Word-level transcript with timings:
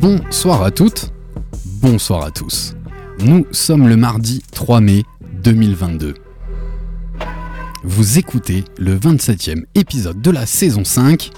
Bonsoir 0.00 0.62
à 0.62 0.70
toutes, 0.70 1.10
bonsoir 1.80 2.24
à 2.24 2.30
tous. 2.30 2.76
Nous 3.18 3.46
sommes 3.50 3.88
le 3.88 3.96
mardi 3.96 4.42
3 4.52 4.80
mai 4.82 5.04
2022. 5.42 6.14
Vous 7.82 8.18
écoutez 8.18 8.64
le 8.76 8.94
27e 8.94 9.64
épisode 9.74 10.20
de 10.20 10.30
la 10.30 10.44
saison 10.44 10.84
5 10.84 11.30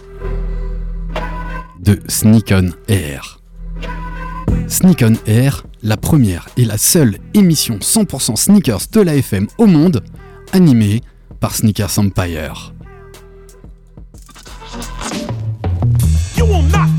de 1.78 2.00
Sneak 2.08 2.52
on 2.52 2.70
Air. 2.88 3.40
Sneak 4.66 5.04
on 5.06 5.14
Air, 5.30 5.64
la 5.84 5.96
première 5.96 6.48
et 6.56 6.64
la 6.64 6.78
seule 6.78 7.18
émission 7.34 7.76
100% 7.76 8.34
sneakers 8.34 8.88
de 8.90 9.00
la 9.00 9.14
FM 9.14 9.46
au 9.58 9.66
monde, 9.66 10.02
animée 10.52 11.02
par 11.38 11.54
Sneakers 11.54 11.96
Empire. 11.98 12.74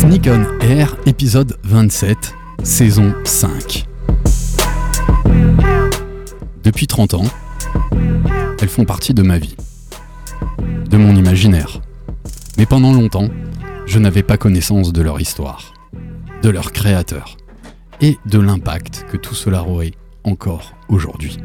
Sneak 0.00 0.28
on 0.28 0.58
Air, 0.60 0.96
épisode 1.04 1.58
27, 1.62 2.34
saison 2.62 3.14
5. 3.22 3.84
Depuis 6.64 6.86
30 6.86 7.12
ans, 7.12 7.26
elles 8.62 8.68
font 8.70 8.86
partie 8.86 9.12
de 9.12 9.22
ma 9.22 9.36
vie, 9.36 9.56
de 10.88 10.96
mon 10.96 11.14
imaginaire. 11.14 11.82
Mais 12.56 12.64
pendant 12.64 12.94
longtemps, 12.94 13.28
je 13.84 13.98
n'avais 13.98 14.22
pas 14.22 14.38
connaissance 14.38 14.90
de 14.94 15.02
leur 15.02 15.20
histoire, 15.20 15.74
de 16.42 16.48
leur 16.48 16.72
créateur 16.72 17.36
et 18.00 18.16
de 18.24 18.38
l'impact 18.38 19.04
que 19.10 19.18
tout 19.18 19.34
cela 19.34 19.64
aurait 19.64 19.92
encore 20.24 20.72
aujourd'hui. 20.88 21.36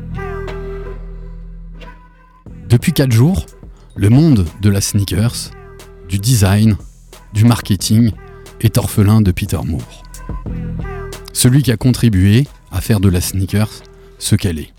Depuis 2.69 2.93
4 2.93 3.11
jours, 3.11 3.47
le 3.97 4.07
monde 4.07 4.45
de 4.61 4.69
la 4.69 4.79
sneakers, 4.79 5.51
du 6.07 6.19
design, 6.19 6.77
du 7.33 7.43
marketing 7.43 8.13
est 8.65 8.79
orphelin 8.79 9.21
de 9.21 9.31
Peter 9.31 9.59
Moore. 9.63 10.03
Celui 11.33 11.61
qui 11.61 11.71
a 11.71 11.77
contribué 11.77 12.47
à 12.71 12.81
faire 12.81 12.99
de 12.99 13.09
la 13.09 13.21
sneakers 13.21 13.83
ce 14.17 14.35
qu'elle 14.35 14.57
est. 14.57 14.73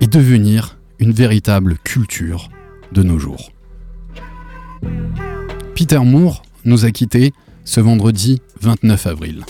Et 0.00 0.08
devenir 0.08 0.76
une 0.98 1.12
véritable 1.12 1.78
culture 1.78 2.50
de 2.92 3.04
nos 3.04 3.18
jours. 3.18 3.52
Peter 5.76 6.00
Moore 6.00 6.42
nous 6.64 6.84
a 6.84 6.90
quittés 6.90 7.32
ce 7.64 7.80
vendredi 7.80 8.42
29 8.60 9.06
avril. 9.06 9.44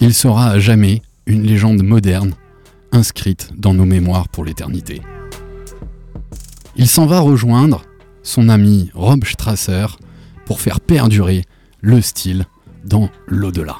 Il 0.00 0.14
sera 0.14 0.48
à 0.48 0.58
jamais 0.58 1.02
une 1.26 1.42
légende 1.42 1.82
moderne 1.82 2.34
inscrite 2.92 3.50
dans 3.56 3.74
nos 3.74 3.84
mémoires 3.84 4.28
pour 4.28 4.44
l'éternité. 4.44 5.02
Il 6.76 6.88
s'en 6.88 7.04
va 7.04 7.20
rejoindre 7.20 7.82
son 8.22 8.48
ami 8.48 8.90
Rob 8.94 9.24
Strasser 9.24 9.86
pour 10.44 10.60
faire 10.60 10.80
perdurer 10.80 11.44
le 11.80 12.00
style 12.00 12.46
dans 12.84 13.10
l'au-delà. 13.26 13.78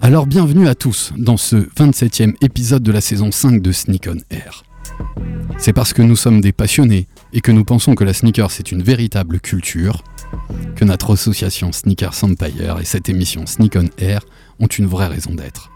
Alors 0.00 0.26
bienvenue 0.26 0.68
à 0.68 0.74
tous 0.74 1.12
dans 1.16 1.36
ce 1.36 1.56
27e 1.56 2.34
épisode 2.40 2.82
de 2.82 2.92
la 2.92 3.00
saison 3.00 3.30
5 3.30 3.62
de 3.62 3.72
Sneak 3.72 4.08
on 4.08 4.18
Air. 4.30 4.64
C'est 5.58 5.72
parce 5.72 5.92
que 5.92 6.02
nous 6.02 6.16
sommes 6.16 6.40
des 6.40 6.52
passionnés 6.52 7.06
et 7.32 7.40
que 7.40 7.52
nous 7.52 7.64
pensons 7.64 7.94
que 7.94 8.04
la 8.04 8.12
sneaker 8.12 8.50
c'est 8.50 8.72
une 8.72 8.82
véritable 8.82 9.40
culture 9.40 10.02
que 10.76 10.84
notre 10.84 11.14
association 11.14 11.72
Sneakers 11.72 12.22
Empire 12.22 12.78
et 12.80 12.84
cette 12.84 13.08
émission 13.08 13.46
Sneak 13.46 13.76
on 13.76 13.88
Air 13.98 14.20
ont 14.60 14.66
une 14.66 14.86
vraie 14.86 15.06
raison 15.06 15.34
d'être. 15.34 15.70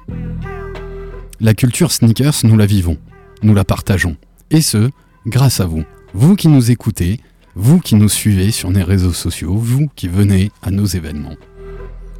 La 1.41 1.55
culture 1.55 1.93
sneakers, 1.93 2.35
nous 2.43 2.57
la 2.57 2.67
vivons, 2.67 2.99
nous 3.43 3.55
la 3.55 3.65
partageons, 3.65 4.17
et 4.51 4.61
ce, 4.61 4.91
grâce 5.27 5.61
à 5.61 5.67
vous, 5.67 5.85
vous 6.13 6.35
qui 6.35 6.49
nous 6.49 6.73
écoutez, 6.73 7.21
vous 7.61 7.81
qui 7.81 7.97
nous 7.97 8.09
suivez 8.09 8.53
sur 8.53 8.71
les 8.71 8.85
réseaux 8.85 9.13
sociaux, 9.13 9.57
vous 9.57 9.89
qui 9.97 10.07
venez 10.07 10.53
à 10.63 10.71
nos 10.71 10.87
événements. 10.87 11.35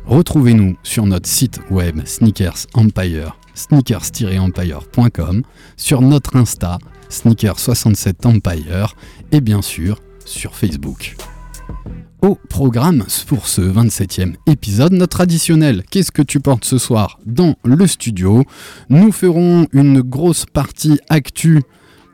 Retrouvez-nous 0.05 0.77
sur 0.83 1.07
notre 1.07 1.29
site 1.29 1.61
web 1.71 2.05
Sneakers 2.05 2.67
Empire, 2.75 3.39
sneakers-empire.com, 3.55 5.43
sur 5.77 6.03
notre 6.03 6.35
Insta, 6.35 6.79
Sneakers67Empire, 7.09 8.95
et 9.31 9.41
bien 9.41 9.63
sûr 9.63 10.01
sur 10.25 10.57
Facebook. 10.57 11.15
Au 12.21 12.35
programme 12.35 13.05
pour 13.29 13.47
ce 13.47 13.61
27e 13.61 14.35
épisode, 14.49 14.93
notre 14.93 15.19
traditionnel 15.19 15.85
Qu'est-ce 15.89 16.11
que 16.11 16.23
tu 16.23 16.41
portes 16.41 16.65
ce 16.65 16.79
soir 16.79 17.21
dans 17.27 17.55
le 17.63 17.87
studio? 17.87 18.43
Nous 18.89 19.13
ferons 19.13 19.69
une 19.73 20.01
grosse 20.01 20.47
partie 20.47 20.99
actu 21.09 21.61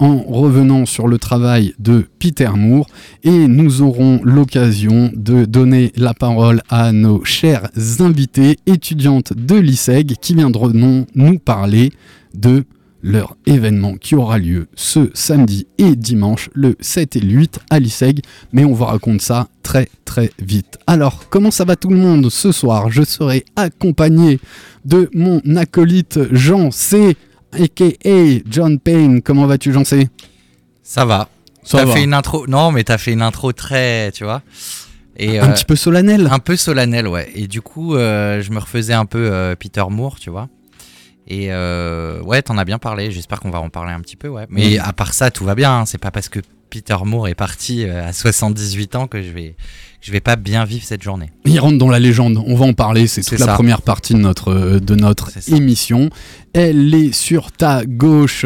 en 0.04 0.18
revenant 0.18 0.84
sur 0.84 1.08
le 1.08 1.16
travail 1.16 1.72
de 1.78 2.06
Peter 2.18 2.50
Moore. 2.54 2.86
Et 3.22 3.48
nous 3.48 3.80
aurons 3.80 4.20
l'occasion 4.22 5.10
de 5.14 5.46
donner 5.46 5.92
la 5.96 6.12
parole 6.12 6.60
à 6.68 6.92
nos 6.92 7.24
chères 7.24 7.70
invités 8.00 8.58
étudiantes 8.66 9.32
de 9.32 9.56
l'ISEG 9.56 10.16
qui 10.20 10.34
viendront 10.34 10.72
nous 11.14 11.38
parler 11.38 11.90
de 12.34 12.64
leur 13.02 13.36
événement 13.46 13.94
qui 13.94 14.14
aura 14.14 14.38
lieu 14.38 14.66
ce 14.74 15.10
samedi 15.14 15.66
et 15.78 15.96
dimanche, 15.96 16.50
le 16.52 16.76
7 16.80 17.16
et 17.16 17.20
le 17.20 17.32
8 17.32 17.60
à 17.70 17.78
l'ISEG, 17.78 18.20
mais 18.52 18.64
on 18.64 18.72
vous 18.72 18.84
raconte 18.84 19.22
ça 19.22 19.48
très 19.62 19.88
très 20.04 20.30
vite. 20.38 20.78
Alors, 20.86 21.28
comment 21.30 21.50
ça 21.50 21.64
va 21.64 21.76
tout 21.76 21.90
le 21.90 21.96
monde 21.96 22.30
ce 22.30 22.52
soir? 22.52 22.90
Je 22.90 23.02
serai 23.02 23.44
accompagné 23.56 24.38
de 24.84 25.10
mon 25.14 25.40
acolyte 25.56 26.18
Jean 26.32 26.70
C, 26.70 27.16
a.k.a. 27.54 28.40
John 28.48 28.78
Payne. 28.78 29.22
Comment 29.22 29.46
vas-tu 29.46 29.72
Jean 29.72 29.84
C 29.84 30.08
Ça 30.82 31.04
va. 31.04 31.28
Ça 31.62 31.78
T'as 31.78 31.84
va. 31.86 31.92
fait 31.94 32.04
une 32.04 32.14
intro. 32.14 32.46
Non, 32.46 32.72
mais 32.72 32.84
t'as 32.84 32.98
fait 32.98 33.12
une 33.12 33.22
intro 33.22 33.52
très, 33.52 34.12
tu 34.12 34.24
vois. 34.24 34.42
Et 35.16 35.38
Un 35.38 35.50
euh, 35.50 35.52
petit 35.54 35.64
peu 35.64 35.76
solennel 35.76 36.28
un 36.30 36.38
peu 36.40 36.56
solennel, 36.56 37.06
ouais. 37.06 37.30
Et 37.34 37.46
du 37.46 37.62
coup, 37.62 37.94
euh, 37.94 38.42
je 38.42 38.50
me 38.50 38.58
refaisais 38.58 38.92
un 38.94 39.06
peu 39.06 39.30
euh, 39.32 39.54
Peter 39.56 39.84
Moore, 39.88 40.18
tu 40.18 40.30
vois. 40.30 40.48
Et 41.26 41.46
euh, 41.52 42.20
ouais, 42.22 42.42
t'en 42.42 42.58
as 42.58 42.64
bien 42.64 42.78
parlé. 42.78 43.10
J'espère 43.10 43.40
qu'on 43.40 43.50
va 43.50 43.60
en 43.60 43.70
parler 43.70 43.92
un 43.92 44.00
petit 44.00 44.16
peu, 44.16 44.28
ouais. 44.28 44.46
Mais 44.50 44.76
Mm. 44.76 44.82
à 44.84 44.92
part 44.92 45.14
ça, 45.14 45.30
tout 45.30 45.44
va 45.44 45.54
bien. 45.54 45.80
hein. 45.80 45.86
C'est 45.86 45.98
pas 45.98 46.10
parce 46.10 46.28
que 46.28 46.40
Peter 46.70 46.96
Moore 47.04 47.28
est 47.28 47.34
parti 47.34 47.84
euh, 47.84 48.08
à 48.08 48.12
78 48.12 48.96
ans 48.96 49.06
que 49.06 49.22
je 49.22 49.30
vais, 49.30 49.54
je 50.00 50.10
vais 50.12 50.20
pas 50.20 50.34
bien 50.36 50.64
vivre 50.64 50.84
cette 50.84 51.02
journée. 51.02 51.30
Il 51.44 51.58
rentre 51.60 51.78
dans 51.78 51.88
la 51.88 52.00
légende, 52.00 52.42
on 52.44 52.56
va 52.56 52.66
en 52.66 52.72
parler, 52.72 53.06
c'est 53.06 53.22
toute 53.22 53.38
la 53.38 53.54
première 53.54 53.80
partie 53.82 54.12
de 54.14 54.18
notre, 54.18 54.78
de 54.80 54.94
notre 54.96 55.30
émission. 55.52 56.10
Elle 56.52 56.92
est 56.94 57.12
sur 57.12 57.52
ta 57.52 57.84
gauche, 57.86 58.44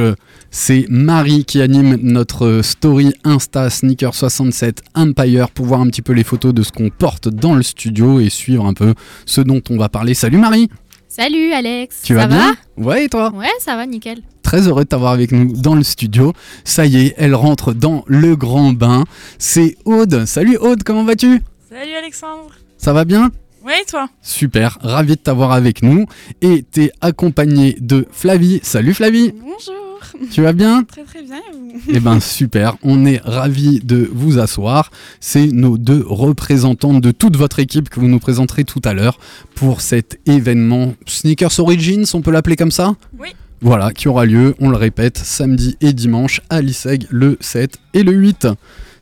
c'est 0.51 0.85
Marie 0.91 1.45
qui 1.47 1.63
anime 1.63 1.97
notre 2.03 2.61
story 2.63 3.15
Insta 3.25 3.69
Sneaker67 3.69 4.79
Empire 4.95 5.51
pour 5.51 5.65
voir 5.67 5.81
un 5.81 5.87
petit 5.87 6.03
peu 6.03 6.13
les 6.13 6.25
photos 6.25 6.53
de 6.53 6.63
ce 6.63 6.71
qu'on 6.71 6.91
porte 6.91 7.29
dans 7.29 7.55
le 7.55 7.63
studio 7.63 8.21
et 8.21 8.29
suivre 8.29 8.67
un 8.67 8.75
peu 8.75 8.95
ce 9.27 9.41
dont 9.41 9.63
on 9.71 9.79
va 9.79 9.89
parler. 9.89 10.13
Salut 10.15 10.39
Marie, 10.39 10.69
Salut 11.09 11.53
Alex, 11.53 12.03
tu 12.03 12.15
ça 12.15 12.27
vas 12.27 12.27
va 12.27 12.37
bien 12.37 12.57
Ouais 12.77 13.05
et 13.07 13.09
toi 13.09 13.33
Ouais, 13.35 13.47
ça 13.61 13.77
va, 13.77 13.87
nickel. 13.87 14.21
Très 14.43 14.69
heureux 14.69 14.85
de 14.85 14.89
t'avoir 14.89 15.13
avec 15.13 15.33
nous 15.33 15.53
dans 15.57 15.75
le 15.75 15.83
studio. 15.83 16.33
Ça 16.65 16.85
y 16.87 16.99
est, 17.07 17.15
elle 17.17 17.35
rentre 17.35 17.73
dans 17.73 18.05
le 18.07 18.37
grand 18.37 18.73
bain. 18.73 19.05
C'est 19.39 19.77
Aude. 19.87 20.27
Salut 20.27 20.59
Aude, 20.59 20.83
comment 20.83 21.05
vas-tu 21.05 21.43
Salut 21.71 21.95
Alexandre. 21.95 22.51
Ça 22.77 22.93
va 22.93 23.05
bien 23.05 23.31
Ouais, 23.65 23.81
et 23.83 23.85
toi 23.87 24.09
Super, 24.23 24.79
ravi 24.83 25.17
de 25.17 25.21
t'avoir 25.21 25.53
avec 25.53 25.83
nous. 25.83 26.05
Et 26.43 26.63
t'es 26.63 26.91
accompagné 27.01 27.77
de 27.81 28.07
Flavie. 28.11 28.61
Salut 28.63 28.95
Flavie, 28.95 29.33
Bonjour. 29.33 29.88
Tu 30.31 30.43
vas 30.43 30.53
bien 30.53 30.85
Très 30.85 31.05
très 31.05 31.23
bien. 31.23 31.41
vous 31.53 31.93
Eh 31.93 32.00
ben 32.00 32.20
super, 32.20 32.76
on 32.82 33.05
est 33.05 33.20
ravis 33.25 33.81
de 33.81 34.09
vous 34.12 34.38
asseoir. 34.38 34.91
C'est 35.20 35.47
nos 35.49 35.79
deux 35.79 36.05
représentantes 36.06 37.00
de 37.00 37.11
toute 37.11 37.37
votre 37.37 37.59
équipe 37.59 37.88
que 37.88 38.00
vous 38.00 38.09
nous 38.09 38.19
présenterez 38.19 38.65
tout 38.65 38.82
à 38.85 38.94
l'heure 38.94 39.19
pour 39.55 39.81
cet 39.81 40.20
événement 40.26 40.94
Sneakers 41.06 41.59
Origins, 41.59 42.05
on 42.15 42.20
peut 42.20 42.31
l'appeler 42.31 42.56
comme 42.56 42.70
ça? 42.70 42.94
Oui. 43.19 43.29
Voilà, 43.61 43.93
qui 43.93 44.06
aura 44.06 44.25
lieu, 44.25 44.55
on 44.61 44.70
le 44.70 44.76
répète, 44.76 45.19
samedi 45.19 45.76
et 45.81 45.93
dimanche 45.93 46.41
à 46.49 46.61
l'ISEG 46.61 47.06
le 47.11 47.37
7 47.41 47.76
et 47.94 48.05
le 48.05 48.12
8. 48.12 48.47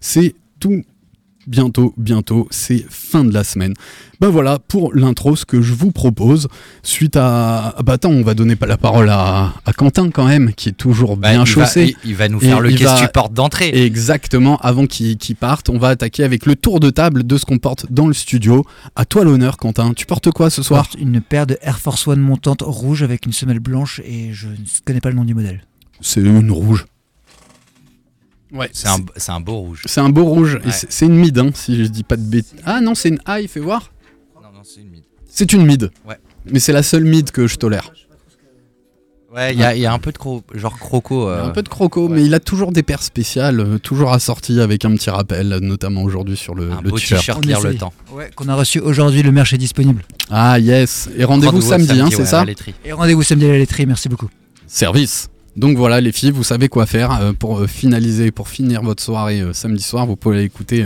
C'est 0.00 0.34
tout 0.60 0.82
bientôt, 1.46 1.94
bientôt, 1.96 2.48
c'est 2.50 2.84
fin 2.88 3.24
de 3.24 3.32
la 3.32 3.44
semaine. 3.44 3.74
Ben 4.20 4.28
voilà 4.28 4.58
pour 4.58 4.94
l'intro, 4.94 5.36
ce 5.36 5.44
que 5.44 5.60
je 5.60 5.74
vous 5.74 5.92
propose. 5.92 6.48
Suite 6.82 7.16
à. 7.16 7.74
Ah 7.76 7.82
bah 7.82 7.94
attends, 7.94 8.10
on 8.10 8.22
va 8.22 8.34
donner 8.34 8.56
pas 8.56 8.66
la 8.66 8.76
parole 8.78 9.10
à, 9.10 9.52
à 9.66 9.72
Quentin 9.72 10.10
quand 10.10 10.26
même, 10.26 10.52
qui 10.54 10.70
est 10.70 10.72
toujours 10.72 11.16
Bah, 11.16 11.30
bien 11.32 11.44
il, 11.44 11.54
va, 11.54 11.64
chaussé. 11.66 11.96
il- 12.04 12.10
il 12.10 12.16
va 12.16 12.28
nous 12.28 12.38
Et 12.38 12.46
faire 12.46 12.60
le 12.60 12.70
qu'est-ce 12.70 12.84
va- 12.84 13.00
tu 13.00 13.08
portes 13.12 13.34
d'entrée. 13.34 13.68
Exactement, 13.84 14.56
avant 14.58 14.86
qu'il 14.86 15.16
qu'il 15.18 15.36
parte, 15.36 15.68
on 15.68 15.78
va 15.78 15.88
attaquer 15.88 16.24
avec 16.24 16.46
le 16.46 16.56
tour 16.56 16.80
de 16.80 16.90
table 16.90 17.26
de 17.26 17.36
ce 17.36 17.44
qu'on 17.44 17.58
porte 17.58 17.86
dans 17.92 18.06
le 18.06 18.14
studio. 18.14 18.64
À 18.94 19.04
toi 19.04 19.24
l'honneur, 19.24 19.56
Quentin. 19.58 19.92
Tu 19.94 20.06
portes 20.06 20.30
quoi 20.30 20.48
ce 20.50 20.62
soir? 20.62 20.84
Porte 20.88 20.96
une 21.00 21.20
paire 21.20 21.46
de 21.46 21.58
Air 21.60 21.78
Force 21.78 22.06
One 22.08 22.20
montante 22.20 22.62
rouge 22.62 23.02
avec 23.02 23.26
une 23.26 23.32
semelle 23.32 23.60
blanche 23.60 24.00
et 24.04 24.32
je 24.32 24.48
ne 24.48 24.54
connais 24.84 25.00
pas 25.00 25.10
le 25.10 25.16
nom 25.16 25.24
du 25.24 25.34
modèle. 25.34 25.62
C'est 26.00 26.20
une 26.20 26.50
rouge. 26.50 26.86
Ouais, 28.56 28.70
C'est 28.72 28.88
un, 28.88 28.98
c'est 29.16 29.32
un 29.32 29.40
beau 29.40 29.56
rouge. 29.58 29.82
c'est 29.86 30.00
un 30.00 30.08
beau 30.08 30.24
rouge. 30.24 30.54
Ouais. 30.64 30.72
c'est- 30.72 30.90
c'est 30.90 31.06
une 31.06 31.16
mid, 31.16 31.38
hein, 31.38 31.50
si 31.54 31.76
je 31.76 31.88
dis 31.88 32.02
pas 32.04 32.16
de 32.16 32.22
bêtises. 32.22 32.58
Ah 32.64 32.80
non, 32.80 32.94
c'est 32.94 33.10
une 33.10 33.20
high, 33.28 33.48
fais 33.48 33.60
voir. 33.60 33.92
Non, 34.36 34.48
non, 34.54 34.60
c'est 34.64 34.80
une 34.80 34.90
mid. 34.90 35.02
C'est 35.28 35.52
une 35.52 35.66
mid. 35.66 35.90
Ouais. 36.08 36.16
Mais 36.50 36.60
c'est 36.60 36.72
la 36.72 36.82
seule 36.82 37.04
mid 37.04 37.30
que 37.30 37.46
je 37.46 37.56
tolère. 37.56 37.90
Ouais, 39.34 39.52
il 39.52 39.60
y, 39.60 39.64
a- 39.64 39.74
il 39.74 39.82
y 39.82 39.86
a 39.86 39.92
un 39.92 39.98
peu 39.98 40.12
de 40.12 40.16
cro- 40.18 40.42
genre 40.54 40.78
croco. 40.78 41.26
A 41.26 41.30
euh, 41.32 41.44
Un 41.46 41.50
peu 41.50 41.62
de 41.62 41.68
croco, 41.68 42.06
ouais. 42.08 42.14
mais 42.14 42.24
il 42.24 42.32
a 42.32 42.40
toujours 42.40 42.72
des 42.72 42.82
paires 42.82 43.02
spéciales, 43.02 43.60
euh, 43.60 43.78
toujours 43.78 44.12
assorties 44.12 44.60
avec 44.60 44.84
un 44.84 44.92
petit 44.92 45.10
rappel, 45.10 45.48
notamment 45.60 46.04
aujourd'hui 46.04 46.36
sur 46.36 46.54
le, 46.54 46.70
un 46.70 46.80
le 46.80 46.90
beau 46.90 46.96
t-shirt. 46.98 47.20
t-shirt 47.20 47.44
lire 47.44 47.60
le 47.60 47.74
temps. 47.76 47.92
Ouais, 48.12 48.30
qu'on 48.34 48.48
a 48.48 48.54
reçu 48.54 48.78
aujourd'hui, 48.80 49.22
le 49.22 49.32
merch 49.32 49.52
est 49.52 49.58
disponible. 49.58 50.04
Ah 50.30 50.58
yes, 50.58 51.10
et 51.18 51.24
rendez-vous 51.24 51.60
samedi, 51.60 52.00
hein, 52.00 52.08
c'est 52.10 52.18
ouais, 52.20 52.24
ça. 52.24 52.46
Et 52.84 52.92
rendez-vous 52.92 53.22
samedi 53.24 53.44
à 53.46 53.48
la 53.48 53.58
laiterie, 53.58 53.84
merci 53.84 54.08
beaucoup. 54.08 54.30
Service. 54.66 55.28
Donc 55.56 55.78
voilà 55.78 56.00
les 56.02 56.12
filles, 56.12 56.32
vous 56.32 56.44
savez 56.44 56.68
quoi 56.68 56.84
faire 56.84 57.18
euh, 57.20 57.32
pour 57.32 57.58
euh, 57.60 57.66
finaliser, 57.66 58.30
pour 58.30 58.48
finir 58.48 58.82
votre 58.82 59.02
soirée 59.02 59.40
euh, 59.40 59.54
samedi 59.54 59.82
soir. 59.82 60.06
Vous 60.06 60.16
pouvez 60.16 60.36
aller 60.36 60.44
écouter 60.44 60.84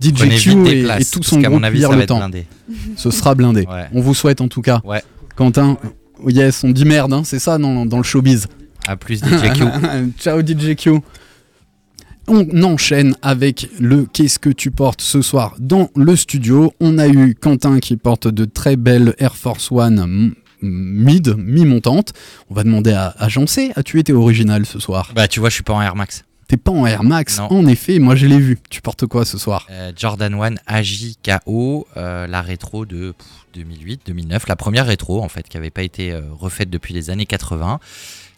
DJ 0.00 0.42
Q 0.42 0.66
et, 0.68 0.82
places, 0.82 1.08
et 1.08 1.10
tout 1.10 1.22
son 1.22 1.40
groupe 1.40 1.52
mon 1.54 1.62
avis, 1.62 1.78
lire 1.78 1.88
ça 1.88 1.92
va 1.92 1.96
le 1.96 2.02
être 2.02 2.08
temps. 2.08 2.18
blindé. 2.18 2.46
Ce 2.96 3.10
sera 3.10 3.34
blindé. 3.34 3.62
Ouais. 3.62 3.86
On 3.94 4.00
vous 4.00 4.14
souhaite 4.14 4.40
en 4.42 4.48
tout 4.48 4.60
cas. 4.60 4.80
Ouais. 4.84 5.02
Quentin, 5.36 5.78
yes, 6.26 6.64
on 6.64 6.70
dit 6.70 6.84
merde, 6.84 7.12
hein, 7.14 7.22
c'est 7.24 7.38
ça 7.38 7.56
dans, 7.56 7.86
dans 7.86 7.96
le 7.96 8.02
showbiz. 8.02 8.46
À 8.86 8.96
plus 8.96 9.20
DJ 9.20 9.52
Q. 9.54 9.64
Ciao 10.18 10.40
DJ 10.40 10.74
Q. 10.76 10.90
On 12.28 12.62
enchaîne 12.62 13.16
avec 13.22 13.68
le 13.80 14.06
Qu'est-ce 14.12 14.38
que 14.38 14.50
tu 14.50 14.70
portes 14.70 15.00
ce 15.00 15.22
soir 15.22 15.56
dans 15.58 15.88
le 15.96 16.14
studio. 16.14 16.72
On 16.78 16.98
a 16.98 17.08
eu 17.08 17.34
Quentin 17.34 17.80
qui 17.80 17.96
porte 17.96 18.28
de 18.28 18.44
très 18.44 18.76
belles 18.76 19.14
Air 19.18 19.34
Force 19.34 19.72
One 19.72 20.34
mid, 20.62 21.34
mi-montante. 21.36 22.12
On 22.50 22.54
va 22.54 22.64
demander 22.64 22.92
à, 22.92 23.14
à 23.18 23.28
Jean 23.28 23.46
C. 23.46 23.72
As-tu 23.76 23.98
été 23.98 24.12
original 24.12 24.66
ce 24.66 24.78
soir? 24.78 25.10
Bah, 25.14 25.28
tu 25.28 25.40
vois, 25.40 25.48
je 25.48 25.54
suis 25.54 25.62
pas 25.62 25.72
en 25.74 25.82
Air 25.82 25.96
Max. 25.96 26.24
T'es 26.48 26.56
pas 26.56 26.72
en 26.72 26.84
Air 26.84 27.04
Max 27.04 27.38
Non. 27.38 27.46
En 27.52 27.66
effet, 27.66 28.00
moi 28.00 28.16
je 28.16 28.26
l'ai 28.26 28.38
vu. 28.40 28.58
Tu 28.70 28.80
portes 28.82 29.06
quoi 29.06 29.24
ce 29.24 29.38
soir? 29.38 29.66
Euh, 29.70 29.92
Jordan 29.96 30.34
1 30.34 30.54
AJKO, 30.66 31.86
euh, 31.96 32.26
la 32.26 32.42
rétro 32.42 32.84
de 32.86 33.14
2008-2009, 33.54 34.40
la 34.48 34.56
première 34.56 34.86
rétro 34.86 35.22
en 35.22 35.28
fait 35.28 35.48
qui 35.48 35.56
n'avait 35.56 35.70
pas 35.70 35.82
été 35.82 36.10
euh, 36.12 36.22
refaite 36.32 36.68
depuis 36.68 36.92
les 36.92 37.10
années 37.10 37.26
80, 37.26 37.78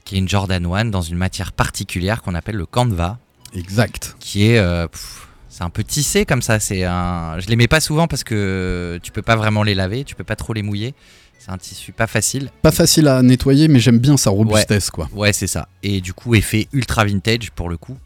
qui 0.04 0.16
est 0.16 0.18
une 0.18 0.28
Jordan 0.28 0.64
1 0.66 0.84
dans 0.86 1.00
une 1.00 1.16
matière 1.16 1.52
particulière 1.52 2.20
qu'on 2.20 2.34
appelle 2.34 2.56
le 2.56 2.66
canva, 2.66 3.18
Exact. 3.54 4.14
qui 4.20 4.44
est 4.46 4.58
euh, 4.58 4.88
pff, 4.88 5.28
c'est 5.48 5.62
un 5.62 5.70
peu 5.70 5.82
tissé 5.82 6.26
comme 6.26 6.42
ça. 6.42 6.60
C'est 6.60 6.84
un, 6.84 7.38
je 7.38 7.46
les 7.48 7.56
mets 7.56 7.68
pas 7.68 7.80
souvent 7.80 8.08
parce 8.08 8.24
que 8.24 9.00
tu 9.02 9.10
peux 9.10 9.22
pas 9.22 9.36
vraiment 9.36 9.62
les 9.62 9.74
laver, 9.74 10.04
tu 10.04 10.14
peux 10.14 10.24
pas 10.24 10.36
trop 10.36 10.52
les 10.52 10.62
mouiller. 10.62 10.94
C'est 11.44 11.50
un 11.50 11.58
tissu 11.58 11.92
pas 11.92 12.06
facile. 12.06 12.50
Pas 12.62 12.70
facile 12.70 13.08
à 13.08 13.20
nettoyer, 13.22 13.66
mais 13.68 13.80
j'aime 13.80 13.98
bien 13.98 14.16
sa 14.16 14.30
robustesse 14.30 14.90
quoi. 14.90 15.08
Ouais, 15.12 15.32
c'est 15.32 15.46
ça. 15.48 15.68
Et 15.82 16.00
du 16.00 16.12
coup, 16.14 16.34
effet 16.36 16.68
ultra 16.72 17.04
vintage 17.04 17.50
pour 17.50 17.68
le 17.68 17.76
coup. 17.76 17.96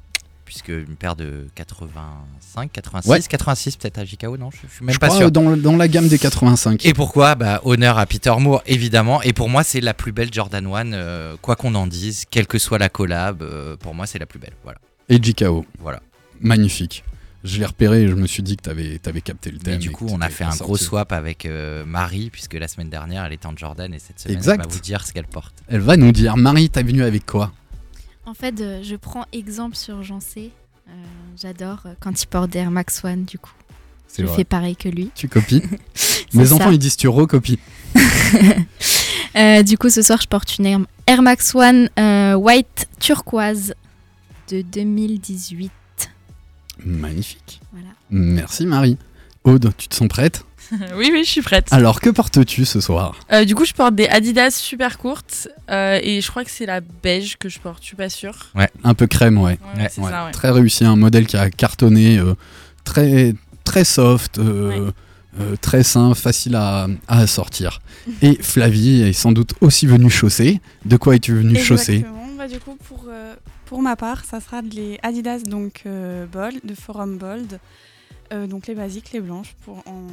Puisque 0.47 0.69
une 0.69 0.95
paire 0.97 1.17
de 1.17 1.49
85, 1.57 2.71
86, 2.73 3.11
Ouais. 3.11 3.21
86 3.21 3.77
peut-être 3.77 3.99
à 3.99 4.05
JKO, 4.05 4.37
non? 4.37 4.51
Je, 4.53 4.59
suis 4.73 4.85
même 4.85 4.95
je 4.95 4.99
pas 5.01 5.09
crois 5.09 5.19
sûr. 5.19 5.27
euh, 5.27 5.31
dans, 5.31 5.57
dans 5.57 5.77
la 5.77 5.89
gamme 5.89 6.07
des 6.07 6.19
85. 6.19 6.87
Et 6.87 6.95
pourquoi? 6.95 7.35
Bah, 7.35 7.61
Honneur 7.65 7.99
à 7.99 8.07
Peter 8.07 8.33
Moore, 8.39 8.63
évidemment. 8.67 9.21
Et 9.23 9.33
pour 9.33 9.49
moi, 9.49 9.65
c'est 9.65 9.81
la 9.81 9.93
plus 9.93 10.13
belle 10.13 10.33
Jordan 10.33 10.65
1, 10.67 10.93
euh, 10.93 11.37
quoi 11.43 11.57
qu'on 11.57 11.75
en 11.75 11.89
dise, 11.89 12.25
quelle 12.31 12.47
que 12.47 12.59
soit 12.59 12.79
la 12.79 12.89
collab, 12.89 13.43
euh, 13.43 13.77
pour 13.77 13.93
moi, 13.95 14.07
c'est 14.07 14.21
la 14.21 14.27
plus 14.27 14.39
belle. 14.39 14.55
Voilà. 14.63 14.79
Et 15.09 15.17
JKO. 15.23 15.67
voilà. 15.81 16.01
Magnifique. 16.41 17.03
Je 17.47 17.59
l'ai 17.59 17.65
repéré 17.67 18.03
et 18.03 18.09
je 18.09 18.15
me 18.15 18.27
suis 18.27 18.43
dit 18.43 18.57
que 18.57 18.63
t'avais 18.63 19.01
avais 19.07 19.21
capté 19.21 19.51
le 19.51 19.59
thème. 19.59 19.75
Et 19.75 19.79
du 19.79 19.91
coup, 19.91 20.07
on 20.11 20.21
a 20.21 20.29
fait 20.29 20.45
un 20.45 20.51
sorti. 20.51 20.63
gros 20.65 20.77
swap 20.77 21.13
avec 21.13 21.47
euh, 21.47 21.85
Marie, 21.87 22.31
puisque 22.31 22.55
la 22.55 22.69
semaine 22.69 22.91
dernière, 22.91 23.25
elle 23.25 23.33
était 23.33 23.47
en 23.47 23.57
Jordan 23.57 23.93
et 23.95 23.99
cette 23.99 24.21
semaine, 24.21 24.37
Exact. 24.37 24.61
elle 24.63 24.69
va 24.69 24.75
vous 24.75 24.81
dire 24.81 25.07
ce 25.07 25.13
qu'elle 25.13 25.27
porte. 25.27 25.55
Elle 25.69 25.81
va 25.81 25.97
nous 25.97 26.13
dire, 26.13 26.37
Marie, 26.37 26.69
t'es 26.71 26.83
venue 26.83 27.03
avec 27.05 27.25
quoi? 27.25 27.53
En 28.27 28.35
fait, 28.35 28.61
euh, 28.61 28.83
je 28.83 28.97
prends 28.97 29.25
exemple 29.33 29.77
sur 29.77 30.03
Jean 30.03 30.21
C. 30.21 30.51
Euh, 30.89 30.93
J'adore 31.41 31.83
euh, 31.87 31.95
quand 32.01 32.21
il 32.23 32.27
porte 32.27 32.51
des 32.51 32.59
Air 32.61 32.71
Max 32.71 33.03
One, 33.05 33.25
du 33.25 33.39
coup. 33.39 33.53
Je 34.19 34.25
vrai. 34.25 34.37
fais 34.37 34.45
pareil 34.45 34.77
que 34.77 34.89
lui. 34.89 35.11
Tu 35.15 35.29
copies 35.29 35.63
Mes 36.35 36.47
ça. 36.47 36.55
enfants, 36.55 36.71
ils 36.71 36.79
disent 36.79 36.97
tu 36.97 37.09
recopies. 37.09 37.59
Euh, 39.37 39.63
du 39.63 39.77
coup, 39.77 39.91
ce 39.91 40.01
soir, 40.01 40.19
je 40.23 40.27
porte 40.29 40.57
une 40.57 40.65
Air, 40.65 40.79
Air 41.07 41.21
Max 41.21 41.55
One 41.55 41.91
euh, 41.99 42.33
white 42.35 42.89
turquoise 42.99 43.75
de 44.51 44.63
2018. 44.63 45.71
Magnifique. 46.85 47.61
Voilà. 47.73 47.89
Merci 48.11 48.67
Marie. 48.67 48.99
Aude, 49.45 49.73
tu 49.77 49.89
te 49.89 49.95
sens 49.95 50.09
prête? 50.09 50.45
Oui, 50.97 51.11
oui, 51.13 51.23
je 51.25 51.31
suis 51.31 51.43
prête. 51.43 51.69
Alors, 51.71 52.01
que 52.01 52.11
portes-tu 52.11 52.65
ce 52.65 52.81
soir? 52.81 53.15
Euh, 53.33 53.45
du 53.45 53.55
coup, 53.55 53.65
je 53.65 53.73
porte 53.73 53.95
des 53.95 54.07
Adidas 54.09 54.51
super 54.51 54.99
courtes 54.99 55.47
euh, 55.71 56.01
et 56.03 56.21
je 56.21 56.29
crois 56.29 56.43
que 56.45 56.51
c'est 56.51 56.67
la 56.67 56.81
beige 56.81 57.37
que 57.37 57.49
je 57.49 57.61
porte, 57.61 57.83
je 57.83 57.87
suis 57.87 57.97
pas 57.97 58.09
sûre. 58.09 58.51
Un 58.83 58.95
peu 58.95 59.07
crème, 59.07 59.39
ouais. 59.39 59.61
Ouais, 59.77 59.83
Ouais, 59.83 59.83
Ouais, 59.99 60.11
ça, 60.11 60.25
ouais. 60.25 60.33
Très 60.33 60.51
réussi, 60.51 60.85
un 60.85 60.97
modèle 60.97 61.27
qui 61.29 61.37
a 61.37 61.51
cartonné, 61.51 62.19
euh, 62.19 62.35
très, 62.83 63.35
très 63.63 63.85
soft, 63.85 64.39
euh, 64.41 64.91
euh, 65.41 65.55
très 65.61 65.85
sain, 65.85 66.15
facile 66.15 66.57
à, 66.57 66.89
à 67.07 67.21
assortir. 67.21 67.81
Et 68.21 68.37
Flavie 68.43 69.03
est 69.03 69.13
sans 69.13 69.31
doute 69.31 69.55
aussi 69.61 69.87
venue 69.87 70.11
chausser. 70.11 70.61
De 70.85 70.97
quoi 70.97 71.15
es-tu 71.15 71.33
venue 71.33 71.57
chausser? 71.63 71.99
Exactement. 71.99 72.27
Bah, 72.37 72.49
du 72.49 72.59
coup, 72.59 72.77
pour, 72.89 73.05
euh, 73.09 73.35
pour 73.67 73.83
ma 73.83 73.97
part, 73.97 74.25
ça 74.25 74.41
sera 74.41 74.63
les 74.63 74.99
Adidas 75.03 75.41
donc 75.41 75.83
euh, 75.87 76.27
Bold, 76.27 76.61
de 76.65 76.75
Forum 76.75 77.19
Bold. 77.19 77.61
Euh, 78.33 78.47
donc 78.47 78.67
les 78.67 78.75
basiques, 78.75 79.11
les 79.13 79.21
blanches, 79.21 79.55
pour, 79.65 79.79
en, 79.87 80.07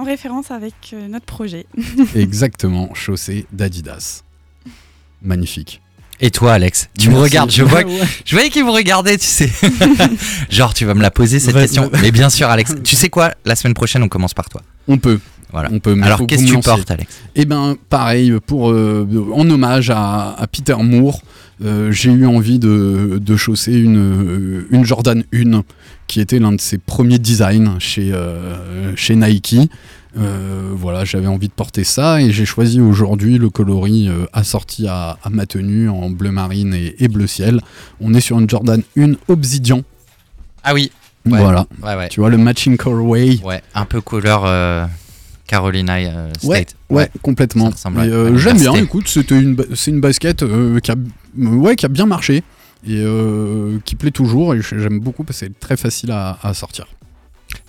en 0.00 0.04
référence 0.04 0.50
avec 0.50 0.74
euh, 0.92 1.08
notre 1.08 1.26
projet. 1.26 1.66
Exactement, 2.14 2.94
chaussée 2.94 3.46
d'Adidas. 3.52 4.22
Magnifique. 5.20 5.82
Et 6.20 6.30
toi, 6.30 6.52
Alex 6.52 6.88
Tu 6.98 7.10
me 7.10 7.18
regardes, 7.18 7.50
je 7.50 7.62
vois, 7.64 7.82
je 8.24 8.34
voyais 8.34 8.48
qu'il 8.48 8.62
vous 8.64 8.72
regardait, 8.72 9.18
tu 9.18 9.26
sais. 9.26 9.50
Genre, 10.50 10.72
tu 10.72 10.84
vas 10.84 10.94
me 10.94 11.02
la 11.02 11.10
poser 11.10 11.40
cette 11.40 11.54
question. 11.54 11.90
Mais 12.00 12.12
bien 12.12 12.30
sûr, 12.30 12.48
Alex. 12.48 12.74
Tu 12.84 12.94
sais 12.96 13.08
quoi? 13.08 13.34
La 13.44 13.56
semaine 13.56 13.74
prochaine, 13.74 14.02
on 14.02 14.08
commence 14.08 14.32
par 14.34 14.48
toi. 14.48 14.62
On 14.88 14.98
peut. 14.98 15.18
Voilà. 15.52 15.68
On 15.72 15.78
peut 15.80 15.96
Alors, 16.02 16.26
qu'est-ce 16.26 16.44
que 16.46 16.50
tu 16.50 16.58
portes, 16.60 16.90
Alex 16.90 17.20
Eh 17.34 17.44
ben, 17.44 17.76
pareil, 17.90 18.32
pour, 18.46 18.70
euh, 18.70 19.06
en 19.34 19.48
hommage 19.50 19.90
à, 19.90 20.30
à 20.38 20.46
Peter 20.46 20.76
Moore, 20.80 21.20
euh, 21.62 21.92
j'ai 21.92 22.10
eu 22.10 22.26
envie 22.26 22.58
de, 22.58 23.20
de 23.22 23.36
chausser 23.36 23.74
une, 23.74 23.98
euh, 23.98 24.66
une 24.70 24.84
Jordan 24.84 25.22
1, 25.34 25.62
qui 26.06 26.20
était 26.20 26.38
l'un 26.38 26.52
de 26.52 26.60
ses 26.60 26.78
premiers 26.78 27.18
designs 27.18 27.78
chez, 27.78 28.12
euh, 28.12 28.96
chez 28.96 29.14
Nike. 29.14 29.56
Euh, 30.18 30.70
voilà, 30.74 31.04
j'avais 31.06 31.26
envie 31.26 31.48
de 31.48 31.52
porter 31.54 31.84
ça 31.84 32.20
et 32.20 32.32
j'ai 32.32 32.44
choisi 32.44 32.80
aujourd'hui 32.80 33.38
le 33.38 33.48
coloris 33.48 34.08
euh, 34.08 34.26
assorti 34.34 34.86
à, 34.86 35.16
à 35.22 35.30
ma 35.30 35.46
tenue 35.46 35.88
en 35.88 36.10
bleu 36.10 36.30
marine 36.30 36.74
et, 36.74 36.96
et 36.98 37.08
bleu 37.08 37.26
ciel. 37.26 37.60
On 38.00 38.12
est 38.12 38.20
sur 38.20 38.38
une 38.38 38.48
Jordan 38.48 38.82
1 38.98 39.12
Obsidian. 39.28 39.82
Ah 40.64 40.74
oui. 40.74 40.90
Ouais. 41.24 41.38
Voilà, 41.38 41.66
Ouais, 41.82 41.94
ouais. 41.94 42.08
tu 42.08 42.20
vois 42.20 42.30
le 42.30 42.36
matching 42.36 42.76
colorway. 42.76 43.38
Ouais, 43.44 43.62
un 43.74 43.84
peu 43.84 44.00
couleur 44.00 44.42
euh, 44.44 44.84
Carolina 45.52 45.96
euh, 45.98 46.32
Ouais, 46.44 46.62
State. 46.64 46.76
Ouais, 46.88 47.10
complètement. 47.20 47.70
Euh, 47.98 48.38
J'aime 48.38 48.56
bien, 48.56 48.72
écoute, 48.72 49.06
c'était 49.06 49.38
une, 49.38 49.54
c'est 49.74 49.90
une 49.90 50.00
basket 50.00 50.42
euh, 50.42 50.80
qui, 50.80 50.90
a, 50.90 50.94
ouais, 51.36 51.76
qui 51.76 51.84
a 51.84 51.90
bien 51.90 52.06
marché 52.06 52.42
et 52.86 53.02
euh, 53.04 53.78
qui 53.84 53.94
plaît 53.94 54.10
toujours. 54.10 54.54
Et 54.54 54.62
j'aime 54.62 54.98
beaucoup 54.98 55.24
parce 55.24 55.40
que 55.40 55.46
c'est 55.46 55.60
très 55.60 55.76
facile 55.76 56.10
à, 56.10 56.38
à 56.42 56.54
sortir. 56.54 56.86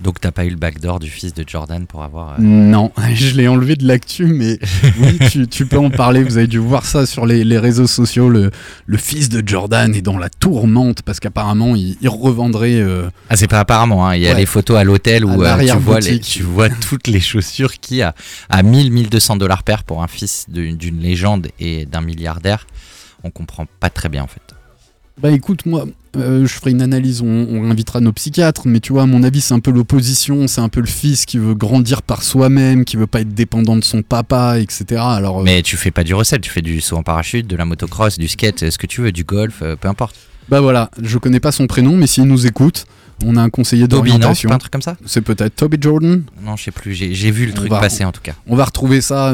Donc, 0.01 0.19
t'as 0.19 0.31
pas 0.31 0.43
eu 0.43 0.49
le 0.49 0.55
backdoor 0.57 0.99
du 0.99 1.09
fils 1.09 1.33
de 1.33 1.43
Jordan 1.47 1.85
pour 1.85 2.03
avoir. 2.03 2.31
euh, 2.33 2.35
Non, 2.41 2.91
je 3.13 3.35
l'ai 3.35 3.47
enlevé 3.47 3.75
de 3.75 3.87
l'actu, 3.87 4.25
mais 4.25 4.59
oui, 4.99 5.17
tu, 5.31 5.47
tu 5.47 5.65
peux 5.65 5.77
en 5.77 5.89
parler. 5.89 6.23
Vous 6.23 6.37
avez 6.37 6.47
dû 6.47 6.57
voir 6.57 6.85
ça 6.85 7.05
sur 7.05 7.25
les, 7.25 7.43
les 7.43 7.57
réseaux 7.59 7.87
sociaux. 7.87 8.27
Le, 8.27 8.51
le 8.85 8.97
fils 8.97 9.29
de 9.29 9.41
Jordan 9.47 9.93
est 9.95 10.01
dans 10.01 10.17
la 10.17 10.29
tourmente 10.29 11.03
parce 11.03 11.19
qu'apparemment, 11.19 11.75
il, 11.75 11.95
il 12.01 12.09
revendrait. 12.09 12.75
euh, 12.81 13.09
Ah, 13.29 13.35
c'est 13.37 13.47
pas 13.47 13.59
apparemment, 13.59 14.07
hein. 14.07 14.15
il 14.15 14.23
y 14.23 14.27
a 14.27 14.33
Ouais. 14.33 14.39
les 14.39 14.45
photos 14.45 14.77
à 14.77 14.83
l'hôtel 14.83 15.23
À 15.23 15.25
où 15.27 15.43
euh, 15.43 15.59
tu, 15.65 15.77
vois 15.77 15.99
les- 15.99 16.19
tu 16.19 16.43
vois 16.43 16.69
toutes 16.89 17.07
les 17.07 17.19
chaussures 17.21 17.79
qui 17.79 18.01
a 18.01 18.13
à 18.49 18.63
1000-1200 18.63 19.37
dollars 19.37 19.63
paire 19.63 19.83
pour 19.83 20.03
un 20.03 20.07
fils 20.07 20.47
d'une 20.49 20.99
légende 20.99 21.47
et 21.59 21.85
d'un 21.85 22.01
milliardaire. 22.01 22.67
On 23.23 23.29
comprend 23.29 23.65
pas 23.79 23.89
très 23.89 24.09
bien 24.09 24.23
en 24.23 24.27
fait. 24.27 24.41
Bah 25.21 25.29
écoute, 25.31 25.65
moi, 25.65 25.85
euh, 26.15 26.45
je 26.45 26.53
ferai 26.53 26.71
une 26.71 26.81
analyse, 26.81 27.21
on, 27.21 27.27
on 27.49 27.69
invitera 27.69 27.99
nos 27.99 28.11
psychiatres, 28.11 28.63
mais 28.65 28.79
tu 28.79 28.93
vois, 28.93 29.03
à 29.03 29.05
mon 29.05 29.23
avis, 29.23 29.41
c'est 29.41 29.53
un 29.53 29.59
peu 29.59 29.71
l'opposition, 29.71 30.47
c'est 30.47 30.61
un 30.61 30.69
peu 30.69 30.79
le 30.79 30.87
fils 30.87 31.25
qui 31.25 31.37
veut 31.37 31.55
grandir 31.55 32.01
par 32.01 32.23
soi-même, 32.23 32.85
qui 32.85 32.97
veut 32.97 33.07
pas 33.07 33.21
être 33.21 33.33
dépendant 33.33 33.75
de 33.75 33.83
son 33.83 34.01
papa, 34.03 34.59
etc. 34.59 35.01
Alors, 35.03 35.39
euh, 35.39 35.43
Mais 35.43 35.61
tu 35.61 35.77
fais 35.77 35.91
pas 35.91 36.03
du 36.03 36.13
recel, 36.13 36.39
tu 36.41 36.49
fais 36.49 36.61
du 36.61 36.81
saut 36.81 36.97
en 36.97 37.03
parachute, 37.03 37.47
de 37.47 37.55
la 37.55 37.65
motocross, 37.65 38.17
du 38.17 38.27
skate, 38.27 38.69
ce 38.69 38.77
que 38.77 38.87
tu 38.87 39.01
veux, 39.01 39.11
du 39.11 39.23
golf, 39.23 39.59
euh, 39.61 39.75
peu 39.75 39.87
importe. 39.87 40.15
bah 40.49 40.61
voilà, 40.61 40.89
je 41.01 41.17
connais 41.17 41.39
pas 41.39 41.51
son 41.51 41.67
prénom, 41.67 41.95
mais 41.97 42.07
s'il 42.07 42.23
nous 42.25 42.45
écoute, 42.47 42.85
on 43.25 43.35
a 43.37 43.41
un 43.41 43.49
conseiller 43.49 43.87
d'orientation. 43.87 44.51
un 44.51 44.57
truc 44.57 44.71
comme 44.71 44.81
ça 44.81 44.97
C'est 45.05 45.21
peut-être 45.21 45.55
Toby 45.55 45.77
Jordan. 45.79 46.23
Non, 46.43 46.55
je 46.57 46.63
sais 46.65 46.71
plus, 46.71 46.93
j'ai 46.93 47.31
vu 47.31 47.45
le 47.45 47.51
On 47.53 47.55
truc 47.55 47.69
va- 47.71 47.79
passer 47.79 48.03
en 48.03 48.11
tout 48.11 48.21
cas. 48.21 48.33
On 48.47 48.55
va 48.55 48.65
retrouver 48.65 49.01
ça, 49.01 49.33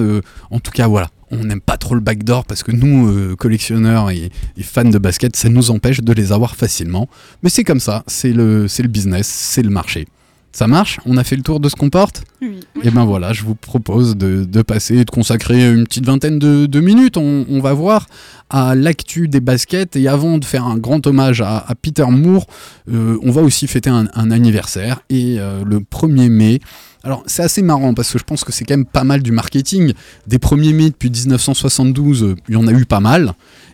en 0.52 0.60
tout 0.60 0.72
cas, 0.72 0.88
voilà. 0.88 1.10
On 1.32 1.44
n'aime 1.46 1.62
pas 1.62 1.78
trop 1.78 1.96
le 1.96 2.02
backdoor 2.02 2.46
parce 2.46 2.64
que 2.64 2.72
nous, 2.72 3.08
euh, 3.10 3.36
collectionneurs 3.36 4.10
et, 4.10 4.32
et 4.58 4.64
fans 4.64 4.84
de 4.86 4.98
basket, 4.98 5.36
ça 5.36 5.50
nous 5.50 5.72
empêche 5.72 6.02
de 6.02 6.14
les 6.14 6.32
avoir 6.32 6.56
facilement. 6.56 7.08
Mais 7.44 7.50
c'est 7.50 7.64
comme 7.64 7.80
ça, 7.80 8.04
c'est 8.08 8.34
le, 8.34 8.68
c'est 8.68 8.84
le 8.84 8.90
business, 8.90 9.28
c'est 9.28 9.62
le 9.62 9.70
marché. 9.70 10.08
Ça 10.52 10.66
marche? 10.66 11.00
On 11.06 11.16
a 11.18 11.24
fait 11.24 11.36
le 11.36 11.44
tour 11.44 11.60
de 11.60 11.70
ce 11.70 11.76
qu'on 11.76 11.92
porte? 11.92 12.24
Oui. 12.42 12.60
Et 12.84 12.90
ben 12.90 13.06
voilà, 13.06 13.34
je 13.34 13.44
vous 13.44 13.54
propose 13.54 14.18
de, 14.18 14.46
de 14.46 14.62
passer 14.64 14.98
et 14.98 15.06
de 15.06 15.12
consacrer 15.12 15.72
une 15.72 15.84
petite 15.84 16.08
vingtaine 16.08 16.40
de, 16.40 16.66
de 16.66 16.80
minutes, 16.80 17.18
on, 17.18 17.46
on 17.48 17.60
va 17.60 17.74
voir, 17.74 18.08
à 18.50 18.74
l'actu 18.74 19.28
des 19.28 19.42
baskets. 19.42 19.96
Et 19.96 20.08
avant 20.08 20.40
de 20.40 20.46
faire 20.46 20.66
un 20.66 20.78
grand 20.78 21.06
hommage 21.06 21.42
à, 21.42 21.60
à 21.60 21.76
Peter 21.76 22.06
Moore, 22.10 22.48
euh, 22.92 23.20
on 23.22 23.30
va 23.30 23.44
aussi 23.44 23.68
fêter 23.68 23.92
un, 23.92 24.08
un 24.16 24.32
anniversaire. 24.32 25.02
Et 25.12 25.36
euh, 25.40 25.64
le 25.64 25.82
1er 25.82 26.30
mai, 26.30 26.60
alors 27.04 27.24
c'est 27.28 27.44
assez 27.44 27.62
marrant 27.62 27.94
parce 27.94 28.12
que 28.12 28.20
je 28.20 28.24
pense 28.24 28.44
que 28.44 28.52
c'est 28.52 28.66
quand 28.66 28.76
même 28.76 28.86
pas 28.86 29.04
mal 29.04 29.22
du 29.22 29.32
marketing. 29.32 29.94
Des 30.28 30.38
1er 30.38 30.74
mai 30.74 30.90
depuis 30.90 31.10
1972, 31.10 32.24
euh, 32.24 32.36
il 32.50 32.56
y 32.56 32.58
en 32.58 32.68
a 32.68 32.72
eu 32.72 32.86
pas 32.86 33.00
mal. 33.00 33.34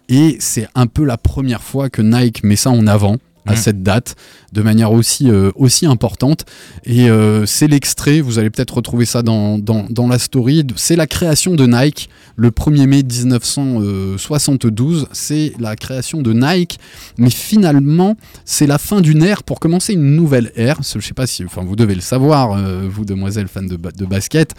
Et 0.09 0.37
c'est 0.39 0.67
un 0.75 0.85
peu 0.85 1.03
la 1.03 1.17
première 1.17 1.63
fois 1.63 1.89
que 1.89 2.01
Nike 2.01 2.43
met 2.43 2.55
ça 2.55 2.69
en 2.69 2.85
avant 2.85 3.17
à 3.45 3.51
Mhm. 3.51 3.57
cette 3.57 3.83
date 3.83 4.15
de 4.53 4.61
manière 4.61 4.91
aussi, 4.91 5.29
euh, 5.29 5.51
aussi 5.55 5.85
importante. 5.85 6.45
Et 6.85 7.09
euh, 7.09 7.45
c'est 7.45 7.67
l'extrait, 7.67 8.21
vous 8.21 8.39
allez 8.39 8.49
peut-être 8.49 8.75
retrouver 8.75 9.05
ça 9.05 9.21
dans, 9.21 9.57
dans, 9.59 9.85
dans 9.89 10.07
la 10.07 10.19
story. 10.19 10.65
C'est 10.75 10.95
la 10.95 11.07
création 11.07 11.55
de 11.55 11.65
Nike 11.65 12.09
le 12.37 12.51
1er 12.51 12.87
mai 12.87 13.03
1972. 13.03 15.07
C'est 15.11 15.53
la 15.59 15.75
création 15.75 16.21
de 16.21 16.33
Nike. 16.33 16.79
Mais 17.17 17.29
finalement, 17.29 18.15
c'est 18.45 18.67
la 18.67 18.77
fin 18.77 19.01
d'une 19.01 19.23
ère 19.23 19.43
pour 19.43 19.59
commencer 19.59 19.93
une 19.93 20.15
nouvelle 20.15 20.51
ère. 20.55 20.79
Je 20.83 20.99
sais 20.99 21.13
pas 21.13 21.27
si, 21.27 21.43
enfin, 21.45 21.63
vous 21.63 21.75
devez 21.75 21.95
le 21.95 22.01
savoir, 22.01 22.53
euh, 22.53 22.87
vous 22.89 23.05
demoiselles 23.05 23.47
fans 23.47 23.63
de, 23.63 23.77
de 23.77 24.05
basket. 24.05 24.53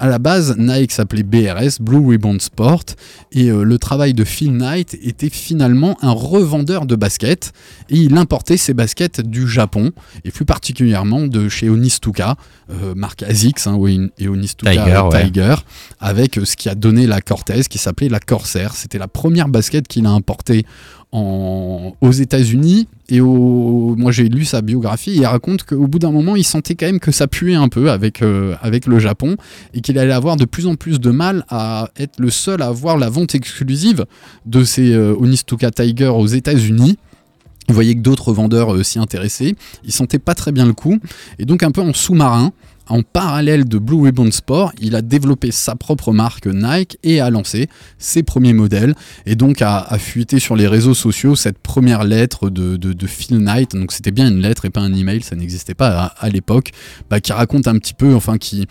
À 0.00 0.08
la 0.08 0.18
base, 0.18 0.56
Nike 0.56 0.92
s'appelait 0.92 1.22
BRS, 1.22 1.78
Blue 1.78 2.08
Ribbon 2.08 2.38
Sport, 2.38 2.84
et 3.32 3.50
euh, 3.50 3.64
le 3.64 3.78
travail 3.78 4.14
de 4.14 4.24
Phil 4.24 4.56
Knight 4.56 4.98
était 5.02 5.28
finalement 5.28 5.98
un 6.00 6.12
revendeur 6.12 6.86
de 6.86 6.96
baskets, 6.96 7.52
et 7.90 7.96
il 7.96 8.16
importait 8.16 8.56
ses 8.56 8.72
baskets 8.72 9.20
du 9.20 9.46
Japon, 9.46 9.92
et 10.24 10.30
plus 10.30 10.46
particulièrement 10.46 11.26
de 11.26 11.50
chez 11.50 11.68
Onistuka, 11.68 12.36
euh, 12.70 12.94
marque 12.94 13.24
ASICS 13.24 13.66
hein, 13.66 13.78
et 14.18 14.28
Onistuka 14.28 14.70
Tiger, 14.70 14.90
euh, 14.90 15.08
ouais. 15.10 15.24
Tiger, 15.26 15.54
avec 15.98 16.38
euh, 16.38 16.46
ce 16.46 16.56
qui 16.56 16.70
a 16.70 16.74
donné 16.74 17.06
la 17.06 17.20
Cortez, 17.20 17.64
qui 17.68 17.76
s'appelait 17.76 18.08
la 18.08 18.20
Corsair. 18.20 18.74
C'était 18.74 18.98
la 18.98 19.08
première 19.08 19.48
basket 19.48 19.86
qu'il 19.86 20.06
a 20.06 20.10
importée 20.10 20.64
en, 21.12 21.94
aux 22.00 22.12
États-Unis. 22.12 22.88
Et 23.10 23.20
au, 23.20 23.94
moi 23.96 24.12
j'ai 24.12 24.28
lu 24.28 24.44
sa 24.44 24.62
biographie 24.62 25.16
il 25.16 25.26
raconte 25.26 25.64
qu'au 25.64 25.86
bout 25.86 25.98
d'un 25.98 26.12
moment 26.12 26.36
il 26.36 26.44
sentait 26.44 26.74
quand 26.74 26.86
même 26.86 27.00
que 27.00 27.10
ça 27.10 27.26
puait 27.26 27.54
un 27.54 27.68
peu 27.68 27.90
avec, 27.90 28.22
euh, 28.22 28.54
avec 28.62 28.86
le 28.86 28.98
Japon 28.98 29.36
et 29.74 29.80
qu'il 29.80 29.98
allait 29.98 30.12
avoir 30.12 30.36
de 30.36 30.44
plus 30.44 30.66
en 30.66 30.76
plus 30.76 31.00
de 31.00 31.10
mal 31.10 31.44
à 31.48 31.90
être 31.96 32.20
le 32.20 32.30
seul 32.30 32.62
à 32.62 32.66
avoir 32.66 32.96
la 32.98 33.08
vente 33.08 33.34
exclusive 33.34 34.06
de 34.46 34.64
ces 34.64 34.92
euh, 34.92 35.14
Onistuka 35.18 35.70
Tiger 35.70 36.08
aux 36.08 36.26
États-Unis. 36.26 36.96
Il 37.68 37.74
voyait 37.74 37.94
que 37.94 38.00
d'autres 38.00 38.32
vendeurs 38.32 38.74
euh, 38.74 38.82
s'y 38.82 38.98
intéressaient. 38.98 39.54
Il 39.84 39.92
sentait 39.92 40.18
pas 40.18 40.34
très 40.34 40.50
bien 40.50 40.66
le 40.66 40.72
coup. 40.72 40.98
Et 41.38 41.44
donc, 41.44 41.62
un 41.62 41.70
peu 41.70 41.80
en 41.80 41.92
sous-marin, 41.92 42.52
en 42.90 43.02
parallèle 43.02 43.66
de 43.66 43.78
Blue 43.78 44.02
Ribbon 44.02 44.30
Sport, 44.32 44.72
il 44.80 44.96
a 44.96 45.02
développé 45.02 45.52
sa 45.52 45.76
propre 45.76 46.12
marque 46.12 46.46
Nike 46.46 46.98
et 47.04 47.20
a 47.20 47.30
lancé 47.30 47.68
ses 47.98 48.22
premiers 48.22 48.52
modèles. 48.52 48.94
Et 49.26 49.36
donc, 49.36 49.62
a, 49.62 49.86
fuité 49.98 50.40
sur 50.40 50.56
les 50.56 50.66
réseaux 50.66 50.94
sociaux 50.94 51.36
cette 51.36 51.58
première 51.58 52.04
lettre 52.04 52.50
de, 52.50 53.06
Phil 53.06 53.38
Knight. 53.38 53.76
Donc, 53.76 53.92
c'était 53.92 54.10
bien 54.10 54.28
une 54.28 54.40
lettre 54.40 54.64
et 54.64 54.70
pas 54.70 54.80
un 54.80 54.92
email, 54.92 55.22
ça 55.22 55.36
n'existait 55.36 55.74
pas 55.74 56.12
à, 56.18 56.28
l'époque. 56.28 56.72
bah, 57.08 57.20
qui 57.20 57.32
raconte 57.32 57.68
un 57.68 57.78
petit 57.78 57.94
peu, 57.94 58.14
enfin, 58.14 58.38
qui, 58.38 58.66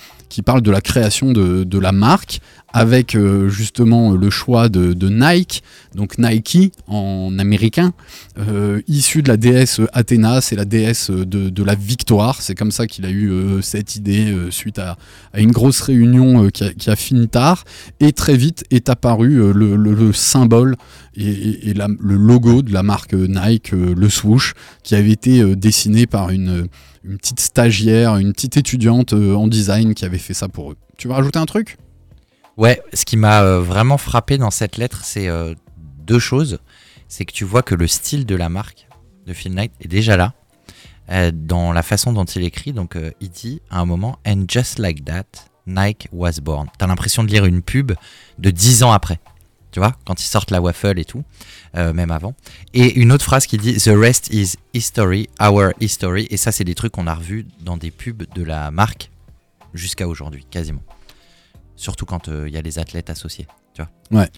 parle 0.45 0.61
de 0.61 0.71
la 0.71 0.81
création 0.81 1.31
de 1.31 1.79
la 1.79 1.91
marque 1.91 2.41
avec 2.73 3.15
euh, 3.15 3.49
justement 3.49 4.11
le 4.11 4.29
choix 4.29 4.69
de, 4.69 5.09
Nike, 5.09 5.63
donc 5.95 6.17
Nike 6.17 6.71
en 6.87 7.37
américain, 7.39 7.93
euh, 8.37 8.81
issu 8.87 9.23
de 9.23 9.27
la 9.27 9.37
déesse 9.37 9.81
Athéna, 9.93 10.41
c'est 10.41 10.55
la 10.55 10.65
déesse 10.65 11.09
de, 11.09 11.63
la 11.63 11.75
victoire. 11.75 12.41
C'est 12.41 12.55
comme 12.55 12.71
ça 12.71 12.87
qu'il 12.87 13.05
a 13.05 13.09
eu 13.09 13.29
euh, 13.31 13.61
cette 13.61 13.95
idée 13.95 14.35
suite 14.49 14.79
à, 14.79 14.97
une 15.35 15.51
grosse 15.51 15.81
réunion 15.81 16.49
qui, 16.49 16.89
a, 16.89 16.95
fini 16.95 17.27
tard. 17.27 17.63
Et 17.99 18.11
très 18.13 18.37
vite 18.37 18.63
est 18.71 18.89
apparu 18.89 19.35
le, 19.53 19.75
le- 19.75 19.93
le 19.93 20.13
symbole 20.13 20.75
et, 21.15 21.73
le 21.73 22.15
logo 22.15 22.61
de 22.61 22.71
la 22.71 22.83
marque 22.83 23.13
Nike, 23.13 23.71
le 23.71 24.09
swoosh, 24.09 24.53
qui 24.83 24.95
avait 24.95 25.11
été 25.11 25.55
dessiné 25.55 26.05
par 26.07 26.29
une, 26.29 26.67
une 27.03 27.17
petite 27.17 27.39
stagiaire, 27.39 28.17
une 28.17 28.33
petite 28.33 28.57
étudiante 28.57 29.13
en 29.13 29.47
design 29.47 29.93
qui 29.93 30.05
avait 30.05 30.17
fait 30.17 30.33
ça 30.33 30.47
pour 30.47 30.71
eux. 30.71 30.77
Tu 30.97 31.07
veux 31.07 31.13
rajouter 31.13 31.39
un 31.39 31.45
truc? 31.45 31.77
Ouais, 32.59 32.83
ce 32.93 33.05
qui 33.05 33.15
m'a 33.15 33.41
euh, 33.41 33.61
vraiment 33.61 33.97
frappé 33.97 34.37
dans 34.37 34.51
cette 34.51 34.75
lettre, 34.75 35.05
c'est 35.05 35.29
euh, 35.29 35.55
deux 35.77 36.19
choses. 36.19 36.59
C'est 37.07 37.23
que 37.23 37.31
tu 37.31 37.45
vois 37.45 37.63
que 37.63 37.73
le 37.73 37.87
style 37.87 38.25
de 38.25 38.35
la 38.35 38.49
marque 38.49 38.89
de 39.25 39.31
Phil 39.31 39.53
Knight 39.53 39.71
est 39.79 39.87
déjà 39.87 40.17
là, 40.17 40.33
euh, 41.09 41.31
dans 41.33 41.71
la 41.71 41.83
façon 41.83 42.11
dont 42.11 42.25
il 42.25 42.43
écrit. 42.43 42.73
Donc, 42.73 42.97
il 43.21 43.29
dit 43.29 43.61
à 43.69 43.79
un 43.79 43.85
moment, 43.85 44.19
And 44.27 44.43
just 44.49 44.77
like 44.77 45.05
that, 45.05 45.23
Nike 45.67 46.09
was 46.11 46.41
born. 46.41 46.67
T'as 46.77 46.87
l'impression 46.87 47.23
de 47.23 47.29
lire 47.29 47.45
une 47.45 47.61
pub 47.61 47.93
de 48.39 48.51
10 48.51 48.83
ans 48.83 48.91
après. 48.91 49.21
Tu 49.71 49.79
vois, 49.79 49.95
quand 50.05 50.21
ils 50.21 50.27
sortent 50.27 50.51
la 50.51 50.59
waffle 50.59 50.99
et 50.99 51.05
tout, 51.05 51.23
même 51.75 52.11
avant. 52.11 52.33
Et 52.73 52.99
une 52.99 53.13
autre 53.13 53.23
phrase 53.23 53.45
qui 53.45 53.57
dit 53.57 53.77
The 53.77 53.93
rest 53.95 54.33
is 54.33 54.55
history, 54.73 55.29
our 55.39 55.71
history. 55.79 56.27
Et 56.29 56.35
ça, 56.35 56.51
c'est 56.51 56.65
des 56.65 56.75
trucs 56.75 56.91
qu'on 56.91 57.07
a 57.07 57.13
revus 57.13 57.45
dans 57.61 57.77
des 57.77 57.91
pubs 57.91 58.25
de 58.35 58.43
la 58.43 58.69
marque 58.69 59.11
jusqu'à 59.73 60.09
aujourd'hui, 60.09 60.45
quasiment. 60.51 60.81
Surtout 61.79 62.05
quand 62.05 62.27
euh, 62.27 62.43
il 62.49 62.53
y 62.53 62.57
a 62.57 62.61
les 62.61 62.77
athlètes 62.77 63.09
associés, 63.09 63.47
tu 63.73 63.81
vois. 63.81 64.19
Ouais. 64.21 64.29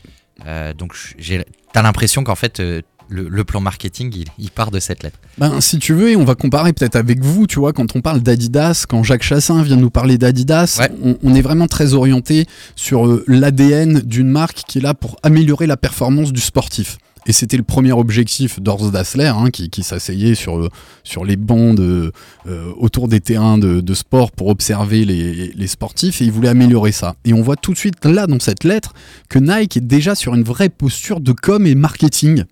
Euh, 0.46 0.74
donc, 0.74 0.94
j'ai- 1.18 1.44
t'as 1.74 1.82
l'impression 1.82 2.24
qu'en 2.24 2.36
fait, 2.36 2.60
euh, 2.60 2.82
le, 3.10 3.28
le 3.28 3.44
plan 3.44 3.60
marketing, 3.62 4.14
il, 4.16 4.28
il 4.38 4.52
part 4.52 4.70
de 4.70 4.80
cette 4.80 5.02
lettre. 5.02 5.18
Ben, 5.40 5.60
si 5.60 5.80
tu 5.80 5.94
veux, 5.94 6.12
et 6.12 6.16
on 6.16 6.24
va 6.24 6.36
comparer 6.36 6.72
peut-être 6.72 6.96
avec 6.96 7.20
vous, 7.24 7.48
tu 7.48 7.58
vois, 7.60 7.74
quand 7.74 7.96
on 7.96 8.02
parle 8.02 8.22
d'Adidas, 8.22 8.86
quand 8.88 9.02
Jacques 9.04 9.24
Chassin 9.24 9.64
vient 9.64 9.76
nous 9.76 9.90
parler 9.90 10.18
d'Adidas, 10.20 10.78
Ouais. 10.80 10.90
on, 11.04 11.18
on 11.24 11.34
est 11.34 11.42
vraiment 11.42 11.68
très 11.68 11.94
orienté 11.96 12.46
sur 12.76 13.22
l'ADN 13.28 14.02
d'une 14.02 14.30
marque 14.30 14.62
qui 14.68 14.78
est 14.78 14.82
là 14.82 14.94
pour 14.94 15.18
améliorer 15.24 15.66
la 15.68 15.78
performance 15.78 16.32
du 16.32 16.42
sportif. 16.42 17.00
Et 17.28 17.34
c'était 17.34 17.58
le 17.58 17.64
premier 17.64 17.92
objectif 17.92 18.60
d'Horst 18.60 18.92
Dassler, 18.92 19.28
hein, 19.28 19.52
qui, 19.52 19.84
s'asseyait 19.84 20.34
sur, 20.34 20.70
sur 21.04 21.24
les 21.24 21.36
bancs 21.36 21.80
euh, 21.80 22.12
autour 22.78 23.08
des 23.08 23.20
terrains 23.20 23.60
de, 23.60 23.94
sport 23.94 24.32
pour 24.32 24.48
observer 24.48 25.06
les, 25.06 25.68
sportifs, 25.68 26.22
et 26.22 26.26
il 26.26 26.32
voulait 26.32 26.50
améliorer 26.50 26.92
ça. 26.92 27.16
Et 27.26 27.34
on 27.34 27.42
voit 27.42 27.58
tout 27.58 27.74
de 27.74 27.78
suite 27.78 28.04
là, 28.06 28.26
dans 28.26 28.40
cette 28.40 28.64
lettre, 28.64 28.94
que 29.30 29.38
Nike 29.38 29.78
est 29.78 29.88
déjà 29.88 30.16
sur 30.16 30.34
une 30.34 30.44
vraie 30.44 30.70
posture 30.70 31.20
de 31.20 31.32
com 31.32 31.68
et 31.68 31.76
marketing. 31.76 32.46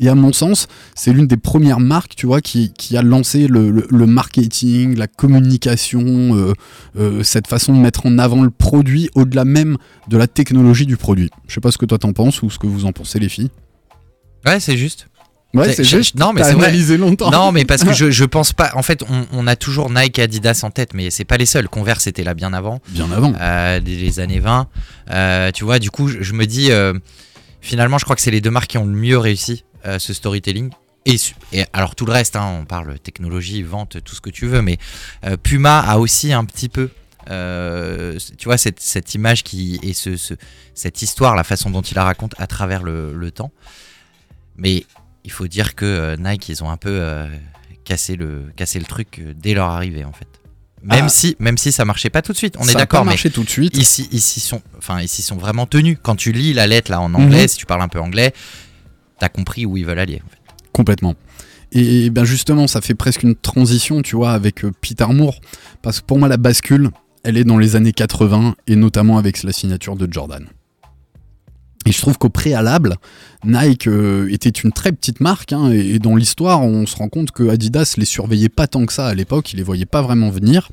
Et 0.00 0.08
à 0.08 0.14
mon 0.14 0.32
sens, 0.32 0.66
c'est 0.94 1.12
l'une 1.12 1.26
des 1.26 1.36
premières 1.36 1.80
marques, 1.80 2.14
tu 2.16 2.26
vois, 2.26 2.40
qui, 2.40 2.72
a 2.96 3.02
lancé 3.02 3.46
le 3.48 4.06
marketing, 4.06 4.96
la 4.96 5.06
communication, 5.06 6.36
euh, 6.36 6.52
euh, 6.96 7.22
cette 7.22 7.46
façon 7.46 7.72
de 7.72 7.78
mettre 7.78 8.06
en 8.06 8.18
avant 8.18 8.42
le 8.42 8.50
produit 8.50 9.08
au-delà 9.14 9.44
même 9.44 9.76
de 10.08 10.16
la 10.16 10.26
technologie 10.26 10.86
du 10.86 10.96
produit. 10.96 11.30
Je 11.48 11.54
sais 11.54 11.60
pas 11.60 11.70
ce 11.70 11.78
que 11.78 11.86
toi 11.86 11.98
t'en 11.98 12.12
penses 12.12 12.42
ou 12.42 12.50
ce 12.50 12.58
que 12.58 12.66
vous 12.66 12.86
en 12.86 12.92
pensez 12.92 13.18
les 13.18 13.28
filles. 13.28 13.50
Ouais, 14.44 14.60
c'est 14.60 14.76
juste. 14.76 15.06
Ouais, 15.54 15.72
C'est- 15.72 15.84
juste. 15.84 16.16
non, 16.16 16.32
mais 16.32 16.40
c'est 16.42 16.56
analysé 16.64 16.96
longtemps. 16.96 17.30
Non, 17.30 17.52
mais 17.52 17.64
parce 17.64 17.84
que 17.84 17.92
je, 17.94 18.10
je 18.10 18.24
pense 18.24 18.52
pas. 18.52 18.72
En 18.74 18.82
fait, 18.82 19.04
on, 19.08 19.26
on 19.32 19.46
a 19.46 19.54
toujours 19.54 19.88
Nike 19.88 20.18
et 20.18 20.22
Adidas 20.22 20.60
en 20.64 20.70
tête, 20.70 20.94
mais 20.94 21.10
c'est 21.10 21.24
pas 21.24 21.36
les 21.36 21.46
seuls. 21.46 21.68
Converse 21.68 22.08
était 22.08 22.24
là 22.24 22.34
bien 22.34 22.52
avant. 22.52 22.80
Bien 22.88 23.10
avant. 23.12 23.32
euh, 23.40 23.78
les 23.78 24.18
années 24.18 24.40
20. 24.40 24.66
Euh, 25.10 25.50
tu 25.52 25.62
vois, 25.64 25.78
du 25.78 25.90
coup, 25.92 26.08
je, 26.08 26.22
je 26.22 26.32
me 26.32 26.44
dis, 26.46 26.72
euh, 26.72 26.92
finalement, 27.60 27.98
je 27.98 28.04
crois 28.04 28.16
que 28.16 28.22
c'est 28.22 28.32
les 28.32 28.40
deux 28.40 28.50
marques 28.50 28.70
qui 28.70 28.78
ont 28.78 28.84
le 28.86 28.92
mieux 28.96 29.16
réussi 29.18 29.64
euh, 29.86 30.00
ce 30.00 30.12
storytelling. 30.12 30.70
Et, 31.06 31.16
alors 31.72 31.94
tout 31.94 32.06
le 32.06 32.12
reste, 32.12 32.34
hein, 32.34 32.58
on 32.60 32.64
parle 32.64 32.98
technologie, 32.98 33.62
vente, 33.62 33.98
tout 34.04 34.14
ce 34.16 34.20
que 34.22 34.30
tu 34.30 34.46
veux, 34.46 34.62
mais 34.62 34.78
Puma 35.42 35.78
a 35.80 35.98
aussi 35.98 36.32
un 36.32 36.44
petit 36.46 36.70
peu, 36.70 36.88
euh, 37.30 38.18
tu 38.38 38.46
vois, 38.46 38.56
cette, 38.56 38.80
cette 38.80 39.14
image 39.14 39.42
qui 39.44 39.78
et 39.82 39.92
ce, 39.92 40.16
ce- 40.16 40.34
cette 40.74 41.02
histoire, 41.02 41.36
la 41.36 41.44
façon 41.44 41.68
dont 41.70 41.82
il 41.82 41.94
la 41.94 42.04
raconte 42.04 42.34
à 42.38 42.46
travers 42.46 42.82
le, 42.82 43.12
le 43.14 43.30
temps. 43.30 43.52
Mais 44.56 44.84
il 45.24 45.30
faut 45.30 45.46
dire 45.48 45.74
que 45.74 45.84
euh, 45.84 46.16
Nike, 46.16 46.48
ils 46.50 46.62
ont 46.64 46.70
un 46.70 46.76
peu 46.76 46.90
euh, 46.90 47.26
cassé 47.84 48.16
le 48.16 48.44
cassé 48.56 48.78
le 48.78 48.84
truc 48.84 49.18
euh, 49.18 49.34
dès 49.36 49.54
leur 49.54 49.68
arrivée 49.70 50.04
en 50.04 50.12
fait. 50.12 50.28
Même 50.82 51.04
Ah. 51.06 51.08
si 51.08 51.34
même 51.38 51.56
si 51.56 51.72
ça 51.72 51.84
marchait 51.84 52.10
pas 52.10 52.20
tout 52.22 52.32
de 52.32 52.36
suite, 52.36 52.56
on 52.58 52.62
Ça 52.64 52.72
est 52.72 52.74
d'accord, 52.74 53.04
mais 53.04 53.12
marché 53.12 53.30
tout 53.30 53.42
de 53.42 53.48
suite. 53.48 53.76
ici, 53.76 54.08
ici 54.12 54.40
sont, 54.40 54.60
enfin, 54.76 55.00
ici 55.00 55.22
sont 55.22 55.36
vraiment 55.36 55.66
tenus. 55.66 55.96
Quand 56.02 56.14
tu 56.16 56.30
lis 56.32 56.52
la 56.52 56.66
lettre 56.66 56.90
là 56.90 57.00
en 57.00 57.14
anglais, 57.14 57.42
Mhm. 57.42 57.48
si 57.48 57.56
tu 57.56 57.66
parles 57.66 57.80
un 57.82 57.88
peu 57.88 58.00
anglais, 58.00 58.32
t'as 59.18 59.28
compris 59.30 59.64
où 59.66 59.76
ils 59.78 59.86
veulent 59.86 59.98
aller. 59.98 60.20
En 60.24 60.28
fait. 60.28 60.38
Complètement. 60.72 61.14
Et 61.72 62.10
ben 62.10 62.24
justement, 62.24 62.66
ça 62.68 62.80
fait 62.80 62.94
presque 62.94 63.22
une 63.24 63.34
transition, 63.34 64.02
tu 64.02 64.14
vois, 64.14 64.32
avec 64.32 64.64
euh, 64.64 64.72
Peter 64.80 65.06
Moore. 65.08 65.40
Parce 65.82 66.00
que 66.00 66.04
pour 66.06 66.18
moi, 66.18 66.28
la 66.28 66.36
bascule, 66.36 66.90
elle 67.24 67.36
est 67.38 67.44
dans 67.44 67.58
les 67.58 67.74
années 67.76 67.92
80, 67.92 68.54
et 68.66 68.76
notamment 68.76 69.16
avec 69.18 69.42
la 69.42 69.52
signature 69.52 69.96
de 69.96 70.06
Jordan. 70.12 70.46
Et 71.86 71.92
je 71.92 72.00
trouve 72.00 72.16
qu'au 72.16 72.30
préalable, 72.30 72.96
Nike 73.44 73.88
euh, 73.88 74.32
était 74.32 74.48
une 74.48 74.72
très 74.72 74.92
petite 74.92 75.20
marque, 75.20 75.52
hein, 75.52 75.70
et, 75.70 75.98
dans 75.98 76.16
l'histoire, 76.16 76.62
on 76.62 76.86
se 76.86 76.96
rend 76.96 77.08
compte 77.08 77.30
que 77.30 77.48
Adidas 77.48 77.94
les 77.98 78.06
surveillait 78.06 78.48
pas 78.48 78.66
tant 78.66 78.86
que 78.86 78.92
ça 78.92 79.06
à 79.06 79.14
l'époque, 79.14 79.52
il 79.52 79.56
les 79.56 79.62
voyait 79.62 79.84
pas 79.84 80.00
vraiment 80.00 80.30
venir. 80.30 80.70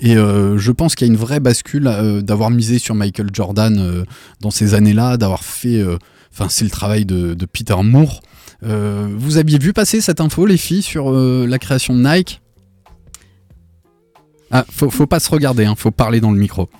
Et 0.00 0.16
euh, 0.16 0.58
je 0.58 0.72
pense 0.72 0.94
qu'il 0.94 1.06
y 1.06 1.10
a 1.10 1.12
une 1.12 1.18
vraie 1.18 1.40
bascule 1.40 1.86
euh, 1.88 2.22
d'avoir 2.22 2.50
misé 2.50 2.78
sur 2.78 2.94
Michael 2.94 3.30
Jordan 3.32 4.04
dans 4.40 4.50
ces 4.50 4.74
années-là, 4.74 5.16
d'avoir 5.16 5.44
fait. 5.44 5.84
Enfin, 6.32 6.48
c'est 6.48 6.64
le 6.64 6.70
travail 6.70 7.04
de, 7.04 7.36
Peter 7.52 7.76
Moore. 7.82 8.20
Vous 8.62 9.36
aviez 9.36 9.58
vu 9.58 9.72
passer 9.72 10.00
cette 10.00 10.20
info, 10.20 10.46
les 10.46 10.56
filles, 10.56 10.82
sur 10.82 11.10
la 11.12 11.58
création 11.58 11.94
de 11.94 12.02
Nike? 12.02 12.40
Ah, 14.50 14.64
faut, 14.70 14.88
faut 14.88 15.06
pas 15.06 15.20
se 15.20 15.30
regarder, 15.30 15.66
hein, 15.66 15.74
faut 15.76 15.90
parler 15.90 16.20
dans 16.20 16.30
le 16.30 16.38
micro. 16.38 16.70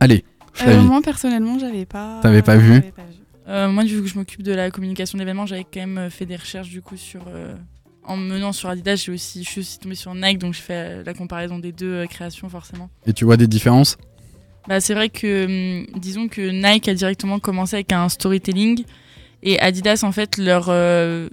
Allez, 0.00 0.22
Euh, 0.62 0.82
moi 0.82 1.00
personnellement, 1.02 1.58
j'avais 1.58 1.86
pas. 1.86 2.20
T'avais 2.22 2.42
pas 2.42 2.56
vu 2.56 2.74
j'avais 2.74 2.92
pas 2.92 3.02
vu. 3.02 3.16
Euh, 3.48 3.68
moi, 3.68 3.84
vu 3.84 4.02
que 4.02 4.08
je 4.08 4.16
m'occupe 4.18 4.42
de 4.42 4.52
la 4.52 4.70
communication 4.72 5.18
d'événements, 5.18 5.46
j'avais 5.46 5.62
quand 5.64 5.78
même 5.80 5.98
euh, 5.98 6.10
fait 6.10 6.26
des 6.26 6.34
recherches 6.36 6.68
du 6.68 6.82
coup 6.82 6.96
sur. 6.96 7.22
euh, 7.28 7.54
en 8.02 8.16
me 8.16 8.28
menant 8.34 8.52
sur 8.52 8.68
Adidas, 8.68 8.96
j'ai 8.96 9.12
aussi, 9.12 9.42
je 9.44 9.48
suis 9.48 9.60
aussi 9.60 9.78
tombée 9.78 9.94
sur 9.94 10.14
Nike, 10.14 10.38
donc 10.38 10.54
je 10.54 10.60
fais 10.60 11.02
la 11.04 11.14
comparaison 11.14 11.58
des 11.58 11.72
deux 11.72 11.92
euh, 11.92 12.06
créations 12.06 12.48
forcément. 12.48 12.88
Et 13.06 13.12
tu 13.12 13.24
vois 13.24 13.36
des 13.36 13.46
différences? 13.48 13.98
Bah, 14.68 14.80
c'est 14.80 14.94
vrai 14.94 15.08
que, 15.08 15.80
hum, 15.80 15.86
disons 16.00 16.28
que 16.28 16.40
Nike 16.40 16.88
a 16.88 16.94
directement 16.94 17.38
commencé 17.38 17.76
avec 17.76 17.92
un 17.92 18.08
storytelling 18.08 18.84
et 19.42 19.60
Adidas, 19.60 20.02
en 20.02 20.12
fait, 20.12 20.38
leur, 20.38 20.66
euh, 20.68 21.28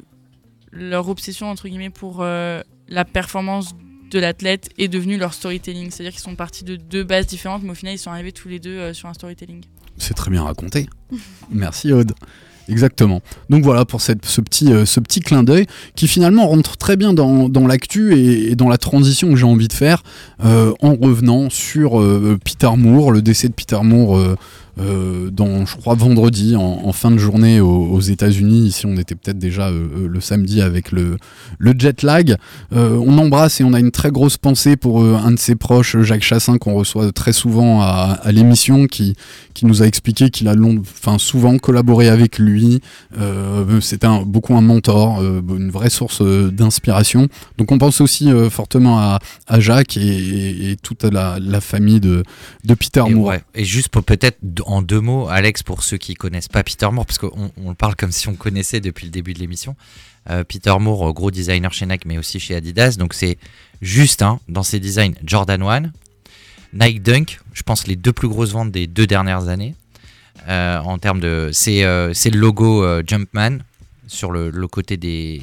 leur 0.72 1.10
obsession, 1.10 1.50
entre 1.50 1.68
guillemets, 1.68 1.90
pour 1.90 2.18
euh, 2.22 2.62
la 2.88 3.06
performance 3.06 3.74
de 4.14 4.20
l'athlète 4.20 4.70
est 4.78 4.88
devenue 4.88 5.18
leur 5.18 5.34
storytelling. 5.34 5.92
C'est-à-dire 5.92 6.12
qu'ils 6.14 6.22
sont 6.22 6.36
partis 6.36 6.64
de 6.64 6.76
deux 6.76 7.04
bases 7.04 7.28
différentes, 7.28 7.64
mais 7.64 7.72
au 7.72 7.76
final, 7.76 7.96
ils 7.96 8.00
sont 8.00 8.12
arrivés 8.12 8.32
tous 8.32 8.48
les 8.48 8.60
deux 8.60 8.78
euh, 8.78 8.94
sur 8.94 9.10
un 9.10 9.14
storytelling. 9.14 9.64
C'est 9.98 10.14
très 10.14 10.32
bien 10.32 10.44
raconté. 10.44 10.88
Merci 11.52 11.92
Aude. 11.92 12.14
Exactement. 12.70 13.22
Donc 13.50 13.64
voilà 13.64 13.86
pour 13.86 14.02
cette, 14.02 14.26
ce, 14.26 14.40
petit, 14.42 14.72
euh, 14.72 14.86
ce 14.86 15.00
petit 15.00 15.20
clin 15.20 15.44
d'œil 15.44 15.66
qui 15.96 16.08
finalement 16.08 16.48
rentre 16.48 16.78
très 16.78 16.96
bien 16.96 17.14
dans, 17.14 17.50
dans 17.50 17.68
l'actu 17.68 18.16
et, 18.16 18.52
et 18.52 18.56
dans 18.56 18.70
la 18.70 18.78
transition 18.78 19.30
que 19.30 19.36
j'ai 19.36 19.46
envie 19.46 19.68
de 19.68 19.74
faire 19.74 20.04
euh, 20.46 20.72
en 20.82 20.96
revenant 20.96 21.50
sur 21.50 22.00
euh, 22.00 22.38
Peter 22.44 22.70
Moore, 22.78 23.12
le 23.12 23.22
décès 23.22 23.50
de 23.50 23.54
Peter 23.54 23.80
Moore 23.84 24.38
euh, 24.80 25.30
dans, 25.30 25.66
je 25.66 25.76
crois, 25.78 25.96
vendredi 25.96 26.56
en, 26.56 26.82
en 26.84 26.92
fin 26.94 27.12
de 27.12 27.18
journée 27.18 27.60
aux, 27.60 27.68
aux 27.92 28.00
États-Unis. 28.02 28.68
Ici, 28.68 28.86
on 28.86 28.98
était 28.98 29.16
peut-être 29.16 29.38
déjà 29.38 29.68
euh, 29.70 29.88
euh, 29.98 30.08
le 30.08 30.20
samedi 30.22 30.62
avec 30.62 30.92
le, 30.92 31.18
le 31.60 31.74
jet 31.78 32.02
lag. 32.02 32.36
Euh, 32.76 32.98
on 33.06 33.18
embrasse 33.18 33.62
et 33.62 33.64
on 33.64 33.74
a 33.74 33.80
une 33.80 33.92
très 33.92 34.12
grosse 34.12 34.38
pensée 34.38 34.76
pour 34.76 35.04
un 35.04 35.32
de 35.32 35.40
ses 35.40 35.56
proches, 35.56 35.98
Jacques 36.02 36.24
Chassin, 36.24 36.58
qu'on 36.58 36.74
reçoit 36.74 37.12
très 37.12 37.34
souvent 37.34 37.82
à, 37.82 38.18
à 38.22 38.32
l'émission, 38.32 38.88
qui, 38.88 39.16
qui 39.54 39.66
nous 39.66 39.84
a 39.84 39.86
expliqué 39.86 40.30
qu'il 40.30 40.48
a 40.48 40.56
long, 40.56 40.80
enfin, 40.82 41.18
souvent 41.20 41.58
collaboré 41.60 42.10
avec 42.10 42.40
lui. 42.40 42.80
C'était 43.82 44.08
un- 44.08 44.24
beaucoup 44.24 44.56
un 44.56 44.62
mentor, 44.62 45.22
une 45.24 45.70
vraie 45.70 45.90
source 45.90 46.22
d'inspiration. 46.24 47.28
Donc 47.58 47.72
on 47.72 47.78
pense 47.78 48.02
aussi 48.02 48.30
fortement 48.50 49.00
à, 49.00 49.20
à 49.48 49.60
Jacques 49.60 49.98
et, 49.98 50.02
et- 50.02 50.72
et 50.72 50.76
toute 50.78 51.04
la, 51.04 51.38
la 51.40 51.62
famille 51.62 52.00
de, 52.00 52.24
de 52.64 52.74
Peter 52.74 53.04
Et, 53.08 53.14
Moore. 53.14 53.28
ouais. 53.28 53.42
Et 53.56 53.66
juste 53.66 53.90
pour 53.90 54.04
peut-être 54.04 54.38
en 54.66 54.82
deux 54.82 55.00
mots, 55.00 55.28
Alex, 55.28 55.64
pour 55.64 55.84
ceux 55.84 55.98
qui 55.98 56.14
connaissent 56.14 56.48
pas 56.48 56.64
Peter 56.64 56.90
Moore, 56.92 57.06
parce 57.06 57.18
qu'on 57.18 57.52
on 57.58 57.70
le 57.70 57.76
parle 57.76 57.96
comme 57.96 58.12
si 58.12 58.28
on 58.28 58.36
connaissait 58.36 58.80
depuis 58.80 59.06
le 59.06 59.12
début 59.12 59.34
de 59.34 59.40
l'émission. 59.40 59.76
Euh, 60.30 60.44
Peter 60.44 60.74
Moore, 60.80 61.10
euh, 61.10 61.14
gros 61.14 61.32
designer 61.32 61.72
chez 61.74 61.86
Nike, 61.86 62.06
mais 62.06 62.18
aussi 62.18 62.40
chez 62.40 62.56
Adidas. 62.56 62.96
Donc 62.98 63.14
c'est 63.14 63.38
juste 63.82 64.22
hein, 64.22 64.40
dans 64.48 64.64
ses 64.64 64.80
designs 64.80 65.14
Jordan 65.24 65.62
1, 65.62 65.84
Nike 66.74 67.04
Dunk, 67.04 67.40
je 67.54 67.64
pense 67.64 67.88
les 67.88 67.96
deux 67.96 68.14
plus 68.14 68.28
grosses 68.28 68.52
ventes 68.52 68.72
des 68.72 68.88
deux 68.88 69.06
dernières 69.06 69.48
années. 69.48 69.76
Euh, 70.48 70.80
en 70.80 70.98
termes 70.98 71.20
de, 71.20 71.52
c'est 71.54 71.82
le 71.84 72.38
logo 72.38 72.86
Jumpman 73.06 73.60
sur 74.08 74.32
le 74.32 74.68
côté 74.68 74.98
des 74.98 75.42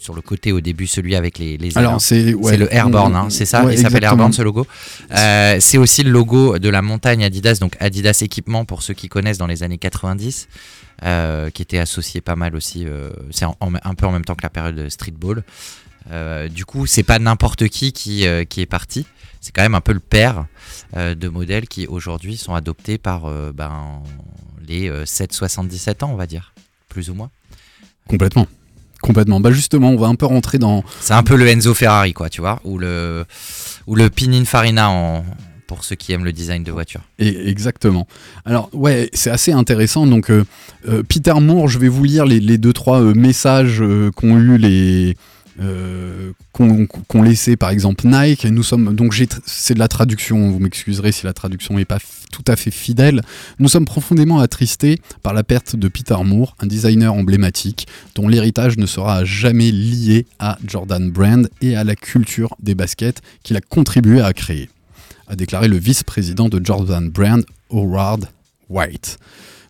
sur 0.00 0.14
le 0.14 0.22
côté 0.22 0.52
au 0.52 0.60
début 0.60 0.86
celui 0.86 1.14
avec 1.14 1.38
les, 1.38 1.56
les. 1.56 1.76
Alors 1.78 2.00
c'est 2.00 2.34
ouais, 2.34 2.56
le 2.56 2.72
Airborne, 2.72 3.14
hein, 3.14 3.28
c'est 3.30 3.44
ça 3.44 3.64
ouais, 3.64 3.74
Il 3.74 3.78
s'appelle. 3.78 4.04
Airborne 4.04 4.32
ce 4.32 4.42
logo. 4.42 4.66
Euh, 5.12 5.58
c'est 5.60 5.78
aussi 5.78 6.02
le 6.02 6.10
logo 6.10 6.58
de 6.58 6.68
la 6.68 6.82
montagne 6.82 7.24
Adidas, 7.24 7.58
donc 7.60 7.76
Adidas 7.80 8.20
équipement 8.22 8.64
pour 8.64 8.82
ceux 8.82 8.94
qui 8.94 9.08
connaissent 9.08 9.38
dans 9.38 9.46
les 9.46 9.62
années 9.62 9.78
90, 9.78 10.48
euh, 11.04 11.50
qui 11.50 11.62
était 11.62 11.78
associé 11.78 12.20
pas 12.20 12.36
mal 12.36 12.56
aussi. 12.56 12.86
euh, 12.86 13.10
c'est 13.30 13.44
un 13.44 13.94
peu 13.94 14.06
en 14.06 14.12
même 14.12 14.24
temps 14.24 14.34
que 14.34 14.42
la 14.42 14.50
période 14.50 14.76
de 14.76 14.88
streetball. 14.88 15.44
Du 16.50 16.64
coup, 16.64 16.86
c'est 16.86 17.02
pas 17.04 17.18
n'importe 17.18 17.68
qui 17.68 17.92
qui, 17.92 18.26
qui 18.48 18.60
est 18.60 18.66
parti. 18.66 19.06
C'est 19.40 19.52
quand 19.54 19.62
même 19.62 19.74
un 19.74 19.80
peu 19.80 19.92
le 19.92 20.00
père 20.00 20.46
de 20.96 21.28
modèles 21.28 21.68
qui 21.68 21.86
aujourd'hui 21.86 22.36
sont 22.36 22.54
adoptés 22.54 22.98
par 22.98 23.30
ben, 23.52 24.02
les 24.70 24.88
euh, 24.88 25.04
7-77 25.04 26.04
ans, 26.04 26.10
on 26.12 26.16
va 26.16 26.26
dire, 26.26 26.54
plus 26.88 27.10
ou 27.10 27.14
moins. 27.14 27.30
Complètement. 28.08 28.46
Complètement. 29.02 29.40
Bah 29.40 29.50
justement, 29.50 29.90
on 29.90 29.96
va 29.96 30.08
un 30.08 30.14
peu 30.14 30.26
rentrer 30.26 30.58
dans. 30.58 30.84
C'est 31.00 31.14
un 31.14 31.22
peu 31.22 31.36
le 31.36 31.48
Enzo 31.48 31.74
Ferrari, 31.74 32.12
quoi, 32.12 32.28
tu 32.28 32.40
vois, 32.40 32.60
ou 32.64 32.78
le, 32.78 33.24
ou 33.86 33.94
le 33.94 34.10
Pininfarina 34.10 34.90
en, 34.90 35.24
pour 35.66 35.84
ceux 35.84 35.96
qui 35.96 36.12
aiment 36.12 36.24
le 36.24 36.32
design 36.32 36.64
de 36.64 36.72
voiture. 36.72 37.00
Et 37.18 37.48
exactement. 37.48 38.06
Alors 38.44 38.68
ouais, 38.72 39.08
c'est 39.12 39.30
assez 39.30 39.52
intéressant. 39.52 40.06
Donc 40.06 40.30
euh, 40.30 40.44
euh, 40.88 41.02
Peter 41.08 41.34
Moore, 41.40 41.68
je 41.68 41.78
vais 41.78 41.88
vous 41.88 42.04
lire 42.04 42.26
les, 42.26 42.40
les 42.40 42.58
deux 42.58 42.72
trois 42.72 43.00
euh, 43.00 43.14
messages 43.14 43.80
euh, 43.80 44.10
qu'ont 44.10 44.36
eu 44.36 44.58
les 44.58 45.16
euh, 45.60 46.32
qu'ont 46.52 47.22
laissé 47.22 47.56
par 47.56 47.70
exemple 47.70 48.06
Nike. 48.06 48.44
Et 48.44 48.50
nous 48.50 48.62
sommes 48.62 48.94
donc 48.94 49.14
c'est 49.46 49.74
de 49.74 49.78
la 49.78 49.88
traduction. 49.88 50.50
Vous 50.50 50.58
m'excuserez 50.58 51.12
si 51.12 51.26
la 51.26 51.32
traduction 51.32 51.74
n'est 51.74 51.84
pas 51.84 51.98
tout 52.32 52.44
à 52.46 52.56
fait 52.56 52.70
fidèle. 52.70 53.22
Nous 53.58 53.68
sommes 53.68 53.84
profondément 53.84 54.40
attristés 54.40 55.00
par 55.22 55.34
la 55.34 55.42
perte 55.42 55.76
de 55.76 55.88
Peter 55.88 56.16
Moore, 56.24 56.56
un 56.60 56.66
designer 56.66 57.12
emblématique 57.12 57.86
dont 58.14 58.28
l'héritage 58.28 58.76
ne 58.76 58.86
sera 58.86 59.24
jamais 59.24 59.70
lié 59.70 60.26
à 60.38 60.58
Jordan 60.66 61.10
Brand 61.10 61.48
et 61.60 61.76
à 61.76 61.84
la 61.84 61.96
culture 61.96 62.54
des 62.62 62.74
baskets 62.74 63.20
qu'il 63.42 63.56
a 63.56 63.60
contribué 63.60 64.20
à 64.20 64.32
créer 64.32 64.68
a 65.30 65.36
déclaré 65.36 65.68
le 65.68 65.76
vice-président 65.76 66.48
de 66.48 66.60
Jordan 66.62 67.08
Brand, 67.08 67.44
Howard 67.70 68.28
White. 68.68 69.18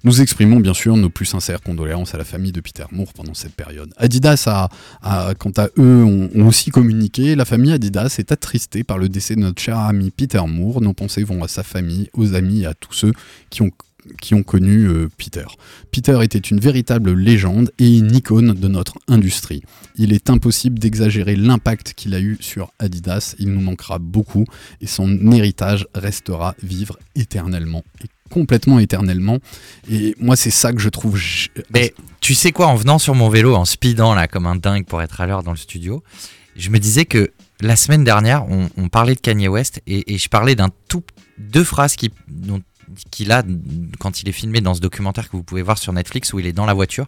Nous 0.03 0.23
exprimons 0.23 0.61
bien 0.61 0.73
sûr 0.73 0.97
nos 0.97 1.11
plus 1.11 1.27
sincères 1.27 1.61
condoléances 1.61 2.15
à 2.15 2.19
la 2.19 2.25
famille 2.25 2.53
de 2.53 2.63
Peter 2.63 2.85
Moore 2.91 3.13
pendant 3.13 3.35
cette 3.35 3.53
période. 3.53 3.93
Adidas 3.99 4.49
a, 5.03 5.35
quant 5.35 5.53
à 5.59 5.69
eux, 5.77 6.05
ont, 6.05 6.47
aussi 6.47 6.71
communiqué. 6.71 7.35
La 7.35 7.45
famille 7.45 7.73
Adidas 7.73 8.17
est 8.19 8.33
attristée 8.33 8.83
par 8.83 8.97
le 8.97 9.11
décès 9.11 9.35
de 9.35 9.41
notre 9.41 9.61
cher 9.61 9.79
ami 9.79 10.11
Peter 10.11 10.41
Moore. 10.47 10.81
Nos 10.81 10.95
pensées 10.95 11.23
vont 11.23 11.45
à 11.45 11.49
sa 11.49 11.63
famille, 11.63 12.09
aux 12.15 12.35
amis 12.35 12.63
et 12.63 12.67
à 12.67 12.73
tous 12.73 12.95
ceux 12.95 13.13
qui 13.51 13.63
ont, 13.63 14.43
connu 14.43 14.87
euh, 14.87 15.11
Peter. 15.19 15.45
Peter 15.91 16.19
était 16.23 16.39
une 16.39 16.61
véritable 16.61 17.13
légende 17.13 17.71
et 17.79 17.99
une 17.99 18.17
icône 18.17 18.55
de 18.55 18.69
notre 18.69 18.95
industrie. 19.07 19.63
Il 19.97 20.15
est 20.15 20.31
impossible 20.31 20.79
d'exagérer 20.79 21.37
l'impact 21.37 21.93
qu'il 21.93 22.15
a 22.15 22.21
eu 22.21 22.39
sur 22.41 22.73
Adidas. 22.79 23.35
Il 23.39 23.51
nous 23.51 23.61
manquera 23.61 23.99
beaucoup 23.99 24.47
et 24.81 24.87
son 24.87 25.31
héritage 25.31 25.87
restera 25.95 26.55
vivre 26.63 26.99
éternellement 27.15 27.85
complètement 28.31 28.79
éternellement. 28.79 29.39
Et 29.91 30.15
moi, 30.19 30.37
c'est 30.37 30.51
ça 30.51 30.73
que 30.73 30.81
je 30.81 30.89
trouve. 30.89 31.21
Mais 31.75 31.93
tu 32.21 32.35
sais 32.35 32.53
quoi, 32.53 32.69
en 32.69 32.77
venant 32.77 32.99
sur 32.99 33.15
mon 33.15 33.29
vélo, 33.29 33.55
en 33.55 33.65
speedant 33.65 34.15
là 34.15 34.27
comme 34.29 34.47
un 34.47 34.57
dingue 34.57 34.87
pour 34.87 35.03
être 35.03 35.21
à 35.21 35.27
l'heure 35.27 35.43
dans 35.43 35.51
le 35.51 35.57
studio, 35.59 36.03
je 36.57 36.71
me 36.71 36.79
disais 36.79 37.05
que 37.05 37.31
la 37.61 37.77
semaine 37.77 38.05
dernière, 38.05 38.47
on, 38.49 38.89
parlait 38.89 39.15
de 39.15 39.21
Kanye 39.21 39.49
West 39.49 39.83
et, 39.87 40.15
et 40.15 40.19
je 40.19 40.29
parlais 40.29 40.55
d'un 40.55 40.71
tout 40.89 41.03
deux 41.39 41.65
phrases 41.65 41.97
qui 41.97 42.11
dont- 42.29 42.63
qu'il 43.11 43.33
a 43.33 43.43
quand 43.99 44.23
il 44.23 44.29
est 44.29 44.33
filmé 44.33 44.61
dans 44.61 44.75
ce 44.75 44.81
documentaire 44.81 45.29
que 45.29 45.37
vous 45.37 45.43
pouvez 45.43 45.63
voir 45.63 45.79
sur 45.79 45.93
Netflix 45.93 46.33
où 46.33 46.39
il 46.39 46.47
est 46.47 46.53
dans 46.53 46.67
la 46.67 46.75
voiture, 46.75 47.07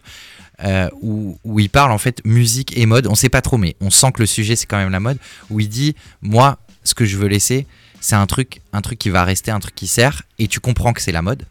euh, 0.64 0.88
où, 1.00 1.38
où 1.44 1.58
il 1.60 1.70
parle 1.70 1.92
en 1.92 1.98
fait 1.98 2.24
musique 2.24 2.76
et 2.76 2.86
mode. 2.86 3.06
On 3.06 3.14
sait 3.14 3.28
pas 3.28 3.40
trop, 3.40 3.58
mais 3.58 3.76
on 3.80 3.90
sent 3.90 4.12
que 4.12 4.20
le 4.20 4.26
sujet 4.26 4.56
c'est 4.56 4.66
quand 4.66 4.78
même 4.78 4.90
la 4.90 5.00
mode. 5.00 5.18
Où 5.50 5.60
il 5.60 5.68
dit, 5.68 5.94
moi, 6.20 6.58
ce 6.84 6.94
que 6.94 7.04
je 7.04 7.16
veux 7.16 7.28
laisser, 7.28 7.66
c'est 8.02 8.16
un 8.16 8.26
truc, 8.26 8.60
un 8.74 8.82
truc 8.82 8.98
qui 8.98 9.08
va 9.08 9.24
rester, 9.24 9.50
un 9.50 9.60
truc 9.60 9.74
qui 9.74 9.86
sert, 9.86 10.22
et 10.38 10.46
tu 10.48 10.60
comprends 10.60 10.92
que 10.92 11.00
c'est 11.00 11.12
la 11.12 11.22
mode. 11.22 11.46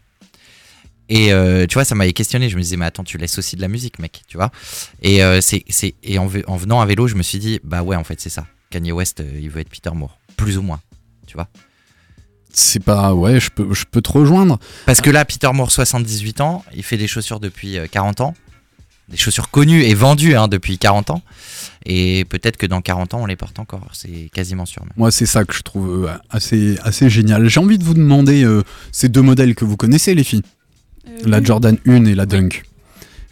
Et 1.10 1.34
euh, 1.34 1.66
tu 1.68 1.74
vois, 1.74 1.84
ça 1.84 1.96
m'avait 1.96 2.14
questionné. 2.14 2.48
Je 2.50 2.56
me 2.56 2.62
disais, 2.62 2.78
mais 2.78 2.86
attends, 2.86 3.04
tu 3.04 3.18
laisses 3.18 3.38
aussi 3.38 3.56
de 3.58 3.62
la 3.62 3.68
musique, 3.68 4.00
mec, 4.00 4.22
tu 4.28 4.38
vois. 4.38 4.50
Et, 5.02 5.24
euh, 5.24 5.42
c'est, 5.42 5.66
c'est, 5.68 5.96
et 6.04 6.18
en, 6.20 6.28
ve- 6.28 6.44
en 6.48 6.56
venant 6.56 6.80
à 6.80 6.86
vélo, 6.86 7.08
je 7.08 7.16
me 7.16 7.24
suis 7.24 7.40
dit, 7.40 7.60
bah 7.64 7.82
ouais, 7.84 7.96
en 7.98 8.04
fait, 8.04 8.22
c'est 8.22 8.30
ça. 8.30 8.46
Kanye 8.70 8.92
West, 8.94 9.20
euh, 9.20 9.40
il 9.42 9.50
veut 9.50 9.60
être 9.62 9.70
Peter 9.70 9.90
Moore. 9.94 10.18
Plus 10.38 10.58
ou 10.58 10.62
moins, 10.62 10.80
tu 11.28 11.34
vois. 11.34 11.48
C'est 12.54 12.80
pas. 12.84 13.14
Ouais, 13.14 13.40
je 13.40 13.50
peux, 13.50 13.74
je 13.74 13.86
peux 13.86 14.02
te 14.02 14.12
rejoindre. 14.12 14.60
Parce 14.86 15.02
que 15.02 15.10
là, 15.10 15.26
Peter 15.26 15.50
Moore, 15.54 15.72
78 15.72 16.42
ans, 16.42 16.64
il 16.74 16.84
fait 16.84 16.98
des 16.98 17.08
chaussures 17.08 17.40
depuis 17.42 17.78
euh, 17.78 17.88
40 17.92 18.22
ans. 18.22 18.34
Des 19.10 19.18
chaussures 19.18 19.50
connues 19.50 19.84
et 19.84 19.94
vendues 19.94 20.36
hein, 20.36 20.48
depuis 20.48 20.78
40 20.78 21.10
ans. 21.10 21.22
Et 21.86 22.26
peut-être 22.26 22.58
que 22.58 22.66
dans 22.68 22.82
40 22.82 23.14
ans, 23.16 23.22
on 23.24 23.26
les 23.26 23.36
porte 23.36 23.58
encore. 23.60 23.88
C'est 23.94 24.30
quasiment 24.34 24.66
sûr. 24.66 24.84
Moi, 24.98 25.12
c'est 25.12 25.26
ça 25.26 25.46
que 25.46 25.54
je 25.54 25.62
trouve 25.62 26.06
euh, 26.06 26.14
assez, 26.30 26.78
assez 26.84 27.10
génial. 27.10 27.48
J'ai 27.50 27.60
envie 27.60 27.78
de 27.78 27.84
vous 27.84 27.96
demander 27.96 28.44
euh, 28.44 28.62
ces 28.92 29.10
deux 29.10 29.22
modèles 29.24 29.56
que 29.56 29.66
vous 29.66 29.78
connaissez, 29.78 30.14
les 30.14 30.24
filles 30.24 30.44
Euh, 31.08 31.18
la 31.26 31.40
oui. 31.40 31.46
Jordan 31.46 31.78
1 31.88 32.06
et 32.06 32.14
la 32.16 32.28
Dunk. 32.28 32.64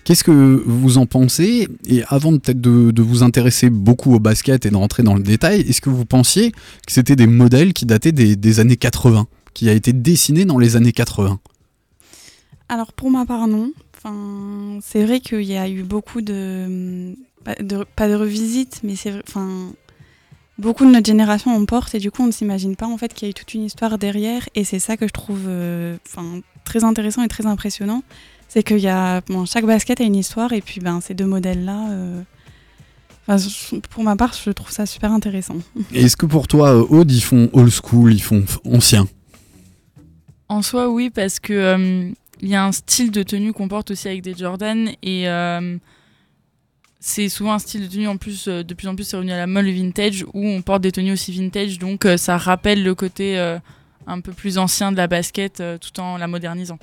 Qu'est-ce 0.04 0.24
que 0.24 0.64
vous 0.66 0.98
en 0.98 1.06
pensez 1.06 1.68
Et 1.86 2.02
avant 2.08 2.32
peut-être 2.32 2.60
de, 2.60 2.90
de 2.90 3.02
vous 3.04 3.22
intéresser 3.22 3.70
beaucoup 3.70 4.16
au 4.16 4.20
basket 4.20 4.66
et 4.66 4.72
de 4.72 4.76
rentrer 4.76 5.04
dans 5.04 5.14
le 5.14 5.22
détail, 5.22 5.62
est-ce 5.62 5.82
que 5.82 5.92
vous 5.92 6.06
pensiez 6.06 6.52
que 6.52 6.92
c'était 6.92 7.16
des 7.16 7.28
modèles 7.28 7.74
qui 7.74 7.86
dataient 7.86 8.12
des, 8.12 8.36
des 8.36 8.60
années 8.60 8.78
80, 8.78 9.28
qui 9.54 9.70
a 9.70 9.74
été 9.74 9.94
dessiné 9.94 10.46
dans 10.46 10.58
les 10.58 10.76
années 10.76 10.94
80 10.94 11.40
Alors 12.70 12.94
pour 12.94 13.12
ma 13.12 13.28
part, 13.28 13.48
non. 13.48 13.72
Enfin, 13.96 14.80
c'est 14.82 15.04
vrai 15.06 15.20
qu'il 15.20 15.44
y 15.44 15.58
a 15.58 15.70
eu 15.70 15.84
beaucoup 15.84 16.22
de, 16.22 17.14
pas 17.43 17.56
de, 17.56 17.84
pas 17.95 18.08
de 18.08 18.15
revisites, 18.15 18.82
mais 18.84 18.95
c'est 18.95 19.13
enfin, 19.28 19.71
beaucoup 20.58 20.86
de 20.86 20.91
notre 20.91 21.06
génération 21.08 21.56
en 21.56 21.65
porte 21.65 21.95
et 21.95 21.99
du 21.99 22.12
coup 22.12 22.23
on 22.23 22.28
ne 22.28 22.32
s'imagine 22.32 22.75
pas 22.75 22.88
en 22.88 22.97
fait 22.97 23.13
qu'il 23.13 23.28
y 23.28 23.30
a 23.30 23.32
eu 23.32 23.34
toute 23.34 23.54
une 23.54 23.63
histoire 23.63 23.97
derrière 23.97 24.47
et 24.56 24.63
c'est 24.63 24.80
ça 24.80 24.97
que 24.97 25.08
je 25.08 25.13
trouve 25.13 25.43
euh, 25.47 25.97
enfin, 26.08 26.41
très 26.65 26.84
intéressant 26.84 27.23
et 27.23 27.28
très 27.28 27.45
impressionnant. 27.45 28.04
C'est 28.47 28.63
qu'il 28.63 28.80
y 28.80 28.88
a 28.88 29.21
bon, 29.28 29.45
chaque 29.45 29.65
basket 29.65 30.02
a 30.02 30.04
une 30.04 30.15
histoire 30.15 30.54
et 30.54 30.62
puis 30.62 30.80
ben, 30.82 31.02
ces 31.02 31.13
deux 31.13 31.25
modèles-là, 31.28 31.89
euh, 31.91 32.21
enfin, 33.28 33.38
je- 33.38 33.75
pour 33.78 34.04
ma 34.04 34.15
part, 34.15 34.34
je 34.34 34.49
trouve 34.49 34.71
ça 34.71 34.86
super 34.88 35.12
intéressant. 35.12 35.58
Est-ce 35.93 36.17
que 36.17 36.25
pour 36.25 36.47
toi, 36.47 36.69
euh, 36.75 36.86
Aude, 36.89 37.12
ils 37.12 37.21
font 37.23 37.49
old 37.54 37.71
school, 37.71 38.12
ils 38.13 38.21
font 38.23 38.43
ancien? 38.65 39.08
En 40.47 40.63
soi, 40.63 40.89
oui, 40.89 41.12
parce 41.12 41.39
que 41.39 41.54
euh, 41.54 42.10
il 42.41 42.49
y 42.49 42.56
a 42.56 42.65
un 42.65 42.71
style 42.71 43.12
de 43.12 43.21
tenue 43.21 43.54
qu'on 43.54 43.67
porte 43.67 43.91
aussi 43.91 44.08
avec 44.08 44.23
des 44.23 44.34
Jordan 44.34 44.89
et 45.04 45.30
euh, 45.30 45.78
c'est 47.00 47.30
souvent 47.30 47.54
un 47.54 47.60
style 47.60 47.82
de 47.88 47.88
tenue 47.92 48.08
en 48.08 48.18
plus 48.18 48.48
euh, 48.48 48.64
de 48.64 48.74
plus 48.74 48.88
en 48.88 48.96
plus 48.96 49.06
c'est 49.06 49.16
revenu 49.18 49.32
à 49.32 49.38
la 49.38 49.48
mode 49.48 49.66
le 49.66 49.72
vintage 49.72 50.26
où 50.34 50.46
on 50.48 50.62
porte 50.62 50.82
des 50.82 50.92
tenues 50.92 51.14
aussi 51.14 51.32
vintage 51.32 51.80
donc 51.80 52.06
euh, 52.06 52.18
ça 52.18 52.38
rappelle 52.38 52.84
le 52.84 52.94
côté 52.96 53.40
euh, 53.40 53.58
un 54.08 54.20
peu 54.22 54.34
plus 54.34 54.58
ancien 54.58 54.92
de 54.92 54.98
la 54.98 55.08
basket 55.08 55.62
euh, 55.62 55.78
tout 55.78 55.98
en 56.00 56.18
la 56.18 56.28
modernisant. 56.28 56.80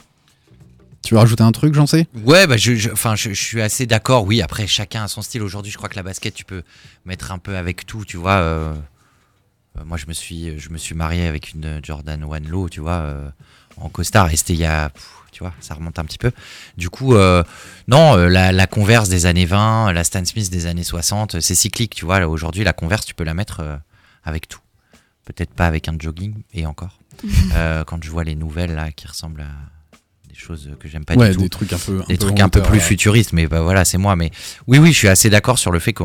Tu 1.03 1.15
veux 1.15 1.21
rajouter 1.21 1.43
un 1.45 1.53
truc, 1.53 1.73
j'en 1.75 1.87
sais 1.87 2.07
Ouais, 2.25 2.47
bah 2.49 2.57
je, 2.57 2.75
je- 2.75 2.91
enfin, 2.91 3.15
je, 3.15 3.31
je 3.31 3.41
suis 3.41 3.61
assez 3.63 3.87
d'accord. 3.87 4.25
Oui, 4.25 4.43
après, 4.43 4.67
chacun 4.67 5.05
a 5.05 5.09
son 5.09 5.23
style. 5.23 5.41
Aujourd'hui, 5.43 5.71
je 5.71 5.77
crois 5.77 5.89
que 5.89 5.95
la 5.97 6.03
basket, 6.03 6.35
tu 6.35 6.45
peux 6.45 6.63
mettre 7.05 7.31
un 7.31 7.39
peu 7.39 7.57
avec 7.57 7.87
tout, 7.87 8.05
tu 8.05 8.17
vois. 8.17 8.75
moi, 9.85 9.99
je 9.99 10.07
me 10.07 10.13
suis, 10.13 10.59
je 10.59 10.71
me 10.71 10.79
suis 10.79 10.95
marié 10.97 11.27
avec 11.27 11.53
une 11.53 11.79
Jordan 11.83 12.25
One 12.25 12.49
Low, 12.49 12.69
tu 12.69 12.81
vois, 12.81 12.93
euh, 13.03 13.29
en 13.77 13.89
costard. 13.89 14.33
Et 14.33 14.37
c'était 14.37 14.55
il 14.55 14.59
y 14.61 14.65
a, 14.65 14.89
pff, 14.89 15.11
tu 15.37 15.43
vois, 15.43 15.53
ça 15.61 15.75
remonte 15.75 15.99
un 15.99 16.05
petit 16.07 16.17
peu. 16.17 16.31
Du 16.79 16.89
coup, 16.89 17.15
euh, 17.15 17.45
non, 17.89 18.17
euh, 18.17 18.27
la, 18.29 18.53
la 18.53 18.67
Converse 18.67 19.11
des 19.11 19.27
années 19.27 19.45
20, 19.45 19.93
la 19.93 20.03
Stan 20.03 20.25
Smith 20.25 20.49
des 20.51 20.65
années 20.65 20.83
60, 20.83 21.41
c'est 21.41 21.55
cyclique, 21.55 21.95
tu 21.95 22.07
vois. 22.07 22.27
Aujourd'hui, 22.27 22.65
la 22.65 22.73
Converse, 22.73 23.05
tu 23.05 23.15
peux 23.15 23.23
la 23.23 23.35
mettre 23.35 23.61
euh, 23.61 23.77
avec 24.25 24.49
tout. 24.49 24.61
Peut-être 25.27 25.53
pas 25.53 25.67
avec 25.67 25.89
un 25.89 25.97
jogging, 25.99 26.43
et 26.55 26.65
encore. 26.65 26.99
Euh, 27.55 27.85
quand 27.85 28.03
je 28.03 28.11
vois 28.11 28.25
les 28.25 28.35
nouvelles 28.35 28.75
là, 28.75 28.93
qui 28.93 29.07
ressemblent 29.07 29.43
à 29.43 29.99
des 30.29 30.35
choses 30.35 30.71
que 30.81 30.89
j'aime 30.89 31.05
pas 31.05 31.15
Ouais, 31.17 31.31
du 31.31 31.37
tout 31.37 31.43
des 31.43 31.49
trucs 31.51 31.73
un 31.75 31.79
peu- 31.79 32.01
un 32.03 32.07
des 32.07 32.15
peu 32.17 32.27
trucs 32.27 32.41
un 32.41 32.49
peu 32.49 32.63
plus 32.63 32.75
ouais. 32.79 32.81
futuristes 32.81 33.33
mais 33.33 33.47
bah 33.47 33.63
voilà 33.63 33.87
c'est 33.87 33.97
moi 33.97 34.17
mais 34.17 34.31
oui 34.67 34.79
oui 34.79 34.93
je 34.93 34.99
suis 34.99 35.09
assez 35.09 35.31
d'accord 35.31 35.59
sur 35.59 35.71
le 35.71 35.79
fait 35.79 35.95
que 35.95 36.03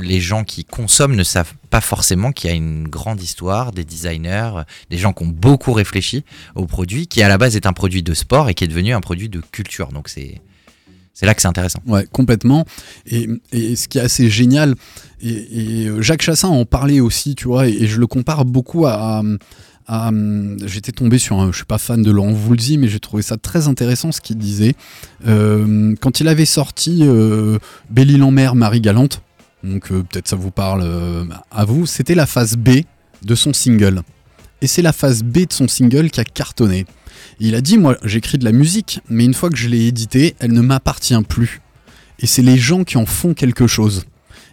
les 0.00 0.20
gens 0.20 0.44
qui 0.44 0.64
consomment 0.64 1.14
ne 1.14 1.22
savent 1.22 1.54
pas 1.70 1.80
forcément 1.80 2.32
qu'il 2.32 2.50
y 2.50 2.52
a 2.52 2.56
une 2.56 2.88
grande 2.88 3.22
histoire 3.22 3.72
des 3.72 3.84
designers 3.84 4.62
des 4.90 4.98
gens 4.98 5.12
qui 5.12 5.22
ont 5.22 5.28
beaucoup 5.28 5.72
réfléchi 5.72 6.24
au 6.56 6.66
produit 6.66 7.06
qui 7.06 7.22
à 7.22 7.28
la 7.28 7.38
base 7.38 7.54
est 7.54 7.66
un 7.66 7.72
produit 7.72 8.02
de 8.02 8.14
sport 8.14 8.48
et 8.48 8.54
qui 8.54 8.64
est 8.64 8.68
devenu 8.68 8.92
un 8.92 9.00
produit 9.00 9.28
de 9.28 9.40
culture 9.52 9.92
donc 9.92 10.08
c'est 10.08 10.40
c'est 11.14 11.26
là 11.26 11.34
que 11.34 11.40
c'est 11.40 11.48
intéressant 11.48 11.80
Ouais, 11.86 12.06
complètement. 12.10 12.66
Et, 13.06 13.28
et 13.52 13.76
ce 13.76 13.86
qui 13.86 13.98
est 13.98 14.00
assez 14.00 14.28
génial, 14.28 14.74
et, 15.22 15.88
Jacques 16.00 16.22
Chassin 16.22 16.48
en 16.48 16.64
parlait 16.64 17.00
aussi, 17.00 17.36
tu 17.36 17.46
vois, 17.46 17.68
et, 17.68 17.86
je 17.86 17.98
le 17.98 18.06
compare 18.06 18.44
beaucoup 18.44 18.84
à. 18.86 19.22
J'étais 20.66 20.92
tombé 20.92 21.18
sur 21.18 21.38
un. 21.40 21.52
Je 21.52 21.56
suis 21.56 21.64
pas 21.64 21.78
fan 21.78 22.02
de 22.02 22.10
Laurent 22.10 22.34
mais 22.78 22.88
j'ai 22.88 23.00
trouvé 23.00 23.22
ça 23.22 23.36
très 23.36 23.68
intéressant 23.68 24.12
ce 24.12 24.20
qu'il 24.20 24.38
disait. 24.38 24.74
Euh, 25.26 25.94
quand 26.00 26.20
il 26.20 26.28
avait 26.28 26.46
sorti 26.46 27.00
euh, 27.02 27.58
Belle-Île-en-Mer, 27.90 28.56
Marie 28.56 28.80
Galante, 28.80 29.22
donc 29.64 29.90
euh, 29.90 30.02
peut-être 30.02 30.28
ça 30.28 30.36
vous 30.36 30.50
parle 30.50 30.82
euh, 30.84 31.24
à 31.50 31.64
vous, 31.64 31.86
c'était 31.86 32.14
la 32.14 32.26
phase 32.26 32.56
B 32.56 32.82
de 33.22 33.34
son 33.34 33.52
single. 33.52 34.02
Et 34.60 34.66
c'est 34.66 34.82
la 34.82 34.92
phase 34.92 35.22
B 35.22 35.46
de 35.46 35.52
son 35.52 35.68
single 35.68 36.10
qui 36.10 36.20
a 36.20 36.24
cartonné. 36.24 36.86
Il 37.40 37.54
a 37.54 37.60
dit, 37.60 37.78
moi 37.78 37.96
j'écris 38.04 38.38
de 38.38 38.44
la 38.44 38.52
musique, 38.52 39.00
mais 39.08 39.24
une 39.24 39.34
fois 39.34 39.50
que 39.50 39.56
je 39.56 39.68
l'ai 39.68 39.86
éditée, 39.86 40.36
elle 40.38 40.52
ne 40.52 40.60
m'appartient 40.60 41.20
plus. 41.28 41.60
Et 42.20 42.26
c'est 42.26 42.42
les 42.42 42.58
gens 42.58 42.84
qui 42.84 42.96
en 42.96 43.06
font 43.06 43.34
quelque 43.34 43.66
chose. 43.66 44.04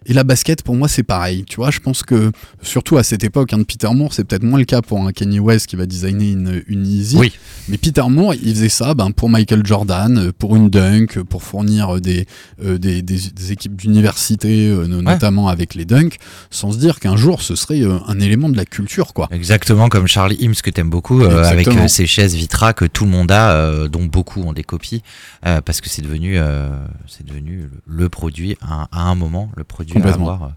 Et 0.08 0.14
la 0.14 0.24
basket, 0.24 0.64
pour 0.64 0.76
moi, 0.76 0.88
c'est 0.88 1.04
pareil. 1.04 1.46
Tu 1.48 1.58
vois, 1.58 1.70
je 1.70 1.80
pense 1.80 2.02
que, 2.02 2.32
surtout 2.64 2.98
à 2.98 3.04
cette 3.04 3.24
époque, 3.24 3.54
hein, 3.54 3.60
de 3.60 3.64
Peter 3.64 3.88
Moore, 3.94 4.14
c'est 4.14 4.24
peut-être 4.24 4.44
moins 4.44 4.58
le 4.58 4.66
cas 4.66 4.82
pour 4.82 5.06
un 5.06 5.12
Kanye 5.12 5.40
West 5.40 5.68
qui 5.68 5.76
va 5.76 5.86
designer 5.86 6.32
une, 6.32 6.64
une 6.68 6.88
Yeezy. 6.88 7.18
Oui. 7.18 7.32
Mais 7.70 7.78
Peter 7.78 8.02
Moore, 8.10 8.34
il 8.34 8.54
faisait 8.56 8.70
ça 8.70 8.96
ben, 8.96 9.12
pour 9.12 9.30
Michael 9.30 9.64
Jordan, 9.66 10.18
euh, 10.18 10.32
pour 10.36 10.56
une 10.56 10.70
dunk, 10.72 11.18
euh, 11.18 11.24
pour 11.24 11.44
fournir 11.44 11.96
euh, 11.98 12.00
des, 12.00 12.26
euh, 12.66 12.80
des, 12.80 13.04
des- 13.04 13.30
des 13.34 13.52
équipes 13.52 13.76
d'université, 13.76 14.68
euh, 14.70 14.88
no- 14.88 15.02
notamment 15.14 15.48
avec 15.50 15.76
les 15.76 15.86
dunks, 15.86 16.18
sans 16.50 16.72
se 16.72 16.78
dire 16.80 17.00
qu'un 17.00 17.16
jour, 17.16 17.44
ce 17.44 17.56
serait 17.56 17.82
euh, 17.82 18.00
un 18.08 18.20
élément 18.20 18.50
de 18.50 18.58
la 18.58 18.66
culture, 18.66 19.14
quoi. 19.14 19.28
exactement 19.32 19.88
comme 19.88 20.08
Charlie 20.08 20.38
Hims 20.42 20.56
que 20.64 20.70
t'aimes 20.72 20.90
beaucoup 20.90 21.22
avec 21.46 21.68
ses 21.88 22.08
chaises 22.08 22.34
Vitra 22.36 22.74
que 22.74 22.86
tout 22.86 23.06
le 23.06 23.12
monde 23.12 23.32
a 23.32 23.88
dont 23.88 24.06
beaucoup 24.06 24.42
ont 24.42 24.54
des 24.54 24.64
copies 24.64 25.04
parce 25.44 25.82
que 25.82 25.90
c'est 25.90 26.02
devenu 26.02 26.34
euh, 26.38 26.70
c'est 27.08 27.26
devenu 27.26 27.68
le, 27.88 28.04
le 28.04 28.10
produit 28.10 28.58
à, 28.62 28.88
à 28.92 29.04
un 29.04 29.16
moment 29.16 29.52
le 29.56 29.64
produit 29.64 29.91
à 29.92 30.02
Complètement. 30.02 30.30
avoir 30.34 30.44
euh, 30.50 30.54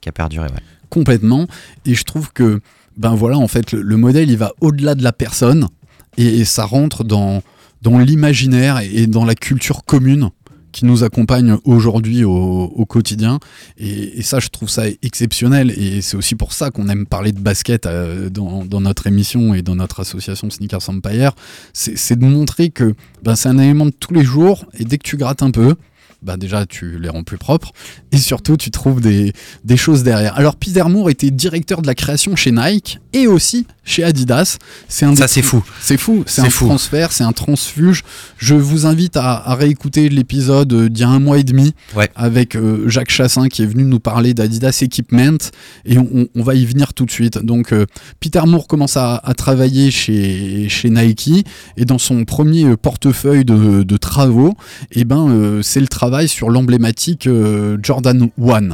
qui 0.00 0.08
a 0.08 0.12
perduré 0.12 0.46
ouais. 0.46 0.62
complètement. 0.90 1.46
Et 1.84 1.94
je 1.94 2.04
trouve 2.04 2.32
que, 2.32 2.60
ben 2.96 3.14
voilà, 3.14 3.38
en 3.38 3.48
fait, 3.48 3.72
le, 3.72 3.82
le 3.82 3.96
modèle, 3.96 4.30
il 4.30 4.36
va 4.38 4.52
au-delà 4.60 4.94
de 4.94 5.02
la 5.02 5.12
personne 5.12 5.68
et, 6.16 6.26
et 6.40 6.44
ça 6.44 6.64
rentre 6.64 7.04
dans, 7.04 7.42
dans 7.82 7.98
l'imaginaire 7.98 8.78
et, 8.80 9.06
dans 9.06 9.24
la 9.24 9.34
culture 9.34 9.84
commune 9.84 10.30
qui 10.72 10.84
nous 10.84 11.04
accompagne 11.04 11.56
aujourd'hui 11.64 12.22
au, 12.24 12.32
au 12.32 12.84
quotidien. 12.84 13.38
Et, 13.78 14.18
et 14.18 14.22
ça, 14.22 14.40
je 14.40 14.48
trouve 14.48 14.68
ça 14.68 14.82
exceptionnel. 15.02 15.70
Et 15.70 16.02
c'est 16.02 16.18
aussi 16.18 16.34
pour 16.34 16.52
ça 16.52 16.70
qu'on 16.70 16.88
aime 16.90 17.06
parler 17.06 17.32
de 17.32 17.40
basket 17.40 17.86
euh, 17.86 18.28
dans, 18.28 18.62
dans 18.64 18.82
notre 18.82 19.06
émission 19.06 19.54
et 19.54 19.62
dans 19.62 19.74
notre 19.74 20.00
association 20.00 20.50
Sneakers 20.50 20.86
Empire. 20.90 21.32
C'est 21.72 21.96
c'est 21.96 22.18
de 22.18 22.26
montrer 22.26 22.68
que 22.68 22.94
ben, 23.22 23.36
c'est 23.36 23.48
un 23.48 23.58
élément 23.58 23.86
de 23.86 23.90
tous 23.98 24.12
les 24.12 24.22
jours. 24.22 24.66
Et 24.78 24.84
dès 24.84 24.98
que 24.98 25.08
tu 25.08 25.16
grattes 25.16 25.42
un 25.42 25.50
peu, 25.50 25.76
bah 26.22 26.36
déjà 26.36 26.66
tu 26.66 26.98
les 26.98 27.08
rends 27.08 27.22
plus 27.22 27.38
propres 27.38 27.72
et 28.12 28.18
surtout 28.18 28.56
tu 28.56 28.70
trouves 28.70 29.00
des, 29.00 29.32
des 29.64 29.76
choses 29.76 30.02
derrière. 30.02 30.36
Alors 30.36 30.56
Peter 30.56 30.84
Moore 30.84 31.10
était 31.10 31.30
directeur 31.30 31.82
de 31.82 31.86
la 31.86 31.94
création 31.94 32.36
chez 32.36 32.52
Nike 32.52 32.98
et 33.12 33.26
aussi 33.26 33.66
chez 33.86 34.04
Adidas. 34.04 34.58
C'est 34.88 35.06
un 35.06 35.16
Ça, 35.16 35.26
c'est 35.28 35.40
fou. 35.40 35.62
C'est 35.80 35.96
fou, 35.96 36.22
c'est 36.26 36.42
un 36.42 36.50
fou. 36.50 36.66
transfert, 36.66 37.12
c'est 37.12 37.24
un 37.24 37.32
transfuge. 37.32 38.02
Je 38.36 38.54
vous 38.54 38.84
invite 38.84 39.16
à, 39.16 39.36
à 39.36 39.54
réécouter 39.54 40.10
l'épisode 40.10 40.72
euh, 40.74 40.88
d'il 40.90 41.00
y 41.00 41.04
a 41.04 41.08
un 41.08 41.20
mois 41.20 41.38
et 41.38 41.44
demi 41.44 41.72
Ouais. 41.94 42.10
avec 42.14 42.54
euh, 42.56 42.88
Jacques 42.88 43.10
Chassin 43.10 43.48
qui 43.48 43.62
est 43.62 43.66
venu 43.66 43.84
nous 43.84 44.00
parler 44.00 44.34
d'Adidas 44.34 44.80
Equipment 44.82 45.38
et 45.86 45.96
on, 45.96 46.06
on- 46.14 46.26
on 46.34 46.42
va 46.42 46.54
y 46.54 46.66
venir 46.66 46.92
tout 46.92 47.06
de 47.06 47.10
suite. 47.10 47.38
Donc 47.38 47.72
euh, 47.72 47.86
Peter 48.20 48.40
Moore 48.46 48.66
commence 48.66 48.96
à, 48.96 49.16
à 49.16 49.32
travailler 49.34 49.90
chez, 49.90 50.68
chez 50.68 50.90
Nike 50.90 51.46
et 51.76 51.84
dans 51.84 51.98
son 51.98 52.24
premier 52.24 52.76
portefeuille 52.76 53.44
de, 53.44 53.84
de 53.84 53.96
travaux, 53.96 54.54
eh 54.92 55.04
ben, 55.04 55.28
euh, 55.30 55.62
c'est 55.62 55.80
le 55.80 55.86
travail 55.88 56.28
sur 56.28 56.50
l'emblématique 56.50 57.28
Jordan 57.82 58.28
1. 58.42 58.68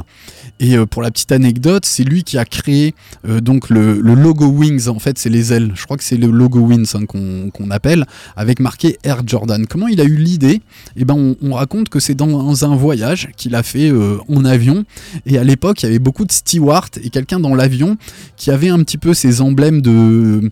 Et 0.61 0.77
pour 0.87 1.03
la 1.03 1.11
petite 1.11 1.33
anecdote, 1.33 1.85
c'est 1.85 2.05
lui 2.05 2.23
qui 2.25 2.39
a 2.39 2.45
créé 2.45 2.95
donc 3.43 3.69
le, 3.69 4.01
le 4.01 4.15
logo 4.15 4.47
Wings, 4.47 4.89
en 4.89 4.99
fait 5.03 5.19
c'est 5.19 5.29
les 5.29 5.53
ailes, 5.53 5.73
je 5.75 5.85
crois 5.85 5.97
que 5.97 6.05
c'est 6.05 6.17
le 6.17 6.29
logo 6.29 6.61
Wings 6.61 6.93
hein, 6.95 7.05
qu'on 7.07 7.71
appelle, 7.71 8.07
avec 8.37 8.61
marqué 8.61 8.99
Air 9.03 9.23
Jordan. 9.27 9.67
Comment 9.67 9.89
il 9.89 10.01
a 10.01 10.05
eu 10.05 10.17
l'idée? 10.17 10.63
Eh 10.97 11.05
ben 11.05 11.15
on, 11.15 11.37
on 11.43 11.55
raconte 11.55 11.89
que 11.89 12.01
c'est 12.01 12.15
dans 12.15 12.65
un 12.65 12.77
voyage 12.77 13.29
qu'il 13.37 13.55
a 13.55 13.63
fait 13.63 13.91
euh, 13.91 14.19
en 14.29 14.45
avion, 14.45 14.85
et 15.27 15.39
à 15.39 15.45
l'époque 15.45 15.83
il 15.83 15.87
y 15.87 15.89
avait 15.89 15.99
beaucoup 15.99 16.25
de 16.25 16.33
stewards 16.33 16.91
et 17.03 17.11
quelqu'un 17.11 17.41
dans 17.41 17.55
l'avion 17.55 17.97
qui 18.37 18.51
avait 18.51 18.71
un 18.71 18.83
petit 18.85 18.99
peu 18.99 19.13
ces 19.15 19.41
emblèmes 19.41 19.83
de, 19.83 20.51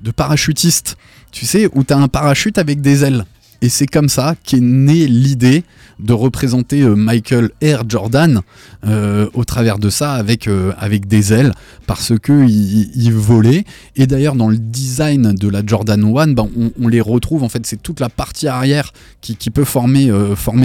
de 0.00 0.10
parachutiste, 0.10 0.96
tu 1.30 1.46
sais, 1.46 1.68
où 1.72 1.84
tu 1.84 1.92
as 1.92 1.98
un 1.98 2.08
parachute 2.08 2.58
avec 2.58 2.80
des 2.80 3.04
ailes. 3.04 3.24
Et 3.62 3.68
c'est 3.68 3.86
comme 3.86 4.08
ça 4.08 4.34
qu'est 4.44 4.60
née 4.60 5.06
l'idée 5.06 5.62
de 6.00 6.12
représenter 6.12 6.82
euh, 6.82 6.96
Michael 6.96 7.50
Air 7.60 7.84
Jordan 7.88 8.40
euh, 8.84 9.28
au 9.34 9.44
travers 9.44 9.78
de 9.78 9.88
ça 9.88 10.14
avec, 10.14 10.48
euh, 10.48 10.72
des 11.06 11.32
ailes 11.32 11.54
parce 11.86 12.12
que 12.20 12.44
il, 12.46 12.90
il 12.94 13.12
volait. 13.12 13.64
Et 13.94 14.08
d'ailleurs 14.08 14.34
dans 14.34 14.48
le 14.48 14.58
design 14.58 15.32
de 15.32 15.48
la 15.48 15.64
Jordan 15.64 16.02
1, 16.04 16.32
ben, 16.32 16.48
on, 16.80 16.88
les 16.88 17.00
retrouve 17.00 17.44
en 17.44 17.48
fait 17.48 17.64
c'est 17.64 17.80
toute 17.80 18.00
la 18.00 18.08
partie 18.08 18.48
arrière 18.48 18.92
qui, 19.20 19.50
peut 19.50 19.64
former, 19.64 20.10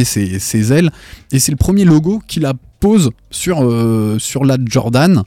ses 0.04 0.74
ailes. 0.74 0.90
Et 1.32 1.40
c'est 1.40 1.52
le 1.52 1.58
premier 1.58 1.86
logo 1.86 2.22
qu'il 2.28 2.46
a 2.46 2.54
pose 2.80 3.12
sur, 3.32 3.64
euh, 3.64 4.18
sur 4.20 4.46
la 4.46 4.58
Jordan. 4.64 5.24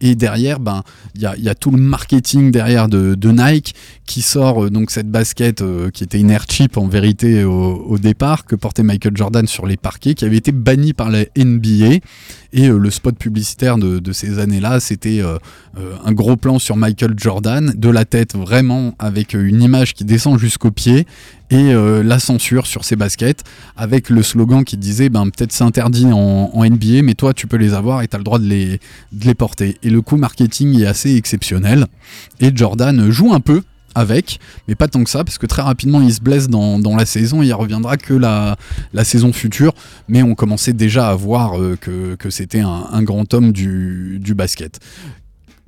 Et 0.00 0.16
derrière 0.16 0.60
ben 0.60 0.82
il 1.14 1.22
y 1.22 1.26
a, 1.26 1.36
y 1.36 1.48
a 1.48 1.54
tout 1.54 1.70
le 1.70 1.78
marketing 1.78 2.50
derrière 2.50 2.88
de, 2.88 3.16
Nike 3.30 3.74
qui 4.04 4.20
sort 4.20 4.64
euh, 4.64 4.70
donc 4.70 4.90
cette 4.90 5.10
basket 5.10 5.62
euh, 5.62 5.90
qui 5.90 6.04
était 6.04 6.18
une 6.20 6.30
air 6.30 6.44
en 6.76 6.88
vérité 6.88 7.44
au, 7.44 7.96
départ 7.98 8.44
que 8.44 8.54
portait 8.54 8.82
Michael 8.82 9.16
Jordan 9.16 9.46
sur 9.46 9.66
les 9.66 9.78
parquets 9.78 10.14
qui 10.14 10.26
avait 10.26 10.36
été 10.36 10.52
banni 10.52 10.92
par 10.92 11.10
la 11.10 11.24
NBA 11.38 12.00
et 12.52 12.68
le 12.68 12.90
spot 12.90 13.16
publicitaire 13.16 13.78
de, 13.78 13.98
de 13.98 14.12
ces 14.12 14.40
années-là 14.40 14.80
c'était 14.80 15.22
un 16.04 16.12
gros 16.12 16.36
plan 16.36 16.58
sur 16.58 16.76
Michael 16.76 17.14
Jordan 17.16 17.72
de 17.74 17.88
la 17.88 18.04
tête 18.04 18.36
vraiment 18.36 18.94
avec 18.98 19.32
une 19.32 19.62
image 19.62 19.94
qui 19.94 20.04
descend 20.04 20.38
jusqu'au 20.38 20.70
pied 20.70 21.06
et 21.54 21.72
euh, 21.72 22.02
la 22.02 22.18
censure 22.18 22.66
sur 22.66 22.84
ces 22.84 22.96
baskets 22.96 23.44
avec 23.76 24.10
le 24.10 24.24
slogan 24.24 24.64
qui 24.64 24.76
disait 24.76 25.08
ben 25.08 25.24
peut-être 25.26 25.52
c'est 25.52 25.62
interdit 25.62 26.06
en, 26.12 26.64
NBA 26.64 27.02
mais 27.02 27.14
toi 27.14 27.32
tu 27.32 27.46
peux 27.46 27.56
les 27.56 27.74
avoir 27.74 28.02
et 28.02 28.08
tu 28.08 28.16
as 28.16 28.18
le 28.18 28.24
droit 28.24 28.40
de 28.40 28.46
les, 28.46 29.34
porter. 29.34 29.78
Et 29.84 29.90
le 29.90 30.00
coût 30.00 30.16
marketing 30.16 30.80
est 30.80 30.86
assez 30.86 31.14
exceptionnel 31.14 31.86
et 32.40 32.50
Jordan 32.54 33.08
joue 33.10 33.32
un 33.32 33.40
peu 33.40 33.62
avec, 33.94 34.40
mais 34.66 34.74
pas 34.74 34.88
tant 34.88 35.04
que 35.04 35.10
ça, 35.10 35.22
parce 35.22 35.38
que 35.38 35.46
très 35.46 35.62
rapidement 35.62 36.00
il 36.00 36.12
se 36.12 36.20
blesse 36.20 36.48
dans, 36.48 36.96
la 36.96 37.06
saison, 37.06 37.42
il 37.42 37.52
reviendra 37.52 37.96
que 37.96 38.14
la, 38.14 38.56
saison 39.04 39.32
future, 39.32 39.72
mais 40.08 40.24
on 40.24 40.34
commençait 40.34 40.72
déjà 40.72 41.10
à 41.10 41.14
voir 41.14 41.60
euh, 41.60 41.76
que, 41.76 42.30
c'était 42.30 42.62
un, 42.62 43.02
grand 43.04 43.32
homme 43.32 43.52
du 43.52 44.34
basket. 44.34 44.80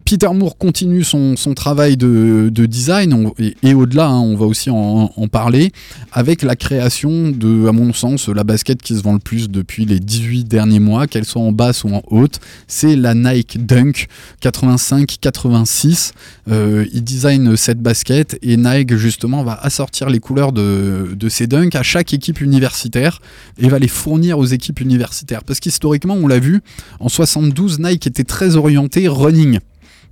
Peter 0.07 0.29
Moore 0.33 0.57
continue 0.57 1.03
son, 1.03 1.35
travail 1.57 1.97
de, 1.97 2.49
de 2.53 2.65
design 2.65 3.33
et, 3.65 3.75
au-delà, 3.75 4.07
hein, 4.07 4.21
on 4.21 4.37
va 4.37 4.47
aussi 4.47 4.71
en, 4.71 5.11
en 5.17 5.27
parler, 5.27 5.73
avec 6.13 6.43
la 6.43 6.55
création 6.55 7.31
de, 7.31 7.67
à 7.67 7.73
mon 7.73 7.93
sens, 7.93 8.29
la 8.29 8.45
basket 8.45 8.81
qui 8.81 8.95
se 8.97 9.03
vend 9.03 9.15
le 9.15 9.19
plus 9.19 9.51
depuis 9.51 9.85
les 9.85 9.99
18 9.99 10.45
derniers 10.45 10.79
mois, 10.79 11.09
qu'elle 11.09 11.25
soit 11.25 11.43
en 11.43 11.51
basse 11.51 11.83
ou 11.83 11.89
en 11.89 12.03
haute, 12.07 12.39
c'est 12.69 12.95
la 12.95 13.15
Nike 13.15 13.67
Dunk 13.67 14.07
85-86. 14.43 16.13
Euh, 16.49 16.87
il 16.93 17.03
design 17.03 17.57
cette 17.57 17.81
basket 17.81 18.39
et 18.43 18.57
Nike 18.57 18.95
justement 18.95 19.43
va 19.43 19.55
assortir 19.55 20.09
les 20.09 20.21
couleurs 20.21 20.53
de, 20.53 21.17
de 21.17 21.29
ces 21.29 21.49
dunks 21.49 21.75
à 21.75 21.83
chaque 21.83 22.15
équipe 22.15 22.41
universitaire 22.41 23.21
et 23.59 23.69
va 23.69 23.81
les 23.81 23.89
fournir 23.89 24.39
aux 24.39 24.47
équipes 24.47 24.79
universitaires. 24.79 25.43
Parce 25.43 25.59
qu'historiquement, 25.59 26.15
on 26.15 26.29
l'a 26.29 26.39
vu, 26.39 26.61
en 27.01 27.09
72, 27.09 27.81
Nike 27.81 28.07
était 28.07 28.23
très 28.23 28.55
orienté 28.55 29.09
running. 29.09 29.59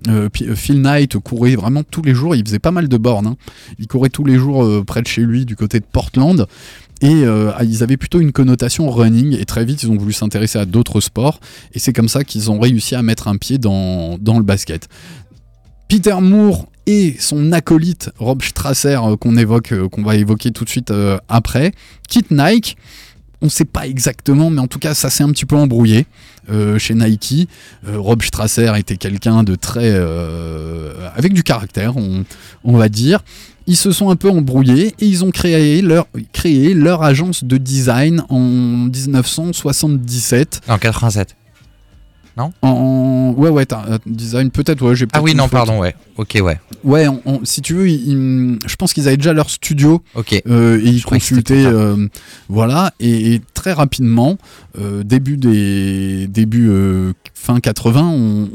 Euh, 0.08 0.28
euh, 0.42 0.54
Phil 0.54 0.82
Knight 0.82 1.16
courait 1.18 1.56
vraiment 1.56 1.82
tous 1.82 2.02
les 2.02 2.14
jours, 2.14 2.34
il 2.34 2.44
faisait 2.44 2.58
pas 2.58 2.70
mal 2.70 2.88
de 2.88 2.96
bornes. 2.96 3.26
hein. 3.26 3.36
Il 3.78 3.86
courait 3.86 4.10
tous 4.10 4.24
les 4.24 4.36
jours 4.36 4.64
euh, 4.64 4.84
près 4.84 5.02
de 5.02 5.06
chez 5.06 5.22
lui, 5.22 5.44
du 5.44 5.56
côté 5.56 5.80
de 5.80 5.86
Portland. 5.90 6.46
Et 7.02 7.24
ils 7.64 7.82
avaient 7.82 7.98
plutôt 7.98 8.20
une 8.20 8.32
connotation 8.32 8.90
running, 8.90 9.36
et 9.38 9.44
très 9.44 9.66
vite 9.66 9.82
ils 9.82 9.90
ont 9.90 9.96
voulu 9.96 10.14
s'intéresser 10.14 10.58
à 10.58 10.64
d'autres 10.64 11.00
sports, 11.00 11.38
et 11.74 11.78
c'est 11.78 11.92
comme 11.92 12.08
ça 12.08 12.24
qu'ils 12.24 12.50
ont 12.50 12.58
réussi 12.58 12.94
à 12.94 13.02
mettre 13.02 13.28
un 13.28 13.36
pied 13.36 13.58
dans, 13.58 14.16
dans 14.16 14.38
le 14.38 14.44
basket. 14.44 14.88
Peter 15.88 16.16
Moore 16.22 16.66
et 16.86 17.14
son 17.18 17.52
acolyte 17.52 18.10
Rob 18.16 18.42
Strasser, 18.42 18.98
qu'on 19.20 19.36
évoque, 19.36 19.74
qu'on 19.90 20.02
va 20.02 20.16
évoquer 20.16 20.50
tout 20.50 20.64
de 20.64 20.70
suite 20.70 20.94
après, 21.28 21.72
quittent 22.08 22.30
Nike. 22.30 22.78
On 23.42 23.46
ne 23.46 23.50
sait 23.50 23.64
pas 23.64 23.86
exactement, 23.86 24.50
mais 24.50 24.60
en 24.60 24.66
tout 24.66 24.78
cas, 24.78 24.94
ça 24.94 25.10
s'est 25.10 25.22
un 25.22 25.30
petit 25.30 25.44
peu 25.44 25.56
embrouillé 25.56 26.06
euh, 26.50 26.78
chez 26.78 26.94
Nike. 26.94 27.48
Euh, 27.86 27.98
Rob 27.98 28.22
Strasser 28.22 28.72
était 28.76 28.96
quelqu'un 28.96 29.42
de 29.42 29.54
très. 29.54 29.92
euh, 29.92 30.92
avec 31.14 31.32
du 31.32 31.42
caractère, 31.42 31.94
on, 31.96 32.76
va 32.76 32.88
dire. 32.88 33.20
Ils 33.66 33.76
se 33.76 33.92
sont 33.92 34.10
un 34.10 34.16
peu 34.16 34.30
embrouillés 34.30 34.94
et 35.00 35.06
ils 35.06 35.24
ont 35.24 35.30
créé 35.30 35.82
leur, 35.82 36.06
créé 36.32 36.74
leur 36.74 37.02
agence 37.02 37.44
de 37.44 37.56
design 37.56 38.22
en 38.28 38.40
1977. 38.40 40.62
En 40.68 40.78
87. 40.78 41.34
En, 42.62 43.32
ouais, 43.36 43.48
ouais, 43.50 43.64
un 43.72 43.98
design, 44.06 44.50
peut-être, 44.50 44.82
ouais, 44.82 44.96
j'ai 44.96 45.06
Ah 45.12 45.22
oui, 45.22 45.34
non, 45.34 45.44
faute. 45.44 45.52
pardon, 45.52 45.78
ouais. 45.78 45.94
Ok, 46.16 46.36
ouais. 46.42 46.58
Ouais, 46.82 47.06
on- 47.08 47.22
on- 47.26 47.44
si 47.44 47.62
tu 47.62 47.74
veux, 47.74 47.88
ils- 47.88 48.08
ils- 48.08 48.58
je 48.66 48.76
pense 48.76 48.92
qu'ils 48.92 49.06
avaient 49.06 49.16
déjà 49.16 49.32
leur 49.32 49.50
studio 49.50 50.02
Ok. 50.14 50.42
euh, 50.48 50.78
et 50.80 50.88
ils 50.88 50.98
Je 50.98 51.06
consultaient, 51.06 51.64
euh, 51.64 52.08
voilà, 52.48 52.92
et, 53.00 53.34
et 53.34 53.40
très 53.54 53.72
rapidement, 53.72 54.36
euh, 54.78 55.02
début 55.04 55.36
des 55.36 56.26
début 56.26 56.68
euh, 56.70 57.12
fin 57.44 57.60
80, 57.60 58.00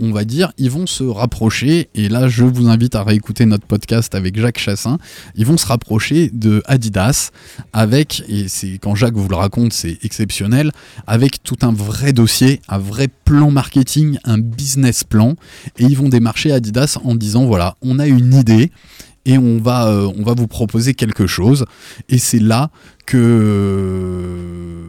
on, 0.02 0.12
va 0.12 0.26
dire, 0.26 0.52
ils 0.58 0.72
vont 0.72 0.88
se 0.88 1.04
rapprocher. 1.04 1.90
Et 1.94 2.10
là, 2.10 2.28
je 2.28 2.44
vous 2.44 2.70
invite 2.70 2.96
à 2.96 3.04
réécouter 3.04 3.46
notre 3.46 3.68
podcast 3.68 4.16
avec 4.16 4.40
Jacques 4.40 4.58
Chassin. 4.58 4.98
Ils 5.36 5.46
vont 5.46 5.58
se 5.58 5.68
rapprocher 5.68 6.32
de 6.34 6.64
Adidas 6.66 7.30
avec, 7.72 8.24
et 8.28 8.48
c'est 8.48 8.80
quand 8.80 8.96
Jacques 8.96 9.14
vous 9.14 9.30
le 9.30 9.36
raconte, 9.36 9.74
c'est 9.74 10.00
exceptionnel, 10.02 10.72
avec 11.06 11.44
tout 11.44 11.58
un 11.62 11.72
vrai 11.72 12.14
dossier, 12.14 12.62
un 12.68 12.80
vrai 12.80 13.10
plan 13.26 13.52
marketing, 13.52 14.18
un 14.24 14.40
business 14.40 15.04
plan, 15.04 15.36
et 15.78 15.84
ils 15.84 15.96
vont 15.96 16.10
démarcher 16.10 16.52
Adidas 16.52 16.98
en 17.04 17.14
disant 17.14 17.46
voilà, 17.46 17.76
on 17.84 18.00
a 18.00 18.08
une 18.08 18.34
idée 18.34 18.72
et 19.30 19.38
on 19.38 19.60
va, 19.60 19.88
euh, 19.88 20.12
on 20.18 20.24
va 20.24 20.34
vous 20.34 20.48
proposer 20.48 20.94
quelque 20.94 21.28
chose. 21.28 21.66
Et 22.10 22.18
c'est 22.18 22.40
là 22.40 22.70
que. 23.06 24.86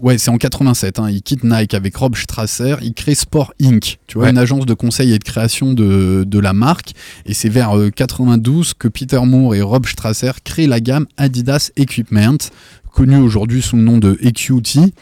Ouais, 0.00 0.18
c'est 0.18 0.30
en 0.30 0.36
87. 0.36 0.98
Hein, 0.98 1.08
il 1.10 1.22
quitte 1.22 1.42
Nike 1.42 1.74
avec 1.74 1.96
Rob 1.96 2.16
Strasser. 2.16 2.76
Il 2.82 2.92
crée 2.94 3.14
Sport 3.14 3.52
Inc. 3.62 3.98
Tu 4.06 4.14
vois, 4.18 4.24
Ouais. 4.24 4.30
une 4.30 4.38
agence 4.38 4.66
de 4.66 4.74
conseil 4.74 5.12
et 5.12 5.18
de 5.18 5.24
création 5.24 5.72
de, 5.72 6.24
de 6.26 6.38
la 6.38 6.52
marque. 6.52 6.92
Et 7.24 7.34
c'est 7.34 7.48
vers 7.48 7.76
euh, 7.76 7.90
92 7.90 8.74
que 8.74 8.88
Peter 8.88 9.20
Moore 9.24 9.54
et 9.54 9.62
Rob 9.62 9.86
Strasser 9.86 10.32
créent 10.44 10.66
la 10.66 10.80
gamme 10.80 11.06
Adidas 11.16 11.70
Equipment 11.76 12.36
connue 12.92 13.16
aujourd'hui 13.18 13.60
sous 13.60 13.76
le 13.76 13.82
nom 13.82 13.98
de 13.98 14.16
EQT. 14.22 14.92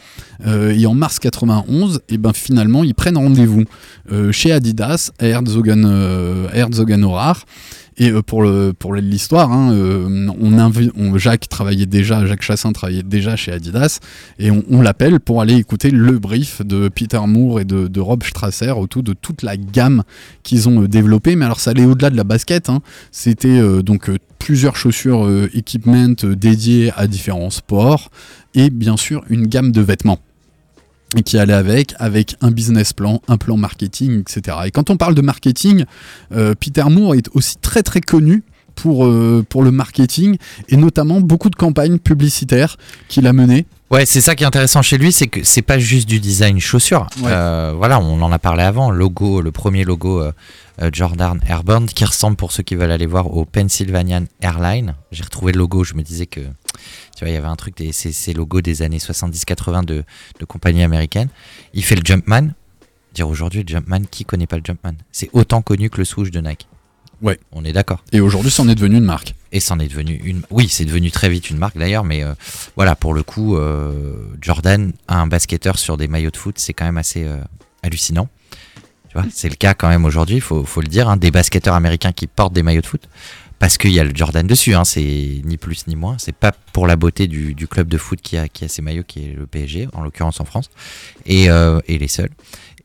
Euh, 0.45 0.71
et 0.77 0.85
en 0.85 0.93
mars 0.93 1.17
91, 1.19 2.01
et 2.09 2.17
ben 2.17 2.33
finalement, 2.33 2.83
ils 2.83 2.93
prennent 2.95 3.17
rendez-vous 3.17 3.63
euh, 4.11 4.31
chez 4.33 4.51
Adidas 4.51 5.11
à 5.19 5.27
Herzogen, 5.27 5.85
euh, 5.85 6.47
Herzogenaurach. 6.53 7.45
Et 7.97 8.09
euh, 8.09 8.21
pour 8.21 8.43
le 8.43 8.73
pour 8.73 8.93
l'histoire, 8.93 9.51
hein, 9.51 9.71
euh, 9.73 10.27
on, 10.39 11.17
Jacques 11.17 11.47
travaillait 11.47 11.85
déjà, 11.85 12.25
Jacques 12.25 12.41
Chassin 12.41 12.73
travaillait 12.73 13.03
déjà 13.03 13.35
chez 13.35 13.51
Adidas, 13.51 13.99
et 14.39 14.51
on, 14.51 14.81
l'appelle 14.81 15.19
pour 15.19 15.41
aller 15.41 15.55
écouter 15.55 15.91
le 15.91 16.19
brief 16.19 16.61
de 16.61 16.89
Peter 16.89 17.21
Moore 17.25 17.61
et 17.61 17.65
de, 17.65 17.99
Rob 17.99 18.23
Strasser 18.23 18.71
autour 18.71 19.03
de 19.03 19.13
toute 19.13 19.41
la 19.41 19.57
gamme 19.57 20.03
qu'ils 20.43 20.67
ont 20.67 20.83
euh, 20.83 20.87
développée. 20.87 21.35
Mais 21.35 21.45
alors 21.45 21.59
ça 21.59 21.71
allait 21.71 21.85
au-delà 21.85 22.09
de 22.09 22.17
la 22.17 22.23
basket. 22.23 22.69
hein. 22.69 22.81
C'était 23.11 23.61
donc 23.81 24.09
plusieurs 24.45 24.75
chaussures 24.75 25.25
euh, 25.25 25.49
equipment 25.55 26.13
dédiées 26.23 26.91
à 26.95 27.07
différents 27.07 27.49
sports 27.49 28.11
et 28.53 28.69
bien 28.69 28.95
sûr 28.95 29.23
une 29.27 29.47
gamme 29.47 29.71
de 29.71 29.81
vêtements 29.81 30.19
qui 31.23 31.37
allait 31.37 31.53
avec, 31.53 31.93
avec 31.99 32.35
un 32.41 32.51
business 32.51 32.93
plan, 32.93 33.21
un 33.27 33.37
plan 33.37 33.57
marketing, 33.57 34.21
etc. 34.21 34.57
Et 34.65 34.71
quand 34.71 34.89
on 34.89 34.97
parle 34.97 35.15
de 35.15 35.21
marketing, 35.21 35.85
euh, 36.33 36.55
Peter 36.59 36.83
Moore 36.89 37.15
est 37.15 37.29
aussi 37.33 37.57
très 37.57 37.83
très 37.83 38.01
connu 38.01 38.43
pour, 38.75 39.05
euh, 39.05 39.45
pour 39.47 39.63
le 39.63 39.71
marketing 39.71 40.37
et 40.69 40.77
notamment 40.77 41.21
beaucoup 41.21 41.49
de 41.49 41.55
campagnes 41.55 41.97
publicitaires 41.97 42.77
qu'il 43.07 43.27
a 43.27 43.33
menées. 43.33 43.65
Ouais, 43.91 44.05
c'est 44.07 44.21
ça 44.21 44.35
qui 44.35 44.43
est 44.43 44.47
intéressant 44.47 44.81
chez 44.81 44.97
lui, 44.97 45.11
c'est 45.11 45.27
que 45.27 45.43
c'est 45.43 45.61
pas 45.61 45.77
juste 45.77 46.09
du 46.09 46.19
design 46.19 46.59
chaussures. 46.59 47.07
Ouais. 47.21 47.29
Euh, 47.31 47.73
voilà, 47.77 47.99
on 47.99 48.19
en 48.21 48.31
a 48.31 48.39
parlé 48.39 48.63
avant. 48.63 48.89
Logo, 48.89 49.41
le 49.41 49.51
premier 49.51 49.83
logo 49.83 50.21
euh, 50.21 50.31
euh, 50.81 50.89
Jordan 50.91 51.39
Airborne 51.47 51.85
qui 51.85 52.03
ressemble 52.03 52.35
pour 52.35 52.51
ceux 52.51 52.63
qui 52.63 52.73
veulent 52.73 52.89
aller 52.91 53.05
voir 53.05 53.31
au 53.31 53.45
Pennsylvanian 53.45 54.23
Airline. 54.41 54.95
J'ai 55.11 55.23
retrouvé 55.23 55.51
le 55.51 55.59
logo, 55.59 55.83
je 55.83 55.93
me 55.93 56.01
disais 56.01 56.25
que 56.25 56.39
tu 56.39 57.19
vois, 57.19 57.29
il 57.29 57.33
y 57.33 57.37
avait 57.37 57.47
un 57.47 57.55
truc, 57.55 57.77
des, 57.77 57.91
ces, 57.91 58.11
ces 58.11 58.33
logos 58.33 58.61
des 58.61 58.81
années 58.81 58.97
70-80 58.97 59.85
de, 59.85 60.03
de 60.39 60.45
compagnies 60.45 60.83
américaines. 60.83 61.29
Il 61.73 61.83
fait 61.83 61.95
le 61.95 62.01
Jumpman. 62.03 62.49
Dire 63.13 63.29
aujourd'hui, 63.29 63.63
le 63.63 63.67
Jumpman, 63.67 64.01
qui 64.09 64.25
connaît 64.25 64.47
pas 64.47 64.57
le 64.57 64.63
Jumpman? 64.65 64.93
C'est 65.11 65.29
autant 65.31 65.61
connu 65.61 65.89
que 65.91 65.99
le 65.99 66.05
swoosh 66.05 66.31
de 66.31 66.41
Nike. 66.41 66.67
Ouais. 67.21 67.39
On 67.51 67.63
est 67.63 67.71
d'accord. 67.71 68.03
Et 68.11 68.19
aujourd'hui, 68.19 68.51
c'en 68.51 68.67
est 68.67 68.75
devenu 68.75 68.97
une 68.97 69.05
marque. 69.05 69.35
Et 69.55 69.61
c'en 69.61 69.79
est 69.79 69.87
devenu 69.87 70.19
une. 70.25 70.41
Oui, 70.49 70.67
c'est 70.67 70.83
devenu 70.83 71.11
très 71.11 71.29
vite 71.29 71.49
une 71.49 71.57
marque 71.57 71.77
d'ailleurs, 71.77 72.03
mais 72.03 72.25
euh, 72.25 72.33
voilà, 72.75 72.93
pour 72.93 73.13
le 73.13 73.23
coup, 73.23 73.55
euh, 73.55 74.27
Jordan 74.41 74.91
a 75.07 75.21
un 75.21 75.27
basketteur 75.27 75.79
sur 75.79 75.95
des 75.95 76.09
maillots 76.09 76.29
de 76.29 76.35
foot, 76.35 76.55
c'est 76.59 76.73
quand 76.73 76.83
même 76.83 76.97
assez 76.97 77.23
euh, 77.23 77.37
hallucinant. 77.81 78.27
Tu 79.07 79.17
vois, 79.17 79.23
c'est 79.31 79.47
le 79.47 79.55
cas 79.55 79.73
quand 79.73 79.87
même 79.87 80.03
aujourd'hui, 80.03 80.35
il 80.35 80.41
faut, 80.41 80.65
le 80.81 80.87
dire, 80.87 81.07
hein, 81.07 81.15
des 81.15 81.31
basketteurs 81.31 81.73
américains 81.73 82.11
qui 82.11 82.27
portent 82.27 82.51
des 82.51 82.63
maillots 82.63 82.81
de 82.81 82.85
foot. 82.85 83.07
Parce 83.57 83.77
qu'il 83.77 83.91
y 83.91 83.99
a 84.01 84.03
le 84.03 84.11
Jordan 84.13 84.45
dessus, 84.45 84.75
hein, 84.75 84.83
c'est 84.83 85.41
ni 85.45 85.55
plus 85.55 85.87
ni 85.87 85.95
moins. 85.95 86.17
C'est 86.19 86.35
pas 86.35 86.51
pour 86.51 86.85
la 86.85 86.97
beauté 86.97 87.27
du, 87.27 87.55
club 87.65 87.87
de 87.87 87.97
foot 87.97 88.19
qui 88.21 88.35
a, 88.35 88.49
qui 88.49 88.67
ces 88.67 88.81
maillots, 88.81 89.05
qui 89.07 89.23
est 89.23 89.35
le 89.37 89.47
PSG, 89.47 89.87
en 89.93 90.01
l'occurrence 90.03 90.41
en 90.41 90.45
France, 90.45 90.69
et, 91.25 91.47
les 91.87 92.07
seuls. 92.09 92.31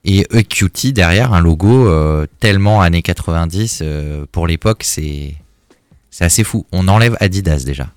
Et 0.04 0.24
EQT 0.32 0.92
derrière, 0.92 1.32
un 1.32 1.40
logo 1.40 1.90
tellement 2.38 2.80
années 2.80 3.02
90 3.02 3.80
euh, 3.82 4.24
pour 4.30 4.46
l'époque, 4.46 4.84
c'est 4.84 5.34
c'est 6.10 6.24
assez 6.24 6.44
fou. 6.44 6.66
On 6.72 6.88
enlève 6.88 7.16
Adidas 7.20 7.64
déjà. 7.64 7.90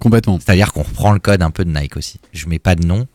Complètement. 0.00 0.38
C'est-à-dire 0.40 0.72
qu'on 0.72 0.82
reprend 0.82 1.12
le 1.12 1.18
code 1.20 1.42
un 1.42 1.50
peu 1.50 1.64
de 1.64 1.70
Nike 1.70 1.96
aussi. 1.96 2.20
Je 2.32 2.46
mets 2.48 2.58
pas 2.58 2.74
de 2.74 2.86
nom, 2.86 3.06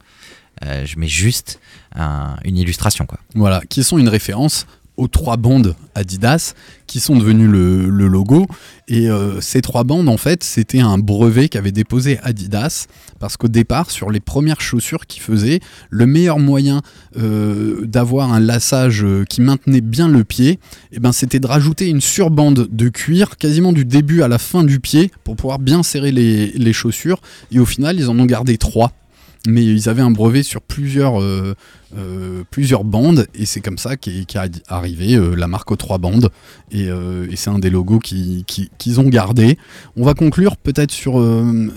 euh, 0.63 0.85
je 0.85 0.97
mets 0.99 1.07
juste 1.07 1.59
un- 1.95 2.35
une 2.45 2.57
illustration 2.57 3.05
quoi. 3.05 3.19
Voilà, 3.33 3.61
qui 3.69 3.83
sont 3.83 3.97
une 3.97 4.09
référence 4.09 4.67
aux 4.97 5.07
trois 5.07 5.37
bandes 5.37 5.75
Adidas 5.93 6.53
qui 6.87 6.99
sont 6.99 7.17
devenues 7.17 7.47
le, 7.47 8.07
logo. 8.07 8.45
Et 8.87 9.09
euh, 9.09 9.41
ces 9.41 9.61
trois 9.61 9.83
bandes, 9.83 10.07
en 10.07 10.17
fait, 10.17 10.43
c'était 10.43 10.79
un 10.79 10.97
brevet 10.97 11.49
qu'avait 11.49 11.71
déposé 11.71 12.19
Adidas 12.21 12.87
parce 13.19 13.37
qu'au 13.37 13.47
départ, 13.47 13.91
sur 13.91 14.11
les 14.11 14.19
premières 14.19 14.61
chaussures 14.61 15.07
qu'ils 15.07 15.21
faisaient, 15.21 15.59
le 15.89 16.05
meilleur 16.05 16.39
moyen 16.39 16.81
euh, 17.17 17.85
d'avoir 17.85 18.31
un 18.33 18.39
lassage 18.39 19.03
euh, 19.03 19.25
qui 19.25 19.41
maintenait 19.41 19.81
bien 19.81 20.07
le 20.07 20.23
pied, 20.23 20.59
eh 20.91 20.99
ben, 20.99 21.11
c'était 21.11 21.39
de 21.39 21.47
rajouter 21.47 21.89
une 21.89 22.01
surbande 22.01 22.67
de 22.71 22.89
cuir 22.89 23.37
quasiment 23.37 23.73
du 23.73 23.85
début 23.85 24.21
à 24.21 24.27
la 24.27 24.37
fin 24.37 24.63
du 24.63 24.79
pied 24.79 25.11
pour 25.23 25.35
pouvoir 25.35 25.59
bien 25.59 25.81
serrer 25.81 26.11
les, 26.11 26.73
chaussures. 26.73 27.21
Et 27.51 27.59
au 27.59 27.65
final, 27.65 27.97
ils 27.97 28.09
en 28.09 28.19
ont 28.19 28.25
gardé 28.25 28.57
trois 28.57 28.91
mais 29.47 29.63
ils 29.63 29.89
avaient 29.89 30.01
un 30.01 30.09
brevet 30.09 30.41
sur 30.41 30.59
plusieurs, 30.59 31.21
euh, 31.97 32.43
plusieurs 32.51 32.83
bandes 32.83 33.27
et 33.35 33.45
c'est 33.45 33.61
comme 33.61 33.77
ça 33.77 33.95
qu'est 33.97 34.25
arrivée 34.67 35.15
euh, 35.15 35.35
la 35.35 35.47
marque 35.47 35.71
aux 35.71 35.75
trois 35.75 35.97
bandes 35.97 36.29
et, 36.71 36.89
euh, 36.89 37.27
c'est 37.35 37.49
un 37.49 37.59
des 37.59 37.69
logos 37.69 37.99
qui- 37.99 38.43
qui- 38.47 38.69
qu'ils 38.77 38.99
ont 38.99 39.07
gardé. 39.09 39.57
On 39.97 40.03
va 40.03 40.13
conclure 40.13 40.57
peut-être 40.57 40.91
sur, 40.91 41.21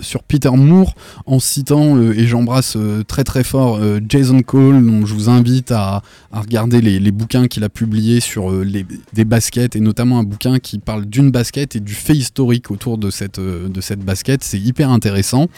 sur 0.00 0.22
Peter 0.22 0.50
Moore 0.50 0.94
en 1.26 1.38
citant 1.40 2.00
et 2.00 2.26
j'embrasse 2.26 2.76
très 3.06 3.24
très 3.24 3.44
fort 3.44 3.80
Jason 4.08 4.40
Cole 4.42 4.84
dont 4.86 5.04
je 5.04 5.14
vous 5.14 5.28
invite 5.28 5.72
à, 5.72 6.02
à 6.32 6.40
regarder 6.40 6.80
les, 6.80 7.00
les 7.00 7.10
bouquins 7.10 7.48
qu'il 7.48 7.64
a 7.64 7.68
publiés 7.68 8.20
sur 8.20 8.50
les, 8.52 8.86
des 9.12 9.24
baskets 9.24 9.74
et 9.76 9.80
notamment 9.80 10.18
un 10.20 10.22
bouquin 10.24 10.58
qui 10.58 10.78
parle 10.78 11.06
d'une 11.06 11.30
basket 11.30 11.76
et 11.76 11.80
du 11.80 11.94
fait 11.94 12.14
historique 12.16 12.70
autour 12.70 12.98
de 12.98 13.10
cette, 13.10 13.40
de 13.40 13.80
cette 13.80 14.00
basket. 14.00 14.42
C'est 14.44 14.58
hyper 14.60 14.90
intéressant. 14.90 15.48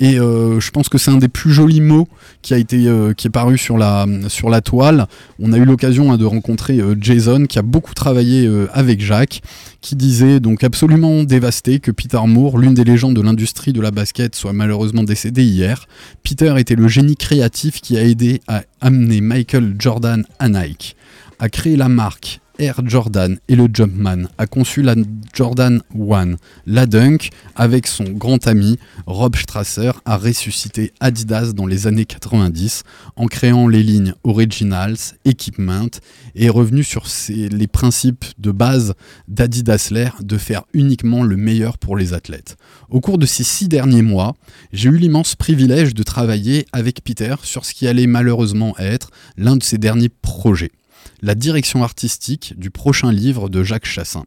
Et 0.00 0.12
je 0.16 0.70
pense 0.70 0.88
que 0.88 0.96
c'est 0.98 1.10
un 1.10 1.16
des 1.18 1.28
plus 1.28 1.50
jolis 1.52 1.80
mots 1.80 2.06
qui 2.42 2.54
a 2.54 2.58
été 2.58 2.86
qui 3.16 3.26
est 3.26 3.30
paru 3.30 3.58
sur 3.58 3.76
la 3.78 3.97
sur 4.28 4.50
la 4.50 4.60
toile. 4.60 5.06
On 5.40 5.52
a 5.52 5.58
eu 5.58 5.64
l'occasion 5.64 6.12
hein, 6.12 6.16
de 6.16 6.24
rencontrer 6.24 6.78
euh, 6.78 6.94
Jason 7.00 7.46
qui 7.46 7.58
a 7.58 7.62
beaucoup 7.62 7.94
travaillé 7.94 8.46
euh, 8.46 8.68
avec 8.72 9.00
Jacques, 9.00 9.40
qui 9.80 9.96
disait 9.96 10.40
donc 10.40 10.64
absolument 10.64 11.22
dévasté 11.24 11.80
que 11.80 11.90
Peter 11.90 12.20
Moore, 12.26 12.58
l'une 12.58 12.74
des 12.74 12.84
légendes 12.84 13.14
de 13.14 13.20
l'industrie 13.20 13.72
de 13.72 13.80
la 13.80 13.90
basket, 13.90 14.34
soit 14.34 14.52
malheureusement 14.52 15.04
décédé 15.04 15.44
hier. 15.44 15.86
Peter 16.22 16.54
était 16.58 16.74
le 16.74 16.88
génie 16.88 17.16
créatif 17.16 17.80
qui 17.80 17.96
a 17.96 18.04
aidé 18.04 18.40
à 18.48 18.62
amener 18.80 19.20
Michael 19.20 19.76
Jordan 19.78 20.24
à 20.38 20.48
Nike, 20.48 20.96
a 21.38 21.48
créé 21.48 21.76
la 21.76 21.88
marque 21.88 22.40
Air 22.58 22.80
Jordan 22.84 23.38
et 23.46 23.54
le 23.54 23.68
Jumpman, 23.72 24.24
a 24.36 24.46
conçu 24.46 24.82
la 24.82 24.96
Jordan 25.32 25.80
1, 25.94 26.34
la 26.66 26.86
Dunk, 26.86 27.30
avec 27.54 27.86
son 27.86 28.04
grand 28.04 28.46
ami 28.48 28.78
Rob 29.06 29.36
Strasser, 29.36 29.92
a 30.04 30.16
ressuscité 30.16 30.92
Adidas 30.98 31.52
dans 31.52 31.66
les 31.66 31.86
années 31.86 32.04
90 32.04 32.82
en 33.14 33.26
créant 33.26 33.68
les 33.68 33.82
lignes 33.82 34.14
Originals, 34.24 34.96
Equipment 35.24 35.90
et 36.34 36.46
est 36.46 36.50
revenu 36.50 36.82
sur 36.82 37.06
les 37.28 37.66
principes 37.68 38.24
de 38.38 38.50
base 38.50 38.94
d'Adidas 39.28 39.88
Lair 39.92 40.16
de 40.22 40.36
faire 40.36 40.64
uniquement 40.72 41.22
le 41.22 41.36
meilleur 41.36 41.78
pour 41.78 41.96
les 41.96 42.12
athlètes. 42.12 42.56
Au 42.90 43.00
cours 43.00 43.18
de 43.18 43.26
ces 43.26 43.44
six 43.44 43.68
derniers 43.68 44.02
mois, 44.02 44.34
j'ai 44.72 44.88
eu 44.88 44.96
l'immense 44.96 45.36
privilège 45.36 45.94
de 45.94 46.02
travailler 46.02 46.66
avec 46.72 47.04
Peter 47.04 47.36
sur 47.42 47.64
ce 47.64 47.74
qui 47.74 47.86
allait 47.86 48.06
malheureusement 48.08 48.76
être 48.78 49.10
l'un 49.36 49.56
de 49.56 49.62
ses 49.62 49.78
derniers 49.78 50.08
projets 50.08 50.72
la 51.20 51.34
direction 51.34 51.82
artistique 51.82 52.54
du 52.56 52.70
prochain 52.70 53.12
livre 53.12 53.48
de 53.48 53.62
Jacques 53.62 53.86
Chassin. 53.86 54.24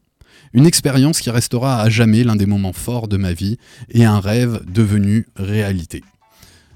Une 0.52 0.66
expérience 0.66 1.20
qui 1.20 1.30
restera 1.30 1.80
à 1.80 1.88
jamais 1.88 2.24
l'un 2.24 2.36
des 2.36 2.46
moments 2.46 2.72
forts 2.72 3.08
de 3.08 3.16
ma 3.16 3.32
vie 3.32 3.56
et 3.90 4.04
un 4.04 4.20
rêve 4.20 4.62
devenu 4.70 5.26
réalité. 5.36 6.02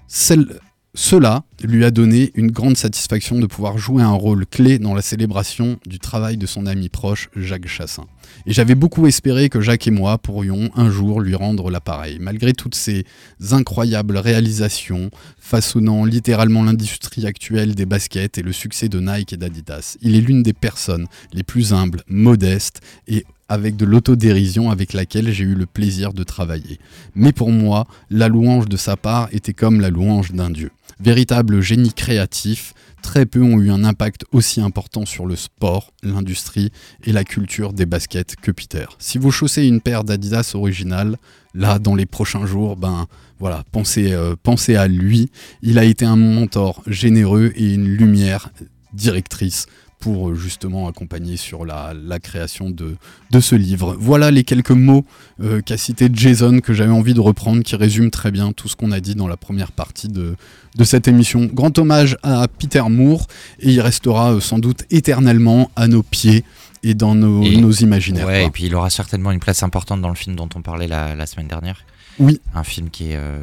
Celle- 0.08 0.60
cela 0.96 1.44
lui 1.62 1.84
a 1.84 1.90
donné 1.90 2.32
une 2.34 2.50
grande 2.50 2.78
satisfaction 2.78 3.38
de 3.38 3.44
pouvoir 3.44 3.76
jouer 3.76 4.02
un 4.02 4.12
rôle 4.12 4.46
clé 4.46 4.78
dans 4.78 4.94
la 4.94 5.02
célébration 5.02 5.78
du 5.86 5.98
travail 5.98 6.38
de 6.38 6.46
son 6.46 6.64
ami 6.64 6.88
proche 6.88 7.28
Jacques 7.36 7.68
Chassin. 7.68 8.06
Et 8.46 8.54
j'avais 8.54 8.74
beaucoup 8.74 9.06
espéré 9.06 9.50
que 9.50 9.60
Jacques 9.60 9.86
et 9.86 9.90
moi 9.90 10.16
pourrions 10.16 10.70
un 10.74 10.90
jour 10.90 11.20
lui 11.20 11.34
rendre 11.34 11.70
l'appareil. 11.70 12.18
Malgré 12.18 12.54
toutes 12.54 12.74
ces 12.74 13.04
incroyables 13.52 14.16
réalisations, 14.16 15.10
façonnant 15.38 16.06
littéralement 16.06 16.64
l'industrie 16.64 17.26
actuelle 17.26 17.74
des 17.74 17.86
baskets 17.86 18.38
et 18.38 18.42
le 18.42 18.52
succès 18.52 18.88
de 18.88 18.98
Nike 18.98 19.34
et 19.34 19.36
d'Adidas, 19.36 19.98
il 20.00 20.16
est 20.16 20.22
l'une 20.22 20.42
des 20.42 20.54
personnes 20.54 21.06
les 21.34 21.42
plus 21.42 21.74
humbles, 21.74 22.04
modestes 22.08 22.80
et 23.06 23.26
avec 23.48 23.76
de 23.76 23.84
l'autodérision 23.84 24.70
avec 24.70 24.92
laquelle 24.92 25.30
j'ai 25.32 25.44
eu 25.44 25.54
le 25.54 25.66
plaisir 25.66 26.12
de 26.12 26.24
travailler. 26.24 26.78
Mais 27.14 27.32
pour 27.32 27.50
moi, 27.50 27.86
la 28.10 28.28
louange 28.28 28.68
de 28.68 28.76
sa 28.76 28.96
part 28.96 29.28
était 29.32 29.54
comme 29.54 29.80
la 29.80 29.90
louange 29.90 30.32
d'un 30.32 30.50
dieu. 30.50 30.70
Véritable 30.98 31.60
génie 31.60 31.92
créatif, 31.92 32.72
très 33.02 33.26
peu 33.26 33.42
ont 33.42 33.60
eu 33.60 33.70
un 33.70 33.84
impact 33.84 34.24
aussi 34.32 34.60
important 34.60 35.04
sur 35.06 35.26
le 35.26 35.36
sport, 35.36 35.92
l'industrie 36.02 36.72
et 37.04 37.12
la 37.12 37.22
culture 37.22 37.72
des 37.72 37.86
baskets 37.86 38.34
que 38.36 38.50
Peter. 38.50 38.86
Si 38.98 39.18
vous 39.18 39.30
chaussez 39.30 39.64
une 39.66 39.80
paire 39.80 40.04
d'Adidas 40.04 40.52
originale, 40.54 41.16
là, 41.54 41.78
dans 41.78 41.94
les 41.94 42.06
prochains 42.06 42.46
jours, 42.46 42.76
ben 42.76 43.06
voilà, 43.38 43.64
pensez, 43.72 44.12
euh, 44.12 44.34
pensez 44.42 44.76
à 44.76 44.88
lui. 44.88 45.30
Il 45.62 45.78
a 45.78 45.84
été 45.84 46.04
un 46.04 46.16
mentor 46.16 46.82
généreux 46.86 47.52
et 47.54 47.74
une 47.74 47.88
lumière 47.88 48.50
directrice 48.92 49.66
pour 49.98 50.28
euh, 50.30 50.34
justement 50.34 50.88
accompagner 50.88 51.36
sur 51.36 51.64
la, 51.64 51.92
la 51.94 52.18
création 52.18 52.70
de, 52.70 52.96
de 53.30 53.40
ce 53.40 53.54
livre. 53.54 53.96
Voilà 53.98 54.30
les 54.30 54.44
quelques 54.44 54.70
mots 54.70 55.04
euh, 55.42 55.60
qu'a 55.62 55.76
cité 55.76 56.08
Jason 56.12 56.60
que 56.60 56.74
j'avais 56.74 56.92
envie 56.92 57.14
de 57.14 57.20
reprendre, 57.20 57.62
qui 57.62 57.74
résument 57.76 58.10
très 58.10 58.30
bien 58.30 58.52
tout 58.52 58.68
ce 58.68 58.76
qu'on 58.76 58.92
a 58.92 59.00
dit 59.00 59.14
dans 59.14 59.26
la 59.28 59.36
première 59.36 59.72
partie 59.72 60.08
de, 60.08 60.36
de 60.76 60.84
cette 60.84 61.08
émission. 61.08 61.46
Grand 61.52 61.76
hommage 61.78 62.16
à 62.22 62.46
Peter 62.46 62.82
Moore 62.88 63.26
et 63.60 63.70
il 63.72 63.80
restera 63.80 64.34
euh, 64.34 64.40
sans 64.40 64.58
doute 64.58 64.84
éternellement 64.90 65.70
à 65.76 65.88
nos 65.88 66.02
pieds 66.02 66.44
et 66.82 66.94
dans 66.94 67.14
nos, 67.14 67.42
Et- 67.42 67.56
nos 67.56 67.72
imaginaires. 67.72 68.26
Ouais, 68.26 68.44
et 68.46 68.50
puis 68.50 68.66
il 68.66 68.74
aura 68.74 68.90
certainement 68.90 69.32
une 69.32 69.40
place 69.40 69.62
importante 69.62 70.02
dans 70.02 70.10
le 70.10 70.14
film 70.14 70.36
dont 70.36 70.48
on 70.54 70.62
parlait 70.62 70.86
la, 70.88 71.14
la 71.16 71.26
semaine 71.26 71.48
dernière. 71.48 71.80
Oui. 72.18 72.40
Un 72.54 72.62
film 72.64 72.88
qui 72.90 73.10
est 73.12 73.16
euh, 73.16 73.38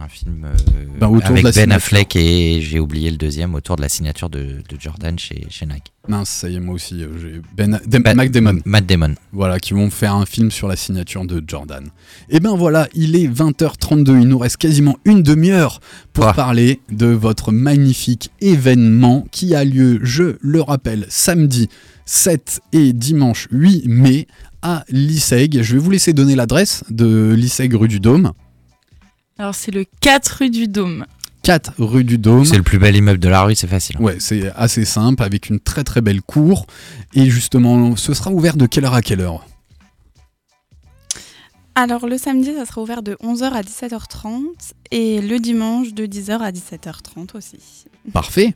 un 0.00 0.08
film 0.08 0.44
euh, 0.44 0.84
Ben, 1.00 1.08
autour 1.08 1.30
de 1.30 1.32
avec 1.32 1.44
Ben 1.44 1.52
signature. 1.52 1.74
Affleck 1.76 2.14
et 2.16 2.60
j'ai 2.60 2.78
oublié 2.78 3.10
le 3.10 3.16
deuxième 3.16 3.54
autour 3.54 3.76
de 3.76 3.82
la 3.82 3.88
signature 3.88 4.30
de, 4.30 4.38
de 4.68 4.76
Jordan 4.80 5.18
chez, 5.18 5.46
chez 5.50 5.66
Nike. 5.66 5.92
Mince, 6.08 6.28
ça 6.28 6.48
y 6.48 6.54
est, 6.54 6.60
moi 6.60 6.74
aussi, 6.76 7.02
euh, 7.02 7.08
j'ai 7.20 7.40
Ben, 7.56 7.80
Mac 8.14 8.30
Damon. 8.30 8.60
Matt 8.64 8.86
Damon. 8.86 9.14
Voilà, 9.32 9.58
qui 9.58 9.74
vont 9.74 9.90
faire 9.90 10.14
un 10.14 10.24
film 10.24 10.52
sur 10.52 10.68
la 10.68 10.76
signature 10.76 11.24
de 11.24 11.42
Jordan. 11.46 11.88
Et 12.28 12.38
ben 12.38 12.54
voilà, 12.56 12.88
il 12.94 13.16
est 13.16 13.26
20h32, 13.26 14.20
il 14.22 14.28
nous 14.28 14.38
reste 14.38 14.58
quasiment 14.58 14.96
une 15.04 15.22
demi-heure 15.24 15.80
pour 16.12 16.28
Ah. 16.28 16.32
parler 16.32 16.80
de 16.92 17.06
votre 17.06 17.50
magnifique 17.50 18.30
événement 18.40 19.26
qui 19.32 19.54
a 19.56 19.64
lieu, 19.64 19.98
je 20.04 20.36
le 20.40 20.60
rappelle, 20.60 21.06
samedi 21.08 21.68
7 22.04 22.60
et 22.72 22.92
dimanche 22.92 23.48
8 23.50 23.88
mai 23.88 24.28
à 24.62 24.84
l'ISEG. 24.88 25.62
Je 25.62 25.72
vais 25.74 25.78
vous 25.78 25.90
laisser 25.90 26.12
donner 26.12 26.34
l'adresse 26.34 26.84
de 26.90 27.34
l'ISEG 27.36 27.74
rue 27.74 27.88
du 27.88 28.00
Dôme. 28.00 28.32
Alors, 29.38 29.54
c'est 29.54 29.70
le 29.70 29.84
4 30.00 30.28
rue 30.38 30.50
du 30.50 30.68
Dôme. 30.68 31.06
4 31.42 31.74
rue 31.78 32.04
du 32.04 32.18
Dôme. 32.18 32.44
C'est 32.44 32.56
le 32.56 32.62
plus 32.62 32.78
bel 32.78 32.96
immeuble 32.96 33.20
de 33.20 33.28
la 33.28 33.42
rue, 33.42 33.54
c'est 33.54 33.66
facile. 33.66 33.96
Ouais, 34.00 34.16
c'est 34.18 34.50
assez 34.56 34.84
simple, 34.84 35.22
avec 35.22 35.48
une 35.48 35.60
très 35.60 35.84
très 35.84 36.00
belle 36.00 36.22
cour. 36.22 36.66
Et 37.14 37.30
justement, 37.30 37.96
ce 37.96 38.14
sera 38.14 38.30
ouvert 38.30 38.56
de 38.56 38.66
quelle 38.66 38.84
heure 38.84 38.94
à 38.94 39.02
quelle 39.02 39.20
heure? 39.20 39.46
Alors 41.78 42.06
le 42.06 42.16
samedi, 42.16 42.54
ça 42.54 42.64
sera 42.64 42.80
ouvert 42.80 43.02
de 43.02 43.18
11h 43.22 43.52
à 43.52 43.60
17h30 43.60 44.44
et 44.90 45.20
le 45.20 45.38
dimanche 45.38 45.92
de 45.92 46.06
10h 46.06 46.38
à 46.38 46.50
17h30 46.50 47.36
aussi. 47.36 47.58
Parfait. 48.14 48.54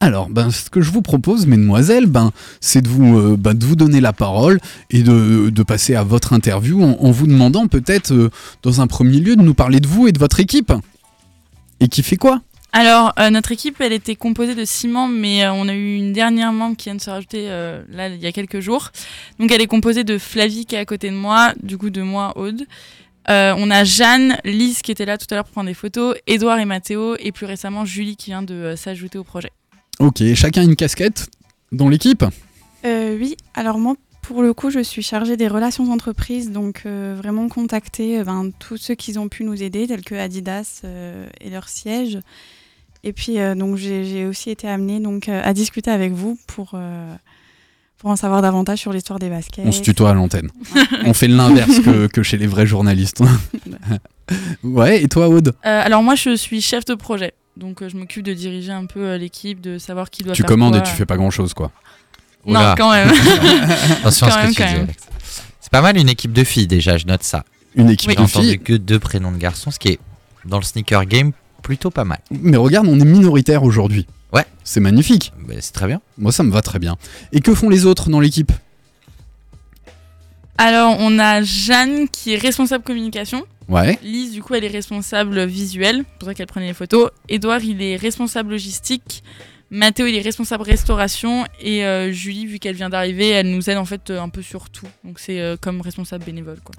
Alors, 0.00 0.28
ben, 0.28 0.50
ce 0.50 0.68
que 0.68 0.82
je 0.82 0.90
vous 0.90 1.00
propose, 1.00 1.46
mesdemoiselles, 1.46 2.06
ben, 2.06 2.30
c'est 2.60 2.82
de 2.82 2.88
vous, 2.88 3.18
euh, 3.18 3.36
ben, 3.38 3.54
donner 3.54 4.00
la 4.00 4.12
parole 4.12 4.60
et 4.90 5.02
de, 5.02 5.62
passer 5.62 5.94
à 5.94 6.04
votre 6.04 6.32
interview 6.34 6.82
en, 6.82 7.10
vous 7.10 7.26
demandant 7.26 7.66
peut-être, 7.66 8.12
euh, 8.12 8.30
dans 8.62 8.80
un 8.82 8.86
premier 8.86 9.20
lieu, 9.20 9.36
de 9.36 9.42
nous 9.42 9.54
parler 9.54 9.80
de 9.80 9.88
vous 9.88 10.06
et 10.06 10.12
de 10.12 10.18
votre 10.18 10.38
équipe. 10.38 10.72
Et 11.80 11.88
qui 11.88 12.02
fait 12.02 12.16
quoi? 12.16 12.42
Alors, 12.72 13.14
euh, 13.18 13.30
notre 13.30 13.52
équipe, 13.52 13.80
elle 13.80 13.94
était 13.94 14.16
composée 14.16 14.54
de 14.54 14.66
six 14.66 14.86
membres, 14.86 15.14
mais 15.16 15.48
on 15.48 15.66
a 15.66 15.72
eu 15.72 15.96
une 15.96 16.12
dernière 16.12 16.52
membre 16.52 16.76
qui 16.76 16.90
vient 16.90 16.94
de 16.94 17.00
se 17.00 17.08
rajouter 17.08 17.48
là, 17.48 18.08
il 18.08 18.20
y 18.20 18.26
a 18.26 18.32
quelques 18.32 18.60
jours. 18.60 18.90
Donc, 19.38 19.50
elle 19.50 19.62
est 19.62 19.66
composée 19.66 20.04
de 20.04 20.18
Flavie 20.18 20.66
qui 20.66 20.74
est 20.74 20.78
à 20.78 20.84
côté 20.84 21.08
de 21.08 21.16
moi, 21.16 21.54
du 21.62 21.78
coup 21.78 21.88
de 21.88 22.02
moi, 22.02 22.36
Aude. 22.36 22.66
On 23.28 23.70
a 23.70 23.84
Jeanne, 23.84 24.36
Lise 24.44 24.82
qui 24.82 24.92
était 24.92 25.06
là 25.06 25.16
tout 25.16 25.26
à 25.30 25.36
l'heure 25.36 25.44
pour 25.44 25.52
prendre 25.52 25.68
des 25.68 25.74
photos, 25.74 26.16
Édouard 26.26 26.58
et 26.58 26.66
Mathéo, 26.66 27.16
et 27.18 27.32
plus 27.32 27.46
récemment 27.46 27.86
Julie 27.86 28.16
qui 28.16 28.30
vient 28.30 28.42
de 28.42 28.74
s'ajouter 28.76 29.16
au 29.16 29.24
projet. 29.24 29.52
Ok, 29.98 30.22
chacun 30.34 30.62
une 30.62 30.76
casquette 30.76 31.28
dans 31.72 31.88
l'équipe 31.88 32.24
Euh, 32.84 33.16
oui, 33.18 33.36
alors 33.54 33.78
moi, 33.78 33.94
pour 34.22 34.42
le 34.42 34.52
coup, 34.52 34.70
je 34.70 34.80
suis 34.80 35.02
chargée 35.02 35.36
des 35.36 35.48
relations 35.48 35.90
entreprises, 35.90 36.50
donc 36.50 36.82
euh, 36.84 37.14
vraiment 37.16 37.48
contacter 37.48 38.18
euh, 38.18 38.24
ben, 38.24 38.50
tous 38.58 38.76
ceux 38.76 38.94
qui 38.94 39.16
ont 39.18 39.28
pu 39.28 39.44
nous 39.44 39.62
aider, 39.62 39.86
tels 39.86 40.02
que 40.04 40.14
Adidas 40.14 40.82
euh, 40.84 41.26
et 41.40 41.50
leur 41.50 41.68
siège. 41.68 42.18
Et 43.04 43.12
puis, 43.12 43.38
euh, 43.38 43.54
donc, 43.54 43.76
j'ai 43.76 44.04
j'ai 44.04 44.26
aussi 44.26 44.50
été 44.50 44.68
amenée 44.68 45.00
donc, 45.00 45.28
euh, 45.28 45.40
à 45.44 45.52
discuter 45.54 45.90
avec 45.90 46.12
vous 46.12 46.38
pour, 46.48 46.72
euh, 46.74 47.14
pour 47.98 48.10
en 48.10 48.16
savoir 48.16 48.42
davantage 48.42 48.80
sur 48.80 48.92
l'histoire 48.92 49.18
des 49.18 49.28
baskets. 49.30 49.64
On 49.66 49.72
se 49.72 49.80
tutoie 49.82 50.10
à 50.10 50.14
l'antenne. 50.14 50.50
On 51.04 51.14
fait 51.14 51.28
l'inverse 51.28 51.78
que, 51.80 52.06
que 52.12 52.22
chez 52.22 52.36
les 52.36 52.46
vrais 52.48 52.66
journalistes. 52.66 53.22
ouais, 54.62 55.02
et 55.02 55.08
toi, 55.08 55.28
Aude? 55.28 55.48
Euh, 55.64 55.82
alors, 55.84 56.02
moi, 56.02 56.14
je 56.16 56.34
suis 56.36 56.60
chef 56.60 56.84
de 56.84 56.94
projet. 56.94 57.32
Donc, 57.56 57.82
euh, 57.82 57.88
je 57.88 57.96
m'occupe 57.96 58.22
de 58.22 58.34
diriger 58.34 58.72
un 58.72 58.86
peu 58.86 59.00
euh, 59.00 59.18
l'équipe, 59.18 59.60
de 59.60 59.78
savoir 59.78 60.10
qui 60.10 60.22
doit 60.22 60.34
Tu 60.34 60.42
faire 60.42 60.48
commandes 60.48 60.72
quoi. 60.74 60.80
et 60.80 60.82
tu 60.84 60.92
fais 60.94 61.06
pas 61.06 61.16
grand-chose, 61.16 61.54
quoi. 61.54 61.70
Non, 62.44 62.74
quand 62.76 62.92
même. 62.92 63.08
Attention 64.00 64.26
à 64.26 64.30
ce 64.30 64.36
que 64.36 64.42
même, 64.42 64.54
tu 64.54 64.62
dis. 64.62 64.80
Alex. 64.80 65.02
C'est 65.60 65.70
pas 65.72 65.80
mal 65.82 65.96
une 65.96 66.08
équipe 66.08 66.32
de 66.32 66.44
filles 66.44 66.66
déjà, 66.68 66.96
je 66.96 67.06
note 67.06 67.22
ça. 67.22 67.44
Une 67.74 67.90
équipe 67.90 68.10
J'ai 68.10 68.16
de 68.16 68.20
entendu 68.22 68.46
filles. 68.46 68.58
que 68.60 68.72
deux 68.74 68.98
prénoms 69.00 69.32
de 69.32 69.36
garçons, 69.38 69.70
ce 69.70 69.78
qui 69.78 69.88
est 69.88 69.98
dans 70.44 70.58
le 70.58 70.62
sneaker 70.62 71.04
game 71.06 71.32
plutôt 71.62 71.90
pas 71.90 72.04
mal. 72.04 72.20
Mais 72.30 72.56
regarde, 72.56 72.86
on 72.86 73.00
est 73.00 73.04
minoritaire 73.04 73.64
aujourd'hui. 73.64 74.06
Ouais. 74.32 74.44
C'est 74.62 74.80
magnifique. 74.80 75.32
Bah, 75.48 75.54
c'est 75.60 75.72
très 75.72 75.86
bien. 75.88 76.00
Moi, 76.18 76.30
ça 76.30 76.44
me 76.44 76.52
va 76.52 76.62
très 76.62 76.78
bien. 76.78 76.96
Et 77.32 77.40
que 77.40 77.54
font 77.54 77.68
les 77.68 77.84
autres 77.86 78.10
dans 78.10 78.20
l'équipe? 78.20 78.52
Alors, 80.58 80.96
on 81.00 81.18
a 81.18 81.42
Jeanne 81.42 82.08
qui 82.08 82.34
est 82.34 82.38
responsable 82.38 82.84
communication. 82.84 83.44
Ouais. 83.68 83.98
Lise, 84.02 84.32
du 84.32 84.42
coup, 84.42 84.54
elle 84.54 84.64
est 84.64 84.68
responsable 84.68 85.44
visuelle, 85.44 86.04
c'est 86.04 86.18
pour 86.18 86.28
ça 86.28 86.34
qu'elle 86.34 86.46
prenait 86.46 86.68
les 86.68 86.74
photos. 86.74 87.10
Edouard, 87.28 87.62
il 87.62 87.82
est 87.82 87.96
responsable 87.96 88.50
logistique. 88.50 89.22
Mathéo, 89.70 90.06
il 90.06 90.14
est 90.14 90.20
responsable 90.20 90.62
restauration 90.62 91.44
et 91.60 91.84
euh, 91.84 92.12
Julie, 92.12 92.46
vu 92.46 92.58
qu'elle 92.60 92.76
vient 92.76 92.88
d'arriver, 92.88 93.30
elle 93.30 93.50
nous 93.50 93.68
aide 93.68 93.78
en 93.78 93.84
fait 93.84 94.10
euh, 94.10 94.20
un 94.20 94.28
peu 94.28 94.40
sur 94.40 94.70
tout. 94.70 94.86
Donc 95.02 95.18
c'est 95.18 95.40
euh, 95.40 95.56
comme 95.60 95.80
responsable 95.80 96.24
bénévole 96.24 96.60
quoi. 96.62 96.74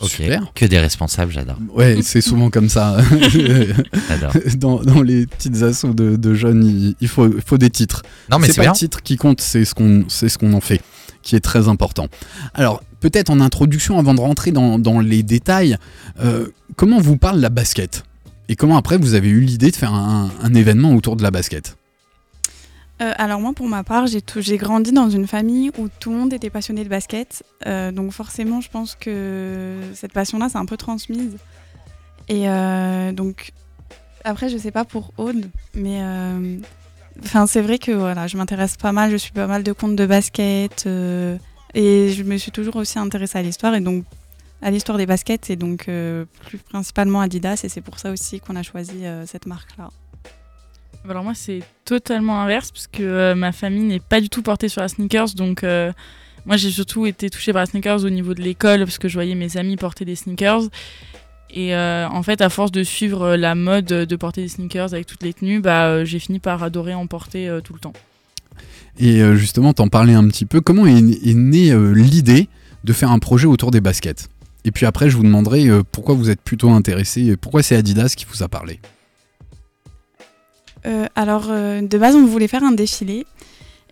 Ok. 0.00 0.10
Super. 0.10 0.52
Que 0.54 0.66
des 0.66 0.78
responsables, 0.78 1.32
j'adore. 1.32 1.56
Ouais, 1.72 2.00
c'est 2.02 2.20
souvent 2.20 2.50
comme 2.50 2.68
ça. 2.68 2.98
J'adore. 3.30 4.32
dans, 4.58 4.82
dans 4.82 5.00
les 5.00 5.26
petites 5.26 5.62
assos 5.62 5.94
de, 5.94 6.16
de 6.16 6.34
jeunes, 6.34 6.66
il, 6.66 6.94
il 7.00 7.08
faut, 7.08 7.28
il 7.28 7.40
faut 7.40 7.56
des 7.56 7.70
titres. 7.70 8.02
Non, 8.30 8.38
mais 8.38 8.48
c'est 8.48 8.56
pas 8.56 8.62
bien. 8.62 8.72
le 8.72 8.76
titre 8.76 9.02
qui 9.02 9.16
compte, 9.16 9.40
c'est 9.40 9.64
ce 9.64 9.74
qu'on 9.74 10.04
c'est 10.08 10.28
ce 10.28 10.36
qu'on 10.36 10.52
en 10.52 10.60
fait, 10.60 10.82
qui 11.22 11.34
est 11.34 11.40
très 11.40 11.68
important. 11.68 12.08
Alors, 12.52 12.82
peut-être 13.00 13.30
en 13.30 13.40
introduction, 13.40 13.98
avant 13.98 14.14
de 14.14 14.20
rentrer 14.20 14.52
dans, 14.52 15.00
les 15.00 15.22
détails, 15.22 15.76
euh, 16.20 16.48
comment 16.76 17.00
vous 17.00 17.16
parle 17.16 17.40
la 17.40 17.48
basket? 17.48 18.04
Et 18.48 18.56
comment 18.56 18.76
après 18.76 18.96
vous 18.96 19.14
avez 19.14 19.28
eu 19.28 19.40
l'idée 19.40 19.70
de 19.70 19.76
faire 19.76 19.92
un, 19.92 20.54
événement 20.54 20.94
autour 20.94 21.16
de 21.16 21.22
la 21.22 21.30
basket? 21.30 21.76
Euh, 23.02 23.12
alors 23.16 23.40
moi, 23.40 23.52
pour 23.52 23.68
ma 23.68 23.84
part, 23.84 24.06
j'ai 24.06 24.56
grandi 24.56 24.92
dans 24.92 25.10
une 25.10 25.26
famille 25.26 25.70
où 25.76 25.88
tout 26.00 26.10
le 26.10 26.16
monde 26.16 26.32
était 26.32 26.48
passionné 26.48 26.84
de 26.84 26.88
basket. 26.88 27.42
Euh, 27.66 27.92
donc 27.92 28.12
forcément, 28.12 28.60
je 28.60 28.70
pense 28.70 28.94
que 28.94 29.76
cette 29.94 30.12
passion-là, 30.12 30.48
c'est 30.50 30.58
un 30.58 30.64
peu 30.64 30.76
transmise. 30.76 31.36
Et 32.28 32.46
donc, 33.12 33.52
après, 34.24 34.48
je 34.48 34.56
sais 34.56 34.72
pas 34.72 34.84
pour 34.84 35.12
Aude, 35.16 35.48
mais 35.74 36.00
c'est 37.46 37.60
vrai 37.60 37.78
que 37.78 37.92
voilà, 37.92 38.26
je 38.26 38.36
m'intéresse 38.36 38.76
pas 38.76 38.92
mal, 38.92 39.10
je 39.10 39.16
suis 39.16 39.32
pas 39.32 39.46
mal 39.46 39.62
de 39.62 39.72
comptes 39.72 39.96
de 39.96 40.06
basket. 40.06 40.88
Et 41.74 42.10
je 42.10 42.22
me 42.22 42.36
suis 42.36 42.52
toujours 42.52 42.76
aussi 42.76 42.98
intéressée 42.98 43.38
à 43.38 43.42
l'histoire. 43.42 43.74
Et 43.74 43.80
donc, 43.80 44.04
à 44.62 44.70
l'histoire 44.70 44.98
des 44.98 45.06
baskets, 45.06 45.50
et 45.50 45.56
donc 45.56 45.88
euh, 45.88 46.24
plus 46.46 46.58
principalement 46.58 47.20
Adidas. 47.20 47.60
Et 47.64 47.68
c'est 47.68 47.80
pour 47.80 47.98
ça 47.98 48.10
aussi 48.10 48.40
qu'on 48.40 48.56
a 48.56 48.62
choisi 48.62 49.04
euh, 49.04 49.26
cette 49.26 49.46
marque-là. 49.46 49.90
Alors 51.08 51.22
moi 51.22 51.34
c'est 51.34 51.60
totalement 51.84 52.40
inverse 52.40 52.72
parce 52.72 52.88
que 52.88 53.02
euh, 53.02 53.34
ma 53.36 53.52
famille 53.52 53.84
n'est 53.84 54.00
pas 54.00 54.20
du 54.20 54.28
tout 54.28 54.42
portée 54.42 54.68
sur 54.68 54.80
la 54.80 54.88
sneakers 54.88 55.34
donc 55.36 55.62
moi 55.62 56.56
j'ai 56.56 56.70
surtout 56.70 57.06
été 57.06 57.30
touchée 57.30 57.52
par 57.52 57.62
la 57.62 57.66
sneakers 57.66 58.04
au 58.04 58.10
niveau 58.10 58.34
de 58.34 58.42
l'école 58.42 58.80
parce 58.80 58.98
que 58.98 59.06
je 59.06 59.14
voyais 59.14 59.36
mes 59.36 59.56
amis 59.56 59.76
porter 59.76 60.04
des 60.04 60.16
sneakers 60.16 60.62
et 61.50 61.76
en 61.76 62.22
fait 62.24 62.40
à 62.40 62.48
force 62.48 62.72
de 62.72 62.82
suivre 62.82 63.36
la 63.36 63.54
mode 63.54 63.84
de 63.84 64.16
porter 64.16 64.42
des 64.42 64.48
sneakers 64.48 64.94
avec 64.94 65.06
toutes 65.06 65.22
les 65.22 65.32
tenues 65.32 65.60
bah 65.60 66.04
j'ai 66.04 66.18
fini 66.18 66.40
par 66.40 66.64
adorer 66.64 66.94
en 66.94 67.06
porter 67.06 67.56
tout 67.62 67.74
le 67.74 67.78
temps. 67.78 67.92
Et 68.98 69.22
euh, 69.22 69.36
justement, 69.36 69.72
t'en 69.72 69.88
parlais 69.88 70.14
un 70.14 70.26
petit 70.28 70.46
peu. 70.46 70.60
Comment 70.60 70.86
est, 70.86 71.00
née 71.00 71.70
euh, 71.70 71.92
l'idée 71.92 72.48
de 72.84 72.92
faire 72.92 73.10
un 73.10 73.18
projet 73.18 73.46
autour 73.46 73.70
des 73.70 73.80
baskets? 73.80 74.28
Et 74.64 74.70
puis 74.70 74.86
après, 74.86 75.10
je 75.10 75.16
vous 75.16 75.22
demanderai 75.22 75.68
euh, 75.68 75.82
pourquoi 75.90 76.14
vous 76.14 76.30
êtes 76.30 76.40
plutôt 76.40 76.70
intéressé, 76.70 77.36
pourquoi 77.36 77.62
c'est 77.62 77.76
Adidas 77.76 78.14
qui 78.16 78.26
vous 78.28 78.42
a 78.42 78.48
parlé? 78.48 78.80
Alors, 81.16 81.48
de 81.48 81.98
base, 81.98 82.14
on 82.14 82.26
voulait 82.26 82.46
faire 82.46 82.62
un 82.62 82.70
défilé. 82.70 83.26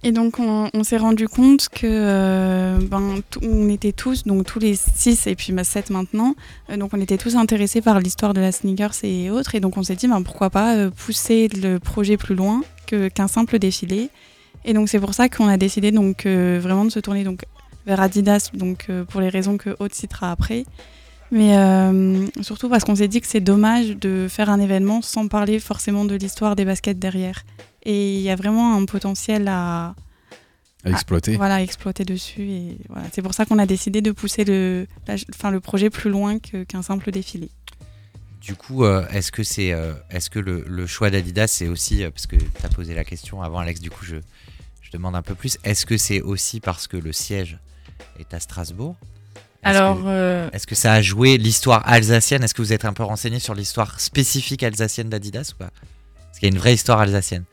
Et 0.05 0.13
donc, 0.13 0.39
on, 0.39 0.85
s'est 0.85 0.97
rendu 0.97 1.27
compte 1.27 1.69
que 1.69 2.79
ben, 2.87 3.21
on 3.43 3.69
était 3.69 3.91
tous, 3.91 4.23
donc 4.23 4.47
tous 4.47 4.61
les 4.61 4.77
6 4.77 5.27
et 5.27 5.35
puis 5.35 5.53
7 5.61 5.91
maintenant, 5.91 6.37
donc 6.79 6.95
on 6.95 7.01
était 7.01 7.17
tous 7.17 7.35
intéressés 7.35 7.81
par 7.81 7.99
l'histoire 7.99 8.33
de 8.33 8.41
la 8.41 8.53
sneakers 8.53 8.95
et 9.03 9.29
autres. 9.29 9.57
Et 9.57 9.61
donc, 9.61 9.77
on 9.77 9.83
s'est 9.83 9.97
dit, 9.97 10.07
ben, 10.07 10.23
pourquoi 10.23 10.51
pas 10.51 10.89
pousser 10.89 11.49
le 11.49 11.79
projet 11.79 12.17
plus 12.17 12.37
loin 12.37 12.63
qu'un 12.87 13.27
simple 13.27 13.59
défilé. 13.59 14.09
Et 14.65 14.73
donc, 14.73 14.89
c'est 14.89 15.01
pour 15.01 15.15
ça 15.15 15.29
qu'on 15.29 15.47
a 15.49 15.57
décidé 15.57 15.91
donc, 15.93 16.27
euh, 16.27 16.59
vraiment 16.63 16.85
de 16.85 16.91
se 16.91 17.01
tourner 17.01 17.25
donc, 17.25 17.45
vers 17.87 18.01
Adidas, 18.01 18.51
donc, 18.55 18.87
euh, 18.89 19.05
pour 19.05 19.21
les 19.21 19.29
raisons 19.29 19.57
que 19.59 19.77
Aude 19.79 19.93
citera 19.95 20.31
après. 20.31 20.65
Mais 21.31 21.57
euh, 21.59 22.27
surtout 22.43 22.69
parce 22.69 22.85
qu'on 22.85 22.95
s'est 22.95 23.09
dit 23.09 23.21
que 23.21 23.27
c'est 23.27 23.41
dommage 23.41 23.89
de 23.97 24.27
faire 24.29 24.51
un 24.51 24.61
événement 24.61 25.03
sans 25.03 25.27
parler 25.29 25.59
forcément 25.59 26.05
de 26.05 26.15
l'histoire 26.15 26.55
des 26.55 26.65
baskets 26.65 26.99
derrière. 26.99 27.43
Et 27.83 28.15
il 28.17 28.21
y 28.21 28.31
a 28.31 28.37
vraiment 28.37 28.77
un 28.77 28.85
potentiel 28.85 29.49
à, 29.49 29.95
À 30.85 30.91
exploiter. 30.91 31.37
voilà, 31.37 31.57
à 31.57 31.61
exploiter 31.63 32.05
dessus. 32.05 32.43
Et 32.43 32.79
voilà. 32.89 33.07
C'est 33.13 33.21
pour 33.23 33.35
ça 33.35 33.45
qu'on 33.47 33.59
a 33.59 33.67
décidé 33.67 34.01
de 34.01 34.13
pousser 34.13 34.45
le, 34.45 34.87
la- 35.09 35.17
enfin, 35.35 35.51
le 35.51 35.61
projet 35.61 35.91
plus 35.91 36.11
loin 36.11 36.39
qu'un 36.39 36.83
simple 36.83 37.11
défilé. 37.11 37.51
Du 38.41 38.55
coup, 38.55 38.85
euh, 38.85 39.05
est-ce 39.11 39.33
que 39.33 39.43
c'est, 39.43 39.73
euh, 39.73 39.95
est-ce 40.11 40.29
que 40.31 40.39
le, 40.39 40.65
le 40.69 40.87
choix 40.87 41.11
d'Adidas, 41.11 41.47
c'est 41.49 41.67
aussi, 41.69 42.05
euh, 42.05 42.11
parce 42.11 42.27
que 42.27 42.37
tu 42.37 42.45
as 42.63 42.69
posé 42.69 42.95
la 42.95 43.03
question 43.05 43.43
avant, 43.43 43.59
Alex, 43.59 43.81
du 43.81 43.91
coup, 43.91 44.05
je 44.05 44.17
demande 44.95 45.17
un 45.17 45.23
peu 45.23 45.35
plus, 45.35 45.59
est-ce 45.65 45.85
que 45.87 45.97
c'est 45.99 46.21
aussi 46.23 46.61
parce 46.61 46.87
que 46.87 46.97
le 46.97 47.13
siège 47.13 47.59
est 48.19 48.33
à 48.33 48.41
Strasbourg? 48.41 48.97
Est-ce 49.65 49.77
Alors 49.79 49.97
que- 49.99 50.03
euh, 50.07 50.49
Est-ce 50.53 50.67
que 50.67 50.75
ça 50.75 50.93
a 50.93 51.03
joué 51.03 51.37
l'histoire 51.39 51.83
alsacienne? 51.89 52.43
Est-ce 52.45 52.55
que 52.55 52.63
vous 52.63 52.73
êtes 52.73 52.85
un 52.85 52.93
peu 52.93 53.03
renseigné 53.03 53.39
sur 53.41 53.55
l'histoire 53.55 53.99
spécifique 54.01 54.63
alsacienne 54.63 55.09
d'Adidas 55.09 55.53
ou 55.55 55.59
pas? 55.59 55.71
Parce 56.27 56.39
qu'il 56.39 56.49
y 56.49 56.53
a 56.53 56.55
une 56.55 56.61
vraie 56.61 56.75
histoire 56.75 57.01
alsacienne. 57.01 57.45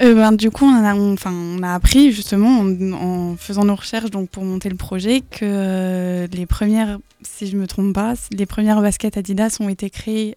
Euh, 0.00 0.14
ben, 0.14 0.32
du 0.32 0.50
coup, 0.50 0.64
on 0.64 0.84
a, 0.84 0.94
on- 0.94 1.12
enfin, 1.14 1.32
on 1.32 1.62
a 1.62 1.74
appris 1.74 2.12
justement 2.12 2.60
en, 2.60 2.92
en 2.92 3.36
faisant 3.36 3.64
nos 3.64 3.74
recherches 3.76 4.10
donc, 4.10 4.30
pour 4.30 4.44
monter 4.44 4.68
le 4.68 4.76
projet 4.76 5.20
que 5.20 5.40
euh, 5.42 6.26
les 6.32 6.46
premières, 6.46 6.98
si 7.22 7.46
je 7.46 7.56
me 7.56 7.66
trompe 7.66 7.94
pas, 7.94 8.14
les 8.32 8.46
premières 8.46 8.80
baskets 8.80 9.16
Adidas 9.16 9.58
ont 9.60 9.68
été 9.68 9.90
créées. 9.90 10.36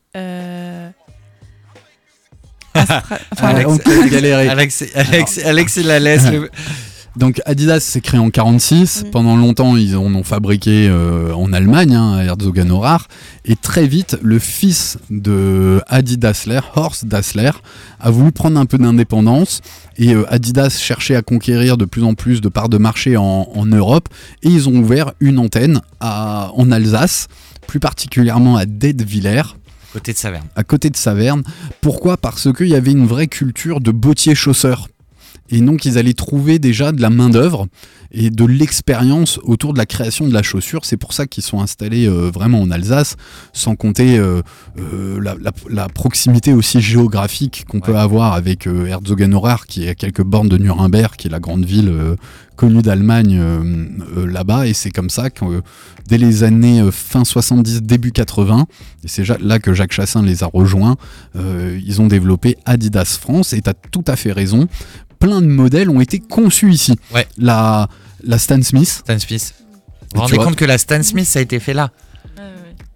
enfin, 3.32 3.48
Alex- 3.48 3.70
on 3.70 3.78
peut 3.78 4.08
galérer. 4.10 4.48
Alex, 4.50 4.84
Alex, 4.96 5.40
Alex, 5.44 5.76
il 5.78 5.88
la 5.88 6.00
laisse. 6.00 6.30
le- 6.32 6.50
Donc 7.18 7.42
Adidas 7.46 7.80
s'est 7.80 8.02
créé 8.02 8.20
en 8.20 8.30
46. 8.30 9.06
Mm. 9.06 9.12
Pendant 9.12 9.38
longtemps, 9.38 9.78
ils 9.78 9.96
en 9.96 10.14
ont 10.14 10.24
fabriqué 10.26 10.90
euh, 10.90 11.32
en 11.34 11.54
Allemagne, 11.54 11.96
hein, 11.96 12.18
à 12.18 12.24
Herzogenaurach. 12.26 13.04
Et 13.46 13.56
très 13.56 13.88
vite, 13.88 14.18
le 14.22 14.38
fils 14.38 14.98
de 15.10 15.82
Adi 15.88 16.18
Dassler, 16.18 16.60
Horst 16.76 17.06
Dassler, 17.06 17.52
a 18.02 18.12
voulu 18.12 18.34
prendre 18.34 18.60
un 18.60 18.66
peu 18.66 18.78
d'indépendance. 18.78 19.62
Et 19.98 20.14
euh, 20.14 20.26
Adidas 20.30 20.78
cherchait 20.78 21.16
à 21.16 21.22
conquérir 21.22 21.78
de 21.78 21.86
plus 21.86 22.04
en 22.04 22.16
plus 22.16 22.42
de 22.42 22.50
parts 22.50 22.68
de 22.68 22.78
marché 22.78 23.16
en, 23.16 23.48
en 23.56 23.66
Europe. 23.66 24.10
Et 24.44 24.50
ils 24.50 24.68
ont 24.68 24.76
ouvert 24.76 25.14
une 25.22 25.40
antenne 25.40 25.80
à- 26.02 26.52
en 26.54 26.70
Alsace, 26.70 27.30
plus 27.66 27.80
particulièrement 27.80 28.58
à 28.58 28.66
Dettwiller, 28.66 29.44
Côté 29.96 30.12
de 30.12 30.18
Saverne. 30.18 30.46
à 30.58 30.64
côté 30.66 30.90
de 30.90 30.98
Saverne. 30.98 31.44
Pourquoi? 31.80 32.18
Parce 32.18 32.52
qu'il 32.52 32.68
y 32.68 32.76
avait 32.76 32.92
une 32.92 33.08
vraie 33.08 33.28
culture 33.28 33.80
de 33.80 33.92
bottier-chausseur. 33.92 34.90
Et 35.52 35.62
donc 35.62 35.86
ils 35.86 35.98
allaient 36.00 36.14
trouver 36.14 36.58
déjà 36.58 36.92
de 36.92 37.02
la 37.02 37.10
main-d'œuvre 37.12 37.68
et 38.12 38.30
de 38.32 38.46
l'expérience 38.46 39.40
autour 39.44 39.74
de 39.74 39.78
la 39.78 39.86
création 39.86 40.28
de 40.28 40.34
la 40.34 40.42
chaussure. 40.42 40.86
C'est 40.86 40.98
pour 40.98 41.14
ça 41.14 41.28
qu'ils 41.28 41.44
sont 41.44 41.60
installés 41.62 42.08
euh, 42.08 42.32
vraiment 42.34 42.62
en 42.62 42.72
Alsace, 42.72 43.16
sans 43.54 43.76
compter 43.76 44.18
euh, 44.18 44.42
euh, 44.80 45.20
la, 45.22 45.36
la- 45.40 45.52
la 45.70 45.88
proximité 45.90 46.52
aussi 46.54 46.82
géographique 46.82 47.66
qu'on 47.70 47.80
peut 47.80 47.96
avoir 47.98 48.34
avec 48.34 48.66
Herzogenaurach, 48.68 49.66
qui 49.68 49.84
est 49.86 49.90
à 49.90 49.96
quelques 49.96 50.24
bornes 50.24 50.50
de 50.50 50.58
Nuremberg, 50.58 51.16
qui 51.16 51.28
est 51.28 51.32
la 51.32 51.40
grande 51.40 51.66
ville 51.66 51.94
connue 52.56 52.82
d'Allemagne 52.82 53.40
là-bas. 54.16 54.68
Et 54.68 54.74
c'est 54.74 54.92
comme 54.92 55.10
ça 55.10 55.30
que 55.30 55.62
dès 56.08 56.18
les 56.18 56.44
années 56.44 56.84
fin 56.92 57.24
70, 57.26 57.82
début 57.84 58.12
80, 58.12 58.66
et 59.04 59.08
c'est 59.08 59.28
là 59.42 59.60
que 59.60 59.74
Jacques 59.74 59.94
Chassin 59.94 60.24
les 60.24 60.44
a 60.44 60.48
rejoints, 60.48 60.96
ils 61.36 62.02
ont 62.02 62.08
développé 62.08 62.58
Adidas 62.66 63.18
France. 63.20 63.54
Et 63.54 63.62
tu 63.62 63.70
as 63.70 63.74
tout 63.74 64.04
à 64.08 64.16
fait 64.16 64.32
raison, 64.32 64.68
plein 65.26 65.42
de 65.42 65.48
modèles 65.48 65.90
ont 65.90 66.02
été 66.02 66.20
conçus 66.20 66.72
ici. 66.72 66.96
Ouais. 67.14 67.28
La, 67.38 67.88
la 68.24 68.38
Stan 68.38 68.62
Smith, 68.62 68.88
Stan 69.04 69.20
Smith. 69.20 69.54
Vous 69.60 70.08
vous 70.16 70.22
rendez 70.22 70.36
vois- 70.36 70.46
compte 70.46 70.56
que 70.56 70.66
la 70.66 70.78
Stan 70.78 71.02
Smith, 71.04 71.26
ça 71.26 71.40
a 71.40 71.42
été 71.42 71.60
fait 71.60 71.74
là 71.74 71.92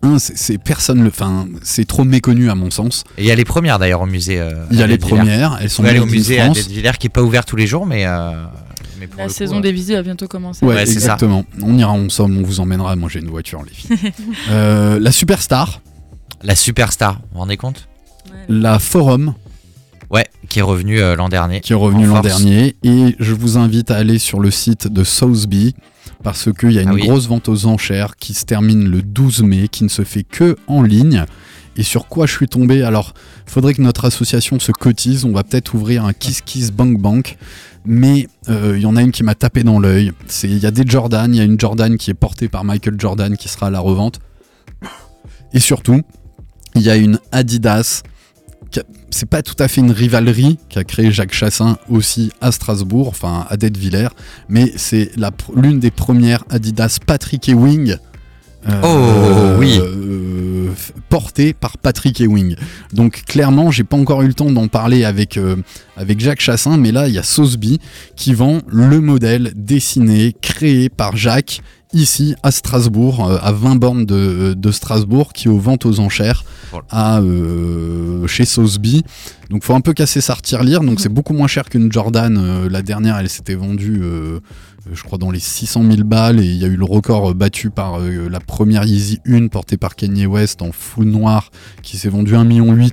hein, 0.01 0.15
c'est 0.19 0.57
personne 0.57 1.01
le, 1.03 1.09
enfin 1.09 1.47
c'est 1.61 1.86
trop 1.86 2.03
méconnu 2.05 2.49
à 2.49 2.55
mon 2.55 2.71
sens. 2.71 3.03
Et 3.17 3.23
il 3.23 3.27
y 3.27 3.32
a 3.32 3.36
les 3.36 3.45
premières 3.45 3.80
d'ailleurs 3.80 4.01
au 4.01 4.05
musée. 4.05 4.39
euh, 4.39 4.51
Il 4.71 4.77
y 4.80 4.84
a 4.84 4.88
les 4.88 4.97
premières, 4.97 5.57
elles 5.61 5.69
sont 5.69 5.84
Vous 5.84 5.89
aller 5.89 5.99
au 5.99 6.05
musée 6.05 6.39
à. 6.39 6.49
Dettwiller 6.49 6.91
qui 6.99 7.07
est 7.07 7.09
pas 7.09 7.21
ouvert 7.21 7.43
tous 7.45 7.55
les 7.57 7.67
jours, 7.67 7.86
mais. 7.86 8.05
euh, 8.05 8.45
mais 8.99 9.07
pour 9.07 9.17
La 9.19 9.25
le 9.25 9.30
coup, 9.30 9.36
saison 9.36 9.57
euh, 9.57 9.61
des 9.61 9.71
visites 9.71 9.95
va 9.95 10.01
bientôt 10.03 10.27
commencer. 10.27 10.65
Ouais, 10.65 10.75
Ouais, 10.75 10.86
c'est 10.86 10.93
ça. 10.93 10.99
exactement. 11.15 11.45
On 11.61 11.77
ira 11.77 11.91
ensemble, 11.91 12.38
on 12.38 12.43
vous 12.43 12.59
emmènera. 12.61 12.95
Moi, 12.95 13.09
j'ai 13.11 13.19
une 13.19 13.30
voiture, 13.30 13.61
les 13.67 13.73
filles. 13.73 14.11
Euh, 14.49 14.99
la 14.99 15.11
Superstar, 15.11 15.82
La 16.43 16.55
superstar, 16.55 17.15
vous 17.15 17.27
vous 17.34 17.39
rendez 17.39 17.57
compte? 17.57 17.88
Ouais. 18.32 18.38
la 18.47 18.80
Forum, 18.80 19.34
Ouais, 20.12 20.26
qui 20.49 20.60
est 20.60 20.64
revenu 20.64 20.99
euh, 20.99 21.16
l'an 21.16 21.30
dernier. 21.30 21.62
qui 21.62 21.74
est 21.74 21.76
revenu 21.76 22.10
En 22.10 22.16
l'an 22.16 22.22
dernier. 22.22 22.76
Et 22.84 23.16
je 23.20 23.34
vous 23.34 23.57
invite 23.57 23.91
à 23.91 23.97
aller 23.97 24.18
sur 24.20 24.39
le 24.39 24.49
site 24.51 24.88
de 24.88 25.03
Sotheby 25.03 25.76
parce 26.24 26.49
qu'il 26.51 26.72
y 26.72 26.80
a 26.80 26.82
une 26.82 26.89
Ah 26.89 26.93
oui. 26.93 27.01
grosse 27.07 27.28
vente 27.28 27.47
aux 27.47 27.66
enchères 27.68 28.16
qui 28.18 28.34
se 28.34 28.43
termine 28.45 28.89
le 28.89 29.01
12 29.01 29.43
mai, 29.43 29.68
qui 29.68 29.84
ne 29.84 29.89
se 29.89 30.03
fait 30.03 30.24
que 30.24 30.55
en 30.68 30.82
ligne. 30.82 31.26
Et 31.78 31.84
sur 31.84 32.07
quoi 32.07 32.26
je 32.26 32.34
suis 32.34 32.47
tombé? 32.47 32.82
Alors, 32.84 33.14
faudrait 33.45 33.74
que 33.74 33.82
notre 33.82 34.03
association 34.05 34.60
se 34.60 34.72
cotise. 34.72 35.24
On 35.24 35.32
va 35.32 35.43
peut-être 35.43 35.76
ouvrir 35.76 36.03
un 36.05 36.12
Kiss 36.14 36.41
Kiss 36.41 36.72
Bank 36.72 36.97
Bank. 36.99 37.38
Mais 37.86 38.28
euh, 38.49 38.74
il 38.76 38.82
y 38.82 38.86
en 38.86 38.95
a 38.97 39.01
une 39.01 39.12
qui 39.12 39.24
m'a 39.24 39.36
tapé 39.36 39.64
dans 39.64 39.80
l'œil. 39.80 40.12
Il 40.43 40.57
y 40.57 40.66
a 40.66 40.72
des 40.72 40.84
Jordan. 40.86 41.34
Il 41.34 41.38
y 41.38 41.41
a 41.41 41.45
une 41.45 41.57
Jordan 41.60 41.95
qui 41.97 42.10
est 42.12 42.16
portée 42.16 42.49
par 42.49 42.66
Michael 42.66 42.95
Jordan 42.99 43.38
qui 43.38 43.47
sera 43.47 43.68
à 43.68 43.70
la 43.70 43.80
revente. 43.80 44.20
Et 45.53 45.60
surtout, 45.60 46.01
il 46.76 46.82
y 46.82 46.89
a 46.89 46.95
une 46.97 47.20
Adidas. 47.32 48.01
C'est 49.10 49.26
pas 49.26 49.41
tout 49.41 49.55
à 49.60 49.68
fait 49.68 49.82
une 49.82 49.91
rivalerie 49.91 50.60
qu'a 50.70 50.84
créé 50.84 51.12
Jacques 51.12 51.34
Chassin 51.34 51.78
aussi 51.89 52.32
à 52.41 52.51
Strasbourg, 52.51 53.07
enfin 53.07 53.45
à 53.49 53.57
Dettwiller, 53.57 54.10
mais 54.47 54.72
c'est 54.76 55.12
l'une 55.55 55.80
des 55.80 55.91
premières 55.91 56.43
Adidas 56.49 56.99
Patrick 57.05 57.49
Ewing. 57.49 57.97
Euh, 58.68 58.82
Oh, 58.84 59.60
oui. 59.60 59.80
euh, 59.82 60.70
porté 61.10 61.53
par 61.53 61.78
Patrick 61.78 62.20
Ewing. 62.22 62.55
Donc 62.93 63.24
clairement, 63.26 63.72
j'ai 63.72 63.84
pas 63.84 63.97
encore 63.97 64.22
eu 64.22 64.28
le 64.28 64.34
temps 64.34 64.51
d'en 64.51 64.68
parler 64.68 65.03
avec, 65.05 65.38
euh, 65.38 65.55
avec 65.97 66.20
Jacques 66.20 66.41
Chassin, 66.41 66.78
mais 66.78 66.91
là, 66.91 67.07
il 67.07 67.14
y 67.14 67.18
a 67.18 67.24
Sotheby 67.24 67.80
qui 68.16 68.34
vend 68.34 68.62
le 68.68 68.99
modèle 69.01 69.51
dessiné, 69.55 70.36
créé 70.41 70.89
par 70.89 71.18
Jacques, 71.18 71.62
ici 71.91 72.36
à 72.43 72.51
Strasbourg, 72.51 73.28
euh, 73.28 73.38
à 73.41 73.51
20 73.51 73.76
bornes 73.78 74.05
de, 74.05 74.53
de 74.55 74.72
Strasbourg, 74.72 75.34
qui 75.34 75.47
est 75.47 75.51
aux 75.51 75.57
ventes 75.57 75.88
aux 75.88 75.99
enchères 75.99 76.43
à, 76.91 77.20
euh, 77.20 78.28
chez 78.28 78.45
Sotheby. 78.45 79.03
Donc 79.49 79.64
faut 79.64 79.74
un 79.74 79.82
peu 79.82 79.93
casser 79.93 80.22
sa 80.22 80.36
tirelire, 80.36 80.82
donc 80.82 80.99
c'est 80.99 81.10
beaucoup 81.10 81.34
moins 81.34 81.47
cher 81.47 81.68
qu'une 81.68 81.91
Jordan. 81.91 82.38
euh, 82.38 82.70
la 82.70 82.84
dernière, 82.84 83.18
elle 83.18 83.30
s'était 83.30 83.55
vendue, 83.55 84.03
je 84.94 85.04
crois, 85.04 85.18
dans 85.18 85.32
les 85.32 85.40
600 85.40 85.84
000 85.90 86.04
balles, 86.04 86.40
et 86.40 86.46
il 86.46 86.56
y 86.58 86.66
a 86.66 86.68
eu 86.68 86.76
le 86.76 86.86
record 86.86 87.32
euh, 87.32 87.34
battu 87.34 87.70
par 87.70 88.00
euh, 88.00 88.30
la 88.30 88.40
première 88.40 88.84
Yeezy 88.86 89.20
1 89.28 89.48
portée 89.48 89.78
par 89.78 89.96
Kanye 89.96 90.26
West 90.26 90.62
en 90.62 90.72
full 90.72 91.06
noir, 91.06 91.52
qui 91.82 91.98
s'est 91.98 92.10
vendue 92.10 92.34
1,8 92.34 92.44
million 92.46 92.90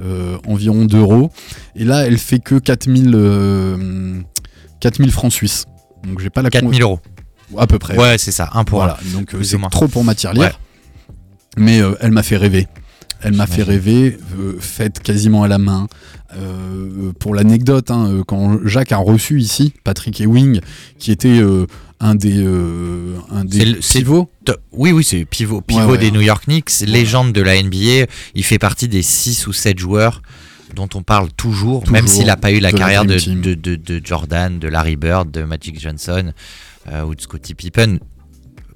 euh, 0.00 0.38
environ 0.46 0.84
d'euros. 0.84 1.30
Et 1.76 1.84
là, 1.84 2.06
elle 2.06 2.18
fait 2.18 2.38
que 2.38 2.58
4000, 2.58 3.12
euh, 3.14 4.20
4000 4.80 5.10
francs 5.10 5.32
suisses. 5.32 5.64
Donc 6.06 6.20
j'ai 6.20 6.30
pas 6.30 6.42
la 6.42 6.50
con- 6.50 6.58
4000 6.60 6.82
euros. 6.82 7.00
à 7.58 7.66
peu 7.66 7.78
près. 7.78 7.96
Ouais, 7.96 8.18
c'est 8.18 8.32
ça, 8.32 8.50
un 8.54 8.64
pour 8.64 8.78
Voilà, 8.78 8.98
un. 9.06 9.12
donc 9.18 9.34
c'est 9.42 9.58
trop 9.70 9.88
pour 9.88 10.04
ma 10.04 10.14
tirelire. 10.14 10.42
Ouais. 10.44 11.14
Mais 11.56 11.80
euh, 11.82 11.94
elle 12.00 12.10
m'a 12.12 12.22
fait 12.22 12.36
rêver. 12.38 12.66
Elle 13.24 13.34
m'a 13.34 13.46
fait 13.46 13.62
rêver, 13.62 14.18
euh, 14.38 14.56
faite 14.58 15.00
quasiment 15.00 15.42
à 15.44 15.48
la 15.48 15.58
main. 15.58 15.86
Euh, 16.36 17.12
pour 17.18 17.34
l'anecdote, 17.34 17.90
hein, 17.90 18.08
euh, 18.10 18.24
quand 18.26 18.58
Jacques 18.66 18.92
a 18.92 18.96
reçu 18.96 19.38
ici 19.40 19.74
Patrick 19.84 20.20
Ewing, 20.20 20.60
qui 20.98 21.10
était 21.12 21.28
euh, 21.40 21.66
un 22.00 22.14
des, 22.14 22.42
un 23.30 23.44
pivots. 23.80 24.30
Oui, 24.72 24.92
oui, 24.92 25.04
c'est 25.04 25.24
pivot, 25.24 25.60
pivot 25.60 25.80
Ouais, 25.80 25.86
ouais. 25.92 25.98
des 25.98 26.10
New 26.10 26.20
York 26.22 26.44
Knicks, 26.46 26.80
légende 26.86 27.32
de 27.32 27.42
la 27.42 27.62
NBA. 27.62 28.06
Il 28.34 28.44
fait 28.44 28.58
partie 28.58 28.88
des 28.88 29.02
6 29.02 29.46
ou 29.46 29.52
7 29.52 29.78
joueurs 29.78 30.22
dont 30.74 30.88
on 30.94 31.02
parle 31.02 31.28
toujours, 31.36 31.84
même 31.90 32.06
s'il 32.06 32.26
n'a 32.26 32.38
pas 32.38 32.50
eu 32.50 32.58
la 32.58 32.72
de 32.72 32.78
carrière 32.78 33.04
de, 33.04 33.08
Dream 33.18 33.20
Team. 33.20 33.40
de, 33.42 33.54
de- 33.54 33.76
de 33.76 34.00
Jordan, 34.04 34.58
de 34.58 34.68
Larry 34.68 34.96
Bird, 34.96 35.30
de 35.30 35.42
Magic 35.42 35.78
Johnson 35.78 36.32
euh, 36.90 37.02
ou 37.04 37.14
de 37.14 37.20
Scottie 37.20 37.54
Pippen. 37.54 37.98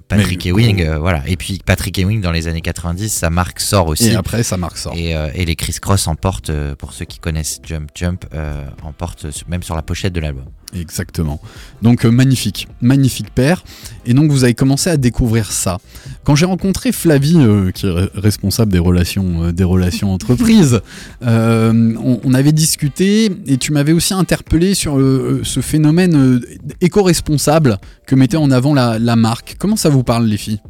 Patrick 0.07 0.45
Mais 0.45 0.51
Ewing, 0.51 0.81
euh, 0.81 0.99
voilà. 0.99 1.21
Et 1.27 1.35
puis 1.35 1.59
Patrick 1.65 1.97
Ewing 1.97 2.21
dans 2.21 2.31
les 2.31 2.47
années 2.47 2.61
90, 2.61 3.09
sa 3.09 3.29
marque 3.29 3.59
sort 3.59 3.87
aussi. 3.87 4.09
et 4.09 4.15
après 4.15 4.43
ça 4.43 4.55
marque. 4.57 4.77
Et, 4.95 5.15
euh, 5.15 5.29
et 5.33 5.45
les 5.45 5.55
Chris 5.55 5.75
Cross 5.81 6.07
emportent, 6.07 6.49
euh, 6.49 6.75
pour 6.75 6.93
ceux 6.93 7.05
qui 7.05 7.19
connaissent 7.19 7.59
Jump 7.63 7.89
Jump, 7.93 8.25
euh, 8.33 8.65
emportent 8.83 9.25
même 9.47 9.63
sur 9.63 9.75
la 9.75 9.81
pochette 9.81 10.13
de 10.13 10.21
l'album. 10.21 10.45
Exactement. 10.73 11.39
Donc 11.81 12.05
euh, 12.05 12.09
magnifique, 12.09 12.67
magnifique 12.81 13.33
paire. 13.33 13.63
Et 14.05 14.13
donc 14.13 14.31
vous 14.31 14.43
avez 14.43 14.53
commencé 14.53 14.89
à 14.89 14.97
découvrir 14.97 15.51
ça. 15.51 15.77
Quand 16.25 16.35
j'ai 16.35 16.45
rencontré 16.45 16.91
Flavie, 16.91 17.37
euh, 17.37 17.71
qui 17.71 17.85
est 17.85 17.89
re- 17.89 18.09
responsable 18.15 18.71
des 18.71 18.79
relations, 18.79 19.43
euh, 19.45 20.03
entreprises, 20.03 20.81
on, 21.21 22.33
avait 22.33 22.51
discuté 22.51 23.31
et 23.47 23.57
tu 23.57 23.71
m'avais 23.71 23.93
aussi 23.93 24.13
interpellé 24.13 24.73
sur 24.73 24.95
ce 25.43 25.61
phénomène 25.61 26.41
éco-responsable 26.81 27.79
que 28.05 28.15
mettait 28.15 28.37
en 28.37 28.51
avant 28.51 28.73
la 28.73 29.15
marque. 29.15 29.55
Comment 29.57 29.75
ça 29.75 29.89
vous 29.89 30.03
parle 30.03 30.25
les 30.25 30.37
filles? 30.37 30.61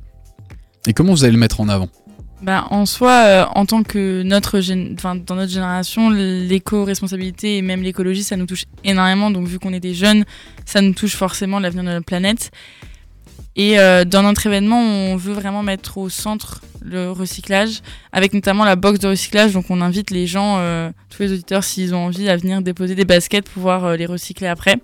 Et 0.88 0.94
comment 0.94 1.14
vous 1.14 1.24
allez 1.24 1.34
le 1.34 1.40
mettre 1.40 1.60
en 1.60 1.68
avant? 1.68 1.90
Bah, 2.42 2.68
en 2.70 2.86
soi, 2.86 3.12
euh, 3.12 3.46
en 3.56 3.66
tant 3.66 3.82
que 3.84 4.22
notre 4.22 4.60
dans 5.26 5.36
notre 5.36 5.52
génération, 5.52 6.10
l'éco-responsabilité 6.10 7.58
et 7.58 7.62
même 7.62 7.82
l'écologie, 7.82 8.24
ça 8.24 8.36
nous 8.36 8.46
touche 8.46 8.66
énormément. 8.84 9.32
Donc, 9.32 9.48
vu 9.48 9.58
qu'on 9.58 9.74
est 9.74 9.80
des 9.80 9.96
jeunes, 9.96 10.24
ça 10.66 10.82
nous 10.82 10.94
touche 10.94 11.16
forcément 11.16 11.60
l'avenir 11.60 11.84
de 11.84 11.90
notre 11.90 12.06
planète. 12.06 12.52
Et 13.58 13.80
euh, 13.80 14.06
dans 14.06 14.22
notre 14.22 14.46
événement, 14.46 14.80
on 14.80 15.16
veut 15.16 15.34
vraiment 15.34 15.64
mettre 15.64 15.98
au 15.98 16.10
centre 16.10 16.62
le 16.80 17.12
recyclage, 17.12 17.82
avec 18.12 18.34
notamment 18.34 18.64
la 18.64 18.76
box 18.76 19.00
de 19.00 19.08
recyclage. 19.08 19.52
Donc, 19.54 19.72
on 19.72 19.82
invite 19.82 20.12
les 20.12 20.28
gens, 20.28 20.58
euh, 20.60 20.92
tous 21.10 21.24
les 21.24 21.34
auditeurs, 21.34 21.64
s'ils 21.64 21.96
ont 21.96 22.06
envie, 22.06 22.30
à 22.30 22.38
venir 22.38 22.62
déposer 22.62 22.94
des 22.94 23.04
baskets 23.04 23.46
pour 23.46 23.54
pouvoir 23.56 23.86
euh, 23.86 23.96
les 23.96 24.06
recycler 24.06 24.46
après. 24.46 24.76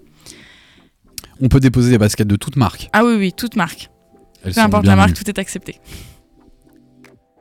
On 1.39 1.49
peut 1.49 1.59
déposer 1.59 1.91
des 1.91 1.99
baskets 1.99 2.27
de 2.27 2.35
toute 2.35 2.55
marque. 2.55 2.89
Ah 2.93 3.05
oui, 3.05 3.13
oui, 3.15 3.31
toute 3.31 3.55
marque. 3.55 3.89
Elles 4.43 4.53
Peu 4.53 4.61
importe 4.61 4.87
la 4.87 4.95
marque, 4.95 5.13
tout 5.13 5.29
est 5.29 5.37
accepté. 5.37 5.79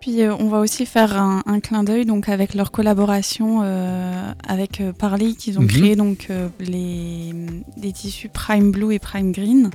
Puis 0.02 0.20
euh, 0.22 0.34
on 0.38 0.48
va 0.48 0.58
aussi 0.58 0.84
faire 0.84 1.16
un, 1.16 1.42
un 1.46 1.60
clin 1.60 1.84
d'œil 1.84 2.04
donc 2.04 2.28
avec 2.28 2.54
leur 2.54 2.70
collaboration 2.72 3.60
euh, 3.62 4.32
avec 4.46 4.80
euh, 4.80 4.92
Parley 4.92 5.32
qu'ils 5.32 5.58
ont 5.58 5.62
Mhm. 5.62 5.68
créé 5.68 5.96
donc 5.96 6.28
les, 6.60 7.32
les 7.80 7.92
tissus 7.92 8.28
Prime 8.28 8.70
Blue 8.72 8.92
et 8.92 8.98
Prime 8.98 9.32
Green. 9.32 9.70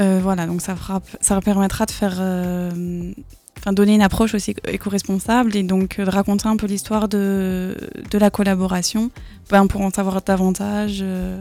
Euh, 0.00 0.20
voilà 0.22 0.46
donc 0.46 0.60
ça 0.60 0.74
fera 0.76 1.00
ça 1.20 1.34
leur 1.34 1.42
permettra 1.42 1.86
de 1.86 1.90
faire 1.92 2.16
euh, 2.20 3.12
enfin 3.58 3.72
donner 3.72 3.94
une 3.94 4.02
approche 4.02 4.34
aussi 4.34 4.54
éco-responsable 4.66 5.56
et 5.56 5.62
donc 5.64 5.98
de 6.00 6.08
raconter 6.10 6.46
un 6.48 6.56
peu 6.56 6.66
l'histoire 6.66 7.08
de, 7.08 7.76
de 8.10 8.18
la 8.18 8.30
collaboration 8.30 9.10
ben, 9.50 9.66
pour 9.66 9.80
en 9.80 9.90
savoir 9.90 10.20
davantage. 10.22 10.98
euh, 11.02 11.38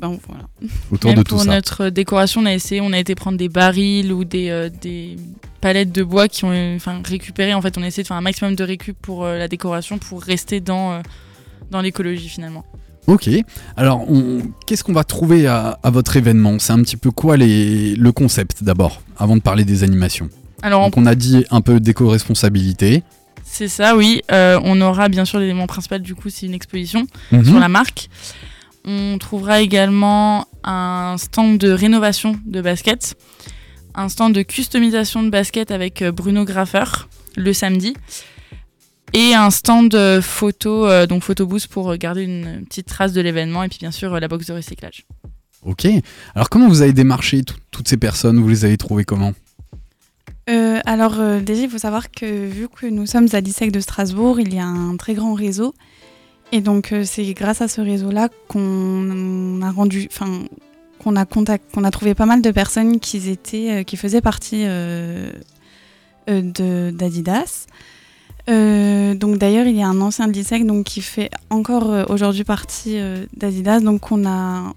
ben, 0.00 0.18
voilà. 0.28 0.44
Autour 0.92 1.10
Même 1.10 1.18
de 1.18 1.22
tout 1.24 1.34
pour 1.34 1.44
ça. 1.44 1.50
notre 1.50 1.88
décoration, 1.88 2.40
on 2.42 2.46
a 2.46 2.52
essayé, 2.54 2.80
on 2.80 2.92
a 2.92 2.98
été 2.98 3.14
prendre 3.14 3.36
des 3.38 3.48
barils 3.48 4.12
ou 4.12 4.24
des, 4.24 4.48
euh, 4.50 4.68
des 4.80 5.16
palettes 5.60 5.90
de 5.92 6.02
bois 6.04 6.28
qui 6.28 6.44
ont 6.44 6.74
enfin 6.76 7.00
récupéré. 7.04 7.52
En 7.54 7.60
fait, 7.62 7.76
on 7.78 7.82
a 7.82 7.86
essayé 7.88 8.02
de 8.04 8.08
faire 8.08 8.16
un 8.16 8.20
maximum 8.22 8.54
de 8.54 8.62
récup 8.64 8.96
pour 9.02 9.24
euh, 9.24 9.38
la 9.38 9.48
décoration 9.48 9.98
pour 9.98 10.22
rester 10.22 10.60
dans 10.60 10.92
euh, 10.92 11.00
dans 11.70 11.80
l'écologie 11.80 12.28
finalement. 12.28 12.64
Ok. 13.08 13.28
Alors, 13.76 14.08
on- 14.10 14.42
qu'est-ce 14.66 14.84
qu'on 14.84 14.92
va 14.92 15.02
trouver 15.04 15.46
à, 15.46 15.78
à 15.82 15.90
votre 15.90 16.16
événement? 16.16 16.58
C'est 16.58 16.72
un 16.74 16.82
petit 16.82 16.96
peu 16.98 17.10
quoi 17.10 17.36
les, 17.36 17.96
le 17.96 18.12
concept 18.12 18.62
d'abord, 18.62 19.02
avant 19.16 19.34
de 19.36 19.40
parler 19.42 19.64
des 19.64 19.82
animations? 19.82 20.28
Alors, 20.62 20.82
Donc, 20.84 20.96
on 20.96 21.06
a 21.06 21.14
dit 21.14 21.44
un 21.50 21.60
peu 21.62 21.80
d'éco-responsabilité. 21.80 23.02
c'est 23.44 23.68
ça, 23.68 23.96
oui. 23.96 24.20
Euh, 24.30 24.60
on 24.62 24.80
aura 24.80 25.08
bien 25.08 25.24
sûr 25.24 25.38
l'élément 25.38 25.66
principal 25.66 26.02
du 26.02 26.14
coup, 26.14 26.28
c'est 26.30 26.46
une 26.46 26.54
exposition 26.54 27.06
Mhm. 27.32 27.44
sur 27.44 27.58
la 27.58 27.68
marque. 27.68 28.08
On 28.84 29.18
trouvera 29.18 29.60
également 29.60 30.46
un 30.64 31.16
stand 31.18 31.58
de 31.58 31.70
rénovation 31.70 32.38
de 32.46 32.60
baskets, 32.60 33.16
un 33.94 34.08
stand 34.08 34.34
de 34.34 34.42
customisation 34.42 35.22
de 35.22 35.30
baskets 35.30 35.70
avec 35.70 36.02
euh, 36.02 36.12
Bruno 36.12 36.44
Graffeur 36.44 37.08
le 37.36 37.52
samedi, 37.52 37.94
et 39.12 39.34
un 39.34 39.50
stand 39.50 39.94
euh, 39.94 40.20
photo, 40.22 40.86
euh, 40.86 41.06
donc 41.06 41.22
photobooth 41.22 41.66
pour 41.66 41.90
euh, 41.90 41.96
garder 41.96 42.22
une 42.22 42.64
petite 42.66 42.86
trace 42.86 43.12
de 43.12 43.20
l'événement, 43.20 43.62
et 43.62 43.68
puis 43.68 43.78
bien 43.78 43.90
sûr 43.90 44.18
la 44.18 44.28
box 44.28 44.46
de 44.46 44.54
recyclage. 44.54 45.06
Ok. 45.64 45.86
Alors, 46.34 46.48
comment 46.50 46.68
vous 46.68 46.82
avez 46.82 46.92
démarché 46.92 47.42
tout- 47.42 47.56
toutes 47.70 47.88
ces 47.88 47.96
personnes? 47.96 48.38
Vous 48.38 48.48
les 48.48 48.64
avez 48.64 48.76
trouvées 48.76 49.04
comment? 49.04 49.32
Euh, 50.48 50.78
alors 50.86 51.16
euh, 51.18 51.40
déjà, 51.40 51.62
il 51.62 51.70
faut 51.70 51.78
savoir 51.78 52.10
que 52.10 52.46
vu 52.48 52.68
que 52.68 52.86
nous 52.86 53.06
sommes 53.06 53.28
à 53.32 53.40
l'ISEC 53.40 53.70
de 53.72 53.80
Strasbourg, 53.80 54.40
il 54.40 54.54
y 54.54 54.58
a 54.58 54.66
un 54.66 54.96
très 54.96 55.14
grand 55.14 55.34
réseau. 55.34 55.74
Et 56.52 56.60
donc 56.60 56.92
euh, 56.92 57.04
c'est 57.04 57.24
grâce 57.34 57.60
à 57.60 57.68
ce 57.68 57.80
réseau-là 57.80 58.28
qu'on 58.48 59.60
a 59.62 59.70
rendu, 59.70 60.08
enfin 60.10 60.44
qu'on 60.98 61.14
a 61.16 61.26
contact, 61.26 61.72
qu'on 61.74 61.84
a 61.84 61.90
trouvé 61.90 62.14
pas 62.14 62.26
mal 62.26 62.42
de 62.42 62.50
personnes 62.50 63.00
qui 63.00 63.28
étaient, 63.28 63.80
euh, 63.80 63.82
qui 63.82 63.96
faisaient 63.96 64.20
partie 64.20 64.64
euh, 64.64 65.30
d'Adidas. 66.26 67.66
Donc 68.46 69.36
d'ailleurs, 69.36 69.66
il 69.66 69.76
y 69.76 69.82
a 69.82 69.88
un 69.88 70.00
ancien 70.00 70.26
de 70.26 70.32
l'ISEC 70.32 70.64
donc 70.64 70.86
qui 70.86 71.02
fait 71.02 71.30
encore 71.50 72.10
aujourd'hui 72.10 72.44
partie 72.44 72.98
d'Adidas. 73.36 73.80
Donc 73.80 74.10
on 74.10 74.26
a, 74.26 74.72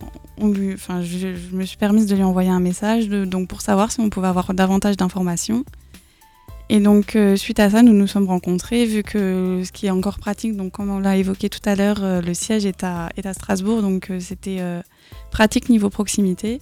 enfin, 0.74 1.01
je, 1.01 1.28
me 1.53 1.63
suis 1.63 1.78
permise 1.78 2.05
de 2.05 2.15
lui 2.15 2.24
envoyer 2.24 2.49
un 2.49 2.59
message 2.59 3.07
donc 3.07 3.47
pour 3.47 3.61
savoir 3.61 3.91
si 3.91 4.01
on 4.01 4.09
pouvait 4.09 4.28
avoir 4.28 4.53
davantage 4.53 4.97
d'informations. 4.97 5.63
Et 6.74 6.80
donc 6.80 7.17
euh, 7.17 7.36
suite 7.36 7.59
à 7.59 7.69
ça, 7.69 7.84
nous 7.84 7.91
nous 7.91 8.07
sommes 8.07 8.28
rencontrés 8.28 8.86
vu 8.86 9.03
que 9.03 9.61
ce 9.65 9.74
qui 9.74 9.88
est 9.88 9.89
encore 9.89 10.19
pratique, 10.19 10.55
donc 10.55 10.72
comme 10.72 10.89
on 10.89 10.99
l'a 10.99 11.17
évoqué 11.17 11.49
tout 11.49 11.59
à 11.65 11.76
l'heure, 11.76 12.01
euh, 12.01 12.22
le 12.22 12.34
siège 12.34 12.65
est 12.65 12.86
à, 12.86 13.09
est 13.17 13.26
à 13.26 13.34
Strasbourg, 13.34 13.82
donc 13.82 14.09
euh, 14.09 14.22
c'était 14.22 14.59
euh, 14.61 14.82
pratique 15.32 15.67
niveau 15.67 15.89
proximité. 15.89 16.61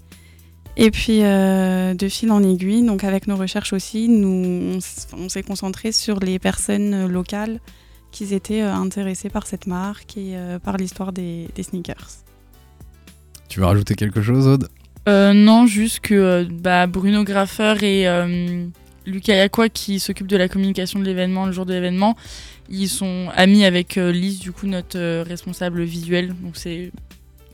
Et 0.78 0.89
puis 0.89 1.20
euh, 1.22 1.93
de 1.93 2.10
fil 2.10 2.32
en 2.32 2.41
aiguille, 2.41 2.82
donc 2.82 3.03
avec 3.03 3.28
nos 3.28 3.36
recherches 3.36 3.72
aussi, 3.72 4.10
nous 4.10 4.80
on 5.16 5.30
s'est 5.30 5.43
concentré 5.43 5.91
sur 5.91 6.20
les 6.20 6.39
personnes 6.39 7.05
locales 7.05 7.60
qui 8.10 8.34
étaient 8.34 8.64
euh, 8.64 8.74
intéressées 8.74 9.30
par 9.30 9.45
cette 9.45 9.68
marque 9.68 10.18
et 10.18 10.32
euh, 10.34 10.57
par 10.57 10.78
l'histoire 10.78 11.14
des, 11.14 11.49
des 11.53 11.62
sneakers. 11.62 12.10
Tu 13.47 13.60
veux 13.60 13.68
rajouter 13.68 13.93
quelque 13.93 14.24
chose, 14.24 14.47
Aude? 14.47 14.70
Euh, 15.07 15.34
non, 15.34 15.68
juste 15.68 15.99
que 15.99 16.16
euh, 16.16 16.45
bah, 16.51 16.88
Bruno 16.88 17.24
Graffeur 17.24 17.84
et 17.84 18.07
euh, 18.07 18.66
Lucas 19.06 19.36
Yaqua, 19.36 19.70
qui 19.70 20.00
s'occupent 20.00 20.28
de 20.28 20.38
la 20.38 20.47
communication 20.47 21.00
de 21.00 21.06
l'événement 21.06 21.45
le 21.45 21.52
jour 21.52 21.66
de 21.66 21.74
l'événement, 21.74 22.16
ils 22.70 22.89
sont 22.89 23.30
amis 23.36 23.66
avec 23.66 23.97
euh, 23.97 24.12
Lise, 24.12 24.39
du 24.39 24.52
coup, 24.52 24.68
notre 24.68 24.97
euh, 25.00 25.24
responsable 25.28 25.84
visuel. 25.84 26.36
Donc 26.41 26.56
c'est 26.56 26.91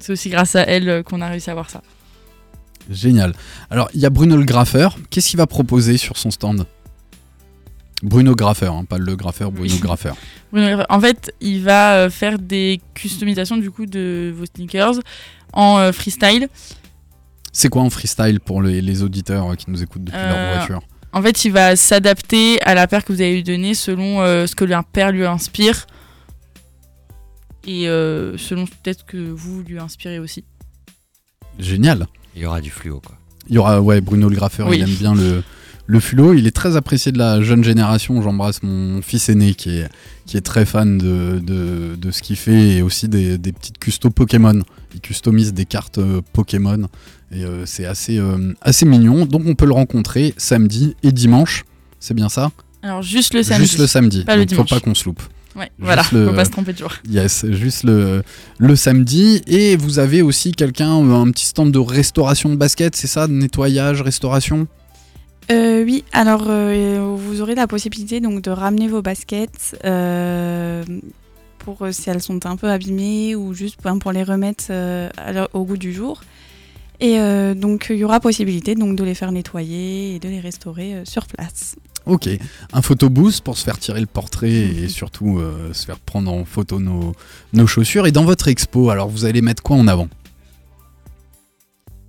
aussi 0.09 0.29
grâce 0.29 0.55
à 0.55 0.63
elle 0.63 0.89
euh, 0.89 1.03
qu'on 1.03 1.21
a 1.21 1.29
réussi 1.29 1.49
à 1.49 1.53
voir 1.53 1.69
ça. 1.69 1.81
Génial. 2.89 3.33
Alors, 3.69 3.89
il 3.93 4.01
y 4.01 4.05
a 4.05 4.09
Bruno 4.09 4.37
le 4.37 4.43
graffeur. 4.43 4.97
Qu'est-ce 5.09 5.29
qu'il 5.29 5.37
va 5.37 5.47
proposer 5.47 5.97
sur 5.97 6.17
son 6.17 6.29
stand? 6.31 6.65
Bruno 8.03 8.35
Graffeur, 8.35 8.75
hein, 8.75 8.85
pas 8.85 8.97
le 8.97 9.15
graffeur, 9.15 9.51
Bruno 9.51 9.73
Oui. 9.73 9.79
Graffeur. 9.79 10.15
En 10.89 10.99
fait, 10.99 11.33
il 11.41 11.63
va 11.63 12.09
faire 12.09 12.37
des 12.37 12.79
customisations 12.93 13.57
du 13.57 13.71
coup 13.71 13.85
de 13.87 14.31
vos 14.35 14.45
sneakers 14.45 14.99
en 15.53 15.91
freestyle. 15.91 16.49
C'est 17.51 17.69
quoi 17.69 17.81
en 17.83 17.89
freestyle 17.89 18.41
pour 18.41 18.61
les, 18.61 18.81
les 18.81 19.01
auditeurs 19.01 19.55
qui 19.55 19.71
nous 19.71 19.81
écoutent 19.81 20.03
depuis 20.03 20.19
Euh, 20.19 20.29
leur 20.51 20.57
voiture? 20.57 20.81
En 21.15 21.21
fait, 21.21 21.45
il 21.45 21.53
va 21.53 21.77
s'adapter 21.77 22.61
à 22.61 22.75
la 22.75 22.87
paire 22.87 23.05
que 23.05 23.13
vous 23.13 23.21
avez 23.21 23.35
lui 23.35 23.43
donnée 23.43 23.73
selon 23.73 24.21
euh, 24.21 24.47
ce 24.47 24.53
que 24.53 24.69
un 24.69 24.83
père 24.83 25.13
lui 25.13 25.25
inspire. 25.25 25.87
Et 27.65 27.87
euh, 27.87 28.37
selon 28.37 28.65
peut-être 28.65 29.05
que 29.05 29.15
vous 29.15 29.63
lui 29.63 29.79
inspirez 29.79 30.19
aussi. 30.19 30.43
Génial. 31.57 32.07
Il 32.35 32.41
y 32.41 32.45
aura 32.45 32.59
du 32.59 32.69
fluo, 32.69 32.99
quoi. 32.99 33.15
Il 33.47 33.55
y 33.55 33.57
aura, 33.57 33.79
ouais, 33.79 34.01
Bruno 34.01 34.27
le 34.27 34.35
graffeur, 34.35 34.67
Oui. 34.67 34.75
il 34.75 34.83
aime 34.83 34.95
bien 34.95 35.15
le, 35.15 35.41
le 35.87 35.99
fluo. 35.99 36.33
Il 36.33 36.47
est 36.47 36.55
très 36.55 36.75
apprécié 36.75 37.11
de 37.11 37.17
la 37.17 37.41
jeune 37.41 37.63
génération. 37.63 38.21
J'embrasse 38.21 38.63
mon 38.63 39.01
fils 39.01 39.29
aîné 39.29 39.53
qui 39.53 39.77
est, 39.77 39.89
qui 40.25 40.37
est 40.37 40.41
très 40.41 40.65
fan 40.65 40.97
de, 40.97 41.39
de, 41.39 41.95
de 41.95 42.11
ce 42.11 42.21
qu'il 42.21 42.35
fait 42.37 42.77
et 42.77 42.81
aussi 42.81 43.07
des, 43.07 43.37
des 43.37 43.51
petites 43.51 43.77
custos 43.77 44.09
Pokémon. 44.09 44.61
Il 44.93 45.01
customise 45.01 45.53
des 45.53 45.65
cartes 45.65 45.97
euh, 45.97 46.21
Pokémon 46.33 46.87
et 47.31 47.43
euh, 47.43 47.65
c'est 47.65 47.85
assez, 47.85 48.17
euh, 48.17 48.53
assez 48.61 48.85
mignon. 48.85 49.25
Donc 49.25 49.43
on 49.45 49.55
peut 49.55 49.65
le 49.65 49.73
rencontrer 49.73 50.33
samedi 50.37 50.95
et 51.03 51.11
dimanche. 51.11 51.65
C'est 51.99 52.13
bien 52.13 52.29
ça? 52.29 52.51
Alors, 52.83 53.01
juste 53.01 53.33
le 53.33 53.41
samedi. 53.41 53.63
Juste 53.65 53.79
le 53.79 53.87
samedi. 53.87 54.23
Pas 54.25 54.35
le 54.35 54.45
Donc, 54.45 54.49
faut 54.49 54.63
dimanche. 54.63 54.69
pas 54.69 54.79
qu'on 54.79 54.93
se 54.95 55.05
loupe. 55.05 55.21
Ouais, 55.55 55.71
voilà, 55.79 56.03
le- 56.11 56.27
faut 56.27 56.33
pas 56.33 56.45
se 56.45 56.51
tromper 56.51 56.73
de 56.73 56.77
jour. 56.77 56.91
Yes, 57.09 57.45
juste 57.49 57.83
le, 57.83 58.21
le 58.59 58.75
samedi. 58.75 59.41
Et 59.47 59.75
vous 59.75 59.99
avez 59.99 60.21
aussi 60.21 60.51
quelqu'un, 60.51 60.91
un 60.91 61.31
petit 61.31 61.45
stand 61.45 61.71
de 61.71 61.79
restauration 61.79 62.49
de 62.49 62.55
basket, 62.57 62.95
c'est 62.95 63.07
ça? 63.07 63.27
Nettoyage, 63.27 64.01
restauration? 64.01 64.67
Euh, 65.51 65.83
oui, 65.83 66.03
alors 66.11 66.45
euh, 66.47 67.15
vous 67.17 67.41
aurez 67.41 67.55
la 67.55 67.67
possibilité 67.67 68.19
donc 68.19 68.41
de 68.41 68.49
ramener 68.49 68.87
vos 68.87 69.01
baskets 69.01 69.77
euh, 69.85 70.83
pour 71.59 71.85
si 71.91 72.09
elles 72.09 72.21
sont 72.21 72.45
un 72.45 72.55
peu 72.55 72.69
abîmées 72.69 73.35
ou 73.35 73.53
juste 73.53 73.79
pour, 73.79 73.97
pour 73.99 74.11
les 74.11 74.23
remettre 74.23 74.71
au 75.53 75.65
goût 75.65 75.77
du 75.77 75.93
jour. 75.93 76.21
Et 77.01 77.17
donc 77.55 77.87
il 77.89 77.97
y 77.97 78.03
aura 78.03 78.19
possibilité 78.19 78.75
donc 78.75 78.95
de 78.95 79.03
les 79.03 79.15
faire 79.15 79.31
nettoyer 79.31 80.15
et 80.15 80.19
de 80.19 80.29
les 80.29 80.39
restaurer 80.39 81.01
sur 81.03 81.25
place. 81.27 81.75
Ok, 82.05 82.29
un 82.71 82.81
photobooth 82.83 83.41
pour 83.41 83.57
se 83.57 83.63
faire 83.63 83.79
tirer 83.79 83.99
le 83.99 84.05
portrait 84.05 84.51
et 84.51 84.87
surtout 84.87 85.41
se 85.73 85.85
faire 85.85 85.99
prendre 85.99 86.31
en 86.31 86.45
photo 86.45 86.79
nos 86.79 87.67
chaussures. 87.67 88.07
Et 88.07 88.11
dans 88.11 88.25
votre 88.25 88.47
expo, 88.47 88.89
alors 88.89 89.09
vous 89.09 89.25
allez 89.25 89.41
mettre 89.41 89.61
quoi 89.61 89.75
en 89.75 89.87
avant? 89.87 90.07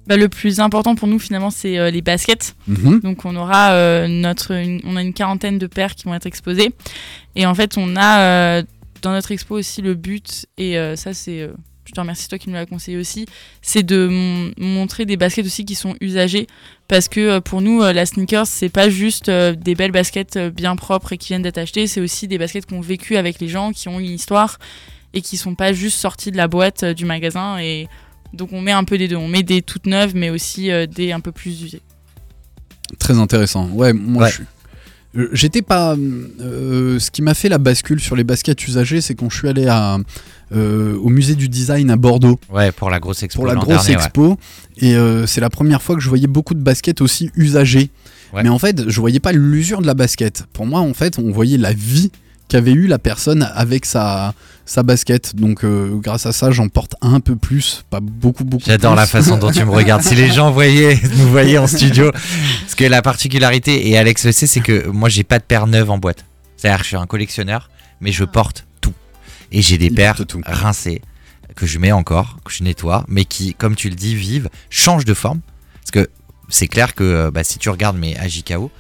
Bah, 0.06 0.16
le 0.16 0.28
plus 0.28 0.60
important 0.60 0.94
pour 0.94 1.08
nous 1.08 1.18
finalement 1.18 1.50
c'est 1.50 1.78
euh, 1.78 1.90
les 1.90 2.02
baskets. 2.02 2.54
Mhm. 2.68 3.00
Donc 3.00 3.24
on 3.24 3.34
aura 3.36 3.72
euh, 3.72 4.06
notre, 4.08 4.52
une- 4.52 4.80
on 4.84 4.96
a 4.96 5.02
une 5.02 5.12
quarantaine 5.12 5.58
de 5.58 5.66
paires 5.66 5.94
qui 5.94 6.04
vont 6.04 6.14
être 6.14 6.26
exposées. 6.26 6.72
Et 7.34 7.44
en 7.46 7.54
fait 7.54 7.76
on 7.76 7.96
a 7.96 8.20
euh, 8.20 8.62
dans 9.02 9.12
notre 9.12 9.32
expo 9.32 9.56
aussi 9.58 9.82
le 9.82 9.94
but 9.94 10.46
et 10.58 10.76
ça 10.96 11.12
c'est, 11.14 11.48
je 11.84 11.92
te 11.92 12.00
remercie 12.00 12.28
toi 12.28 12.38
qui 12.38 12.48
me 12.50 12.54
l'as 12.54 12.66
conseillé 12.66 12.96
aussi, 12.96 13.26
c'est 13.62 13.82
de 13.84 14.08
mon- 14.10 14.50
montrer 14.58 15.04
des 15.04 15.16
baskets 15.16 15.44
aussi 15.46 15.64
qui 15.64 15.74
sont 15.74 15.94
usagées 16.00 16.46
parce 16.88 17.06
que 17.08 17.38
pour 17.40 17.60
nous 17.60 17.82
la 17.82 18.06
sneakers 18.06 18.46
c'est 18.46 18.68
pas 18.70 18.88
juste 18.88 19.28
des 19.30 19.74
belles 19.74 19.92
baskets 19.92 20.38
bien 20.38 20.74
propres 20.76 21.12
et 21.12 21.18
qui 21.18 21.28
viennent 21.28 21.42
d'être 21.42 21.58
achetées, 21.58 21.86
c'est 21.86 22.00
aussi 22.00 22.26
des 22.26 22.38
baskets 22.38 22.66
qui 22.66 22.74
ont 22.74 22.80
vécu 22.80 23.16
avec 23.16 23.38
les 23.40 23.48
gens, 23.48 23.70
qui 23.72 23.88
ont 23.88 24.00
une 24.00 24.10
histoire 24.10 24.58
et 25.14 25.20
qui 25.20 25.36
sont 25.36 25.54
pas 25.54 25.72
juste 25.72 25.98
sorties 25.98 26.30
de 26.32 26.36
la 26.36 26.48
boîte 26.48 26.84
du 26.84 27.04
magasin 27.04 27.58
et 27.58 27.86
donc 28.32 28.52
on 28.52 28.60
met 28.60 28.72
un 28.72 28.84
peu 28.84 28.98
des 28.98 29.08
deux, 29.08 29.16
on 29.16 29.28
met 29.28 29.42
des 29.42 29.62
toutes 29.62 29.86
neuves 29.86 30.12
mais 30.14 30.30
aussi 30.30 30.70
euh, 30.70 30.86
des 30.86 31.12
un 31.12 31.20
peu 31.20 31.32
plus 31.32 31.62
usées. 31.62 31.82
Très 32.98 33.18
intéressant. 33.18 33.68
Ouais, 33.70 33.92
moi 33.92 34.24
Ouais. 34.24 34.28
je 34.30 34.34
suis- 34.34 34.44
euh, 35.16 35.28
J'étais 35.32 35.62
pas. 35.62 35.96
euh, 35.96 36.98
ce 36.98 37.10
qui 37.10 37.22
m'a 37.22 37.34
fait 37.34 37.48
la 37.48 37.58
bascule 37.58 38.00
sur 38.00 38.16
les 38.16 38.24
baskets 38.24 38.66
usagées, 38.68 39.00
c'est 39.00 39.14
quand 39.14 39.30
je 39.30 39.38
suis 39.38 39.48
allé 39.48 39.66
à, 39.66 39.98
euh, 40.54 40.96
au 40.98 41.08
musée 41.08 41.34
du 41.34 41.48
design 41.48 41.90
à 41.90 41.96
Bordeaux 41.96 42.38
Ouais, 42.52 42.70
pour 42.72 42.90
la 42.90 43.00
grosse 43.00 43.22
expo. 43.22 43.40
pour 43.40 43.46
la 43.48 43.54
grosse 43.54 43.86
dernier, 43.86 43.96
ouais. 43.96 44.04
expo. 44.04 44.38
Et 44.78 44.94
euh, 44.94 45.26
c'est 45.26 45.40
la 45.40 45.50
première 45.50 45.82
fois 45.82 45.96
que 45.96 46.02
je 46.02 46.08
voyais 46.08 46.26
beaucoup 46.28 46.54
de 46.54 46.60
baskets 46.60 47.00
aussi 47.00 47.30
usagées. 47.34 47.90
Ouais. 48.32 48.42
Mais 48.42 48.48
en 48.50 48.58
fait, 48.58 48.88
je 48.88 49.00
voyais 49.00 49.20
pas 49.20 49.32
l'usure 49.32 49.80
de 49.80 49.86
la 49.86 49.94
basket. 49.94 50.44
Pour 50.52 50.66
moi, 50.66 50.80
en 50.80 50.92
fait, 50.94 51.18
on 51.18 51.30
voyait 51.30 51.58
la 51.58 51.72
vie 51.72 52.10
qu'avait 52.48 52.72
eu 52.72 52.86
la 52.86 52.98
personne 52.98 53.48
avec 53.54 53.86
sa, 53.86 54.34
sa 54.64 54.82
basket. 54.82 55.34
Donc, 55.36 55.64
euh, 55.64 55.96
grâce 55.96 56.26
à 56.26 56.32
ça, 56.32 56.50
j'en 56.50 56.68
porte 56.68 56.94
un 57.00 57.20
peu 57.20 57.36
plus, 57.36 57.84
pas 57.90 58.00
beaucoup, 58.00 58.44
beaucoup. 58.44 58.64
J'adore 58.66 58.94
la 58.94 59.06
façon 59.06 59.38
dont 59.38 59.50
tu 59.50 59.64
me 59.64 59.70
regardes. 59.70 60.02
Si 60.02 60.14
les 60.14 60.30
gens 60.30 60.50
voyaient, 60.50 60.98
nous 61.16 61.28
voyaient 61.28 61.58
en 61.58 61.66
studio, 61.66 62.10
parce 62.12 62.74
que 62.76 62.84
la 62.84 63.02
particularité, 63.02 63.88
et 63.88 63.96
Alex 63.96 64.26
le 64.26 64.32
sait, 64.32 64.46
c'est 64.46 64.60
que 64.60 64.88
moi 64.88 65.08
j'ai 65.08 65.24
pas 65.24 65.38
de 65.38 65.44
paire 65.44 65.66
neuve 65.66 65.90
en 65.90 65.98
boîte. 65.98 66.24
C'est-à-dire 66.56 66.78
que 66.78 66.84
je 66.84 66.88
suis 66.88 66.96
un 66.96 67.06
collectionneur, 67.06 67.70
mais 68.00 68.12
je 68.12 68.24
porte 68.24 68.66
tout. 68.80 68.94
Et 69.52 69.62
j'ai 69.62 69.78
des 69.78 69.86
Il 69.86 69.94
paires 69.94 70.16
rincées, 70.44 71.02
que 71.54 71.66
je 71.66 71.78
mets 71.78 71.92
encore, 71.92 72.38
que 72.44 72.52
je 72.52 72.62
nettoie, 72.62 73.04
mais 73.08 73.24
qui, 73.24 73.54
comme 73.54 73.76
tu 73.76 73.88
le 73.88 73.94
dis, 73.94 74.14
vivent, 74.14 74.48
changent 74.70 75.04
de 75.04 75.14
forme. 75.14 75.40
Parce 75.80 75.90
que 75.90 76.10
c'est 76.48 76.68
clair 76.68 76.94
que 76.94 77.04
euh, 77.04 77.30
bah, 77.30 77.44
si 77.44 77.58
tu 77.58 77.70
regardes 77.70 77.96
mes 77.96 78.16
AJKO, 78.16 78.70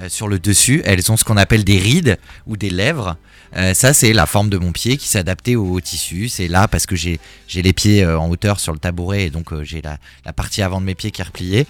euh, 0.00 0.08
sur 0.08 0.28
le 0.28 0.38
dessus, 0.38 0.82
elles 0.84 1.10
ont 1.12 1.16
ce 1.16 1.24
qu'on 1.24 1.36
appelle 1.36 1.64
des 1.64 1.78
rides 1.78 2.18
ou 2.46 2.56
des 2.56 2.70
lèvres. 2.70 3.16
Euh, 3.56 3.72
ça, 3.74 3.94
c'est 3.94 4.12
la 4.12 4.26
forme 4.26 4.50
de 4.50 4.58
mon 4.58 4.72
pied 4.72 4.96
qui 4.96 5.06
s'est 5.06 5.20
adaptée 5.20 5.54
au, 5.54 5.70
au 5.74 5.80
tissu. 5.80 6.28
C'est 6.28 6.48
là 6.48 6.66
parce 6.66 6.86
que 6.86 6.96
j'ai 6.96 7.20
les 7.54 7.72
pieds 7.72 8.02
euh, 8.02 8.18
en 8.18 8.28
hauteur 8.28 8.58
sur 8.58 8.72
le 8.72 8.80
tabouret 8.80 9.26
et 9.26 9.30
donc 9.30 9.62
j'ai 9.62 9.80
la, 9.80 9.98
la 10.24 10.32
partie 10.32 10.62
avant 10.62 10.80
de 10.80 10.86
mes 10.86 10.96
pieds 10.96 11.12
qui 11.12 11.20
est 11.20 11.24
repliée. 11.24 11.66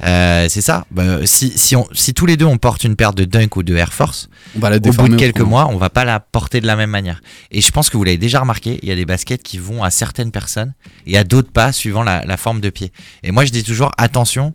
C'est 0.00 0.60
ça. 0.60 0.84
Bah, 0.90 1.24
si, 1.24 1.56
si, 1.56 1.76
on, 1.76 1.86
si 1.92 2.12
tous 2.14 2.26
les 2.26 2.36
deux 2.36 2.46
on 2.46 2.58
porte 2.58 2.82
une 2.82 2.96
paire 2.96 3.12
de 3.12 3.24
Dunk 3.24 3.56
ou 3.56 3.62
de 3.62 3.76
Air 3.76 3.92
Force, 3.92 4.28
On 4.56 4.58
va 4.58 4.70
la 4.70 4.76
au 4.76 4.80
bout 4.80 5.08
de 5.08 5.16
quelques 5.16 5.40
mois, 5.40 5.68
on 5.68 5.76
va 5.76 5.90
pas 5.90 6.04
la 6.04 6.18
porter 6.18 6.60
de 6.60 6.66
la 6.66 6.74
même 6.74 6.90
manière. 6.90 7.20
Et 7.52 7.60
je 7.60 7.70
pense 7.70 7.90
que 7.90 7.96
vous 7.96 8.04
l'avez 8.04 8.18
déjà 8.18 8.40
remarqué, 8.40 8.80
il 8.82 8.88
y 8.88 8.92
a 8.92 8.96
des 8.96 9.06
baskets 9.06 9.42
qui 9.42 9.58
vont 9.58 9.84
à 9.84 9.90
certaines 9.90 10.32
personnes 10.32 10.72
et 11.06 11.16
à 11.16 11.22
d'autres 11.24 11.52
pas 11.52 11.70
suivant 11.70 12.02
la, 12.02 12.24
la 12.24 12.36
forme 12.36 12.60
de 12.60 12.70
pied. 12.70 12.90
Et 13.22 13.30
moi 13.30 13.44
je 13.44 13.52
dis 13.52 13.62
toujours 13.62 13.92
attention, 13.96 14.54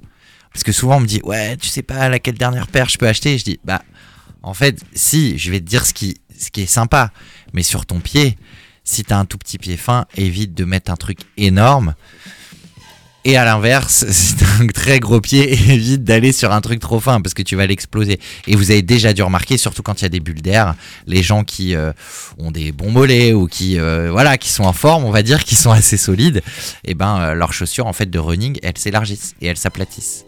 parce 0.54 0.64
que 0.64 0.72
souvent 0.72 0.98
on 0.98 1.02
me 1.02 1.08
dit 1.08 1.22
ouais 1.24 1.58
tu 1.58 1.68
sais 1.68 1.82
pas 1.82 2.10
laquelle 2.10 2.36
dernière 2.36 2.68
paire 2.68 2.90
je 2.90 2.98
peux 2.98 3.08
acheter. 3.08 3.34
Et 3.34 3.38
je 3.38 3.44
dis 3.44 3.60
bah 3.64 3.82
en 4.42 4.54
fait 4.54 4.80
si 4.94 5.38
je 5.38 5.52
vais 5.52 5.60
te 5.60 5.66
dire 5.66 5.86
ce 5.86 5.94
qui, 5.94 6.18
ce 6.38 6.52
qui 6.52 6.62
est 6.62 6.68
sympa, 6.68 7.12
mais 7.54 7.64
sur 7.64 7.86
ton 7.86 8.00
pied, 8.00 8.38
si 8.84 9.04
t'as 9.04 9.18
un 9.18 9.26
tout 9.26 9.38
petit 9.38 9.58
pied 9.58 9.78
fin, 9.78 10.06
évite 10.16 10.54
de 10.54 10.66
mettre 10.66 10.92
un 10.92 10.96
truc 10.96 11.20
énorme. 11.38 11.96
Et 13.26 13.38
à 13.38 13.46
l'inverse, 13.46 14.06
si 14.12 14.36
t'as 14.36 14.64
un 14.64 14.68
très 14.68 15.00
gros 15.00 15.22
pied, 15.22 15.54
évite 15.72 16.04
d'aller 16.04 16.32
sur 16.32 16.52
un 16.52 16.62
truc 16.62 16.80
trop 16.80 17.00
fin 17.00 17.22
parce 17.22 17.34
que 17.34 17.42
tu 17.42 17.56
vas 17.56 17.66
l'exploser. 17.66 18.20
Et 18.48 18.56
vous 18.56 18.72
avez 18.72 18.82
déjà 18.82 19.14
dû 19.14 19.24
remarquer, 19.24 19.58
surtout 19.58 19.82
quand 19.82 20.02
il 20.02 20.04
y 20.04 20.06
a 20.06 20.10
des 20.10 20.20
bulles 20.20 20.42
d'air, 20.42 20.76
les 21.08 21.24
gens 21.24 21.44
qui 21.44 21.76
euh, 21.76 21.94
ont 22.38 22.52
des 22.52 22.72
bons 22.72 22.92
mollets 22.92 23.34
ou 23.34 23.48
qui 23.48 23.80
euh, 23.80 24.10
voilà, 24.12 24.38
qui 24.38 24.50
sont 24.50 24.64
en 24.64 24.74
forme, 24.74 25.06
on 25.06 25.12
va 25.12 25.24
dire, 25.24 25.44
qui 25.44 25.56
sont 25.56 25.72
assez 25.72 25.98
solides, 25.98 26.42
et 26.84 26.96
ben 26.96 27.20
euh, 27.20 27.34
leurs 27.34 27.54
chaussures 27.54 27.88
en 27.88 27.94
fait 27.94 28.10
de 28.10 28.20
running, 28.20 28.60
elles 28.62 28.78
s'élargissent 28.78 29.36
et 29.42 29.48
elles 29.48 29.58
s'aplatissent, 29.58 30.26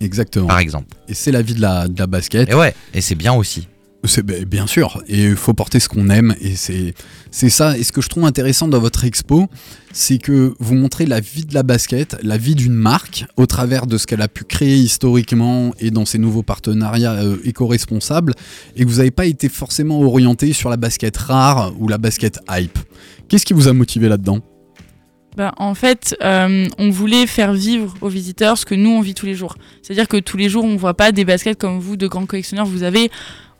Exactement. 0.00 0.46
par 0.46 0.58
exemple. 0.58 0.96
Et 1.08 1.14
c'est 1.14 1.32
la 1.32 1.42
vie 1.42 1.54
de 1.54 1.60
la, 1.60 1.88
de 1.88 1.98
la 1.98 2.06
basket. 2.06 2.50
Et 2.50 2.54
ouais, 2.54 2.74
et 2.92 3.00
c'est 3.00 3.14
bien 3.14 3.32
aussi. 3.32 3.68
C'est 4.06 4.22
ben, 4.22 4.44
bien 4.44 4.66
sûr, 4.66 5.02
et 5.08 5.24
il 5.24 5.36
faut 5.36 5.54
porter 5.54 5.80
ce 5.80 5.88
qu'on 5.88 6.10
aime, 6.10 6.34
et 6.42 6.56
c'est 6.56 6.92
c'est 7.30 7.48
ça. 7.48 7.78
Et 7.78 7.84
ce 7.84 7.90
que 7.90 8.02
je 8.02 8.08
trouve 8.10 8.26
intéressant 8.26 8.68
dans 8.68 8.78
votre 8.78 9.06
expo, 9.06 9.48
c'est 9.94 10.18
que 10.18 10.54
vous 10.58 10.74
montrez 10.74 11.06
la 11.06 11.20
vie 11.20 11.46
de 11.46 11.54
la 11.54 11.62
basket, 11.62 12.14
la 12.22 12.36
vie 12.36 12.54
d'une 12.54 12.74
marque, 12.74 13.24
au 13.38 13.46
travers 13.46 13.86
de 13.86 13.96
ce 13.96 14.06
qu'elle 14.06 14.20
a 14.20 14.28
pu 14.28 14.44
créer 14.44 14.76
historiquement 14.76 15.72
et 15.80 15.90
dans 15.90 16.04
ses 16.04 16.18
nouveaux 16.18 16.42
partenariats 16.42 17.14
euh, 17.14 17.38
éco-responsables, 17.44 18.34
et 18.76 18.84
que 18.84 18.90
vous 18.90 18.98
n'avez 18.98 19.10
pas 19.10 19.24
été 19.24 19.48
forcément 19.48 20.02
orienté 20.02 20.52
sur 20.52 20.68
la 20.68 20.76
basket 20.76 21.16
rare 21.16 21.72
ou 21.78 21.88
la 21.88 21.96
basket 21.96 22.40
hype. 22.50 22.78
Qu'est-ce 23.28 23.46
qui 23.46 23.54
vous 23.54 23.68
a 23.68 23.72
motivé 23.72 24.10
là-dedans? 24.10 24.40
Bah, 25.36 25.52
en 25.56 25.74
fait, 25.74 26.16
euh, 26.22 26.68
on 26.78 26.90
voulait 26.90 27.26
faire 27.26 27.52
vivre 27.52 27.94
aux 28.00 28.08
visiteurs 28.08 28.56
ce 28.56 28.64
que 28.64 28.74
nous 28.74 28.90
on 28.90 29.00
vit 29.00 29.14
tous 29.14 29.26
les 29.26 29.34
jours. 29.34 29.56
C'est-à-dire 29.82 30.06
que 30.06 30.16
tous 30.16 30.36
les 30.36 30.48
jours, 30.48 30.64
on 30.64 30.76
voit 30.76 30.94
pas 30.94 31.10
des 31.10 31.24
baskets 31.24 31.58
comme 31.58 31.78
vous, 31.78 31.96
de 31.96 32.06
grands 32.06 32.26
collectionneurs, 32.26 32.66
vous 32.66 32.84
avez. 32.84 33.10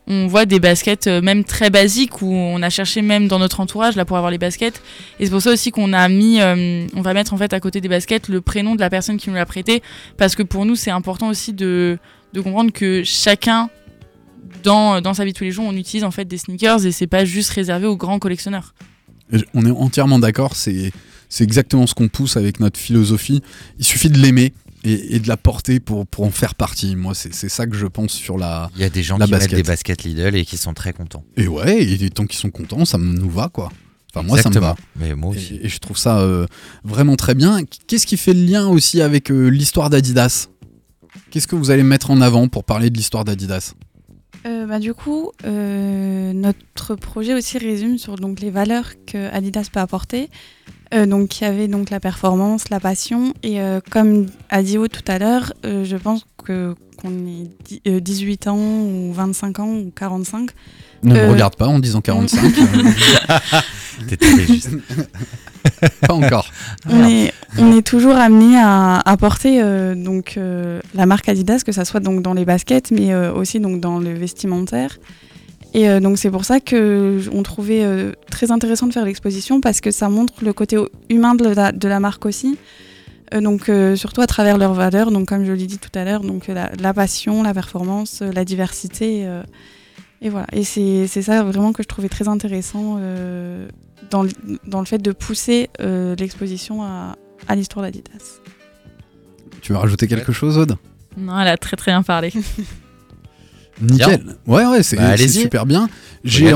On 0.07 0.27
voit 0.27 0.45
des 0.45 0.59
baskets 0.59 1.07
euh, 1.07 1.21
même 1.21 1.43
très 1.43 1.71
basiques 1.71 2.21
où 2.21 2.31
on 2.31 2.61
a 2.61 2.69
cherché 2.69 3.01
même 3.01 3.27
dans 3.27 3.39
notre 3.39 3.59
entourage 3.59 3.95
là 3.95 4.05
pour 4.05 4.17
avoir 4.17 4.31
les 4.31 4.37
baskets. 4.37 4.81
Et 5.19 5.25
c'est 5.25 5.31
pour 5.31 5.41
ça 5.41 5.51
aussi 5.51 5.71
qu'on 5.71 5.93
a 5.93 6.07
mis, 6.07 6.39
euh, 6.39 6.85
on 6.95 7.01
va 7.01 7.13
mettre 7.13 7.33
en 7.33 7.37
fait 7.37 7.53
à 7.53 7.59
côté 7.59 7.81
des 7.81 7.89
baskets 7.89 8.29
le 8.29 8.39
prénom 8.39 8.75
de 8.75 8.81
la 8.81 8.91
personne 8.91 9.17
qui 9.17 9.29
nous 9.29 9.35
l'a 9.35 9.47
prêté 9.47 9.81
parce 10.15 10.35
que 10.35 10.43
pour 10.43 10.65
nous 10.65 10.75
c'est 10.75 10.91
important 10.91 11.27
aussi 11.29 11.53
de, 11.53 11.97
comprendre 12.35 12.71
que 12.71 13.01
chacun 13.03 13.69
dans, 14.61 15.01
dans 15.01 15.15
sa 15.15 15.25
vie 15.25 15.33
tous 15.33 15.43
les 15.43 15.51
jours 15.51 15.65
on 15.67 15.75
utilise 15.75 16.03
en 16.03 16.11
fait 16.11 16.25
des 16.25 16.37
sneakers 16.37 16.85
et 16.85 16.91
c'est 16.91 17.07
pas 17.07 17.25
juste 17.25 17.49
réservé 17.49 17.87
aux 17.87 17.97
grands 17.97 18.19
collectionneurs. 18.19 18.75
On 19.55 19.65
est 19.65 19.71
entièrement 19.71 20.19
d'accord, 20.19 20.55
c'est 20.55 20.91
c'est 21.29 21.43
exactement 21.43 21.87
ce 21.87 21.93
qu'on 21.93 22.07
pousse 22.07 22.37
avec 22.37 22.59
notre 22.59 22.79
philosophie. 22.79 23.41
Il 23.79 23.85
suffit 23.85 24.09
de 24.09 24.17
l'aimer 24.17 24.53
et, 24.83 25.15
et 25.15 25.19
de 25.19 25.27
la 25.27 25.37
porter 25.37 25.79
pour, 25.79 26.05
pour 26.05 26.23
en 26.25 26.31
faire 26.31 26.55
partie. 26.55 26.95
Moi, 26.95 27.13
c'est 27.15 27.33
ça 27.49 27.65
que 27.67 27.75
je 27.75 27.87
pense 27.87 28.11
sur 28.11 28.37
la. 28.37 28.69
Il 28.75 28.81
y 28.81 28.85
a 28.85 28.89
des 28.89 29.03
gens 29.03 29.17
qui 29.17 29.29
basket. 29.29 29.51
mettent 29.51 29.57
des 29.57 29.67
baskets 29.67 30.03
Lidl 30.03 30.35
et 30.35 30.45
qui 30.45 30.57
sont 30.57 30.73
très 30.73 30.93
contents. 30.93 31.23
Et 31.37 31.47
ouais, 31.47 31.81
et 31.83 31.97
des 31.97 32.09
temps 32.09 32.25
qui 32.25 32.37
sont 32.37 32.51
contents, 32.51 32.85
ça 32.85 32.97
me- 32.97 33.13
nous 33.17 33.29
va 33.29 33.49
quoi. 33.49 33.71
Enfin, 34.13 34.25
moi, 34.25 34.41
ça 34.41 34.49
me 34.49 34.59
va. 34.59 34.75
Mais 34.95 35.13
moi 35.13 35.31
aussi. 35.31 35.55
Et, 35.55 35.65
et 35.65 35.69
je 35.69 35.77
trouve 35.79 35.97
ça 35.97 36.19
euh, 36.19 36.45
vraiment 36.85 37.15
très 37.17 37.35
bien. 37.35 37.59
Qu'est-ce 37.87 38.05
qui 38.07 38.15
fait 38.15 38.33
le 38.33 38.45
lien 38.45 38.67
aussi 38.67 39.01
avec 39.01 39.29
euh, 39.29 39.47
l'histoire 39.49 39.89
d'Adidas? 39.89 40.47
Qu'est-ce 41.31 41.47
que 41.47 41.55
vous 41.55 41.69
allez 41.69 41.83
mettre 41.83 42.11
en 42.11 42.21
avant 42.21 42.47
pour 42.47 42.63
parler 42.63 42.89
de 42.89 42.95
l'histoire 42.97 43.25
d'Adidas? 43.25 43.73
Euh, 44.45 44.67
bah, 44.67 44.79
du 44.79 44.93
coup, 44.93 45.31
euh, 45.43 46.31
notre 46.31 46.95
projet 46.95 47.33
aussi 47.33 47.57
résume 47.57 47.97
sur 47.97 48.15
donc, 48.15 48.39
les 48.39 48.51
valeurs 48.51 48.91
que 49.07 49.29
Adidas 49.33 49.67
peut 49.73 49.79
apporter. 49.79 50.29
Euh, 50.93 51.05
donc 51.05 51.39
il 51.39 51.43
y 51.43 51.47
avait 51.47 51.67
donc 51.67 51.89
la 51.89 51.99
performance, 51.99 52.69
la 52.69 52.79
passion 52.79 53.33
et 53.43 53.59
euh, 53.59 53.79
comme 53.91 54.27
a 54.49 54.61
dit 54.63 54.77
Aude 54.77 54.91
tout 54.91 55.09
à 55.11 55.17
l'heure, 55.17 55.51
euh, 55.65 55.83
je 55.83 55.97
pense 55.97 56.25
que 56.43 56.75
qu'on 56.97 57.09
ait 57.09 57.49
dix- 57.65 57.81
euh, 57.87 57.99
18 57.99 58.47
ans 58.47 58.57
ou 58.57 59.11
25 59.13 59.59
ans 59.59 59.67
ou 59.73 59.91
45. 59.95 60.51
Ne 61.03 61.13
me 61.13 61.29
regarde 61.31 61.55
pas 61.55 61.67
en 61.67 61.79
disant 61.79 62.01
45. 62.01 62.41
T'es 64.07 64.17
tombé 64.17 64.45
juste. 64.45 64.69
pas 66.07 66.13
encore. 66.13 66.49
On 66.89 67.03
est, 67.07 67.33
on 67.57 67.75
est 67.77 67.81
toujours 67.85 68.15
amené 68.15 68.57
à, 68.57 68.99
à 68.99 69.17
porter 69.17 69.61
euh, 69.61 69.95
donc 69.95 70.39
la 70.93 71.05
marque 71.05 71.27
Adidas, 71.29 71.61
que 71.65 71.71
ça 71.71 71.85
soit 71.85 71.99
donc 71.99 72.21
dans 72.21 72.33
les 72.33 72.45
baskets, 72.45 72.91
mais 72.91 73.15
aussi 73.15 73.59
donc 73.59 73.79
dans 73.81 73.99
le 73.99 74.13
vestimentaire. 74.13 74.97
Et 75.77 75.89
euh, 75.89 75.99
donc 75.99 76.17
c'est 76.17 76.31
pour 76.31 76.45
ça 76.45 76.59
que 76.61 77.19
on 77.33 77.43
trouvait 77.43 77.83
euh, 77.83 78.13
très 78.31 78.49
intéressant 78.51 78.87
de 78.87 78.93
faire 78.93 79.03
l'exposition 79.03 79.59
parce 79.59 79.81
que 79.81 79.91
ça 79.91 80.07
montre 80.09 80.33
le 80.43 80.53
côté 80.53 80.77
humain 81.09 81.35
de 81.35 81.43
la, 81.49 81.71
de 81.73 81.87
la 81.89 81.99
marque 81.99 82.25
aussi. 82.25 82.57
Euh, 83.33 83.41
donc 83.41 83.67
euh, 83.67 83.95
surtout 83.97 84.21
à 84.21 84.27
travers 84.27 84.57
leurs 84.57 84.73
valeurs, 84.73 85.11
donc 85.11 85.27
comme 85.27 85.43
je 85.43 85.51
l'ai 85.51 85.65
dit 85.67 85.79
tout 85.79 85.89
à 85.99 86.05
l'heure, 86.05 86.21
donc 86.21 86.47
la, 86.47 86.71
la 86.79 86.93
passion, 86.93 87.43
la 87.43 87.53
performance, 87.53 88.21
la 88.21 88.45
diversité. 88.45 89.23
euh, 89.25 89.43
et 90.21 90.29
voilà. 90.29 90.47
Et 90.53 90.63
c'est 90.63 91.07
c'est 91.07 91.21
ça 91.23 91.43
vraiment 91.43 91.73
que 91.73 91.83
je 91.83 91.87
trouvais 91.89 92.07
très 92.09 92.27
intéressant 92.29 92.95
euh, 92.99 93.67
dans, 94.11 94.23
le- 94.23 94.29
dans 94.65 94.79
le 94.79 94.85
fait 94.85 94.99
de 94.99 95.11
pousser 95.11 95.69
euh, 95.81 96.15
l'exposition 96.17 96.83
à, 96.83 97.17
à 97.49 97.55
l'histoire 97.55 97.83
d'Adidas. 97.85 98.39
Tu 99.61 99.73
veux 99.73 99.77
rajouter 99.79 100.07
quelque 100.07 100.31
chose, 100.31 100.57
Aude? 100.57 100.77
Non, 101.17 101.37
elle 101.39 101.47
a 101.49 101.57
très 101.57 101.75
très 101.75 101.91
bien 101.91 102.03
parlé. 102.03 102.31
Nickel. 103.81 104.23
Ouais, 104.47 104.65
ouais, 104.65 104.83
c'est 104.83 104.95
Bah, 104.95 105.17
super 105.41 105.65
bien. 105.65 105.89
J'ai, 106.23 106.53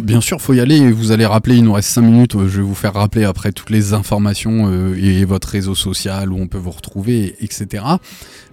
bien 0.00 0.20
sûr, 0.20 0.40
faut 0.40 0.52
y 0.52 0.60
aller. 0.60 0.92
Vous 0.92 1.10
allez 1.10 1.26
rappeler. 1.26 1.56
Il 1.56 1.64
nous 1.64 1.72
reste 1.72 1.88
5 1.88 2.02
minutes. 2.02 2.36
euh, 2.36 2.48
Je 2.48 2.58
vais 2.58 2.62
vous 2.62 2.74
faire 2.76 2.94
rappeler 2.94 3.24
après 3.24 3.50
toutes 3.50 3.70
les 3.70 3.92
informations 3.92 4.70
euh, 4.70 4.94
et 4.96 5.24
votre 5.24 5.48
réseau 5.48 5.74
social 5.74 6.32
où 6.32 6.38
on 6.38 6.46
peut 6.46 6.58
vous 6.58 6.70
retrouver, 6.70 7.34
etc. 7.40 7.84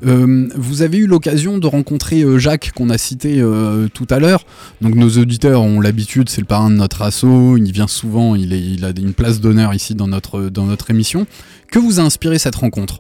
Euh, 0.05 0.47
vous 0.55 0.81
avez 0.81 0.97
eu 0.97 1.05
l'occasion 1.05 1.57
de 1.59 1.67
rencontrer 1.67 2.23
Jacques 2.39 2.71
qu'on 2.75 2.89
a 2.89 2.97
cité 2.97 3.39
euh, 3.39 3.87
tout 3.93 4.07
à 4.09 4.19
l'heure. 4.19 4.45
Donc 4.81 4.95
nos 4.95 5.09
auditeurs 5.19 5.61
ont 5.61 5.79
l'habitude, 5.79 6.29
c'est 6.29 6.41
le 6.41 6.47
parrain 6.47 6.69
de 6.71 6.75
notre 6.75 7.03
asso. 7.03 7.25
Il 7.57 7.71
vient 7.71 7.87
souvent. 7.87 8.35
Il, 8.35 8.51
est, 8.53 8.61
il 8.61 8.83
a 8.85 8.89
une 8.89 9.13
place 9.13 9.41
d'honneur 9.41 9.73
ici 9.75 9.93
dans 9.93 10.07
notre 10.07 10.49
dans 10.49 10.65
notre 10.65 10.89
émission. 10.89 11.27
Que 11.69 11.77
vous 11.77 11.99
a 11.99 12.03
inspiré 12.03 12.39
cette 12.39 12.55
rencontre? 12.55 12.99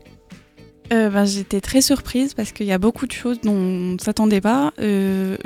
Euh, 0.91 1.09
ben, 1.09 1.25
J'étais 1.25 1.61
très 1.61 1.81
surprise 1.81 2.33
parce 2.33 2.51
qu'il 2.51 2.65
y 2.65 2.71
a 2.71 2.77
beaucoup 2.77 3.07
de 3.07 3.11
choses 3.11 3.39
dont 3.41 3.53
on 3.53 3.93
ne 3.93 3.99
s'attendait 3.99 4.41
pas. 4.41 4.73
Euh, 4.79 5.37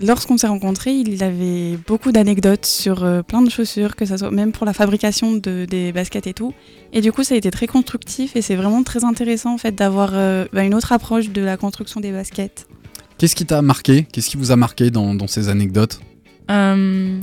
Lorsqu'on 0.00 0.38
s'est 0.38 0.46
rencontrés, 0.46 0.92
il 0.92 1.22
avait 1.22 1.76
beaucoup 1.86 2.12
d'anecdotes 2.12 2.64
sur 2.64 3.04
euh, 3.04 3.22
plein 3.22 3.42
de 3.42 3.50
chaussures, 3.50 3.94
que 3.94 4.06
ça 4.06 4.16
soit 4.16 4.30
même 4.30 4.52
pour 4.52 4.64
la 4.64 4.72
fabrication 4.72 5.34
de, 5.34 5.66
des 5.68 5.92
baskets 5.92 6.26
et 6.26 6.32
tout. 6.32 6.54
Et 6.92 7.00
du 7.00 7.12
coup, 7.12 7.22
ça 7.24 7.34
a 7.34 7.38
été 7.38 7.50
très 7.50 7.66
constructif 7.66 8.34
et 8.34 8.42
c'est 8.42 8.56
vraiment 8.56 8.82
très 8.82 9.04
intéressant 9.04 9.52
en 9.52 9.58
fait 9.58 9.74
d'avoir 9.74 10.10
euh, 10.14 10.46
ben, 10.52 10.62
une 10.62 10.74
autre 10.74 10.92
approche 10.92 11.28
de 11.30 11.42
la 11.42 11.56
construction 11.56 12.00
des 12.00 12.10
baskets. 12.10 12.66
Qu'est-ce 13.18 13.36
qui 13.36 13.44
t'a 13.44 13.60
marqué? 13.60 14.06
Qu'est-ce 14.10 14.30
qui 14.30 14.36
vous 14.36 14.50
a 14.50 14.56
marqué 14.56 14.90
dans, 14.90 15.14
dans 15.14 15.26
ces 15.26 15.48
anecdotes? 15.48 16.00
Euh, 16.50 17.20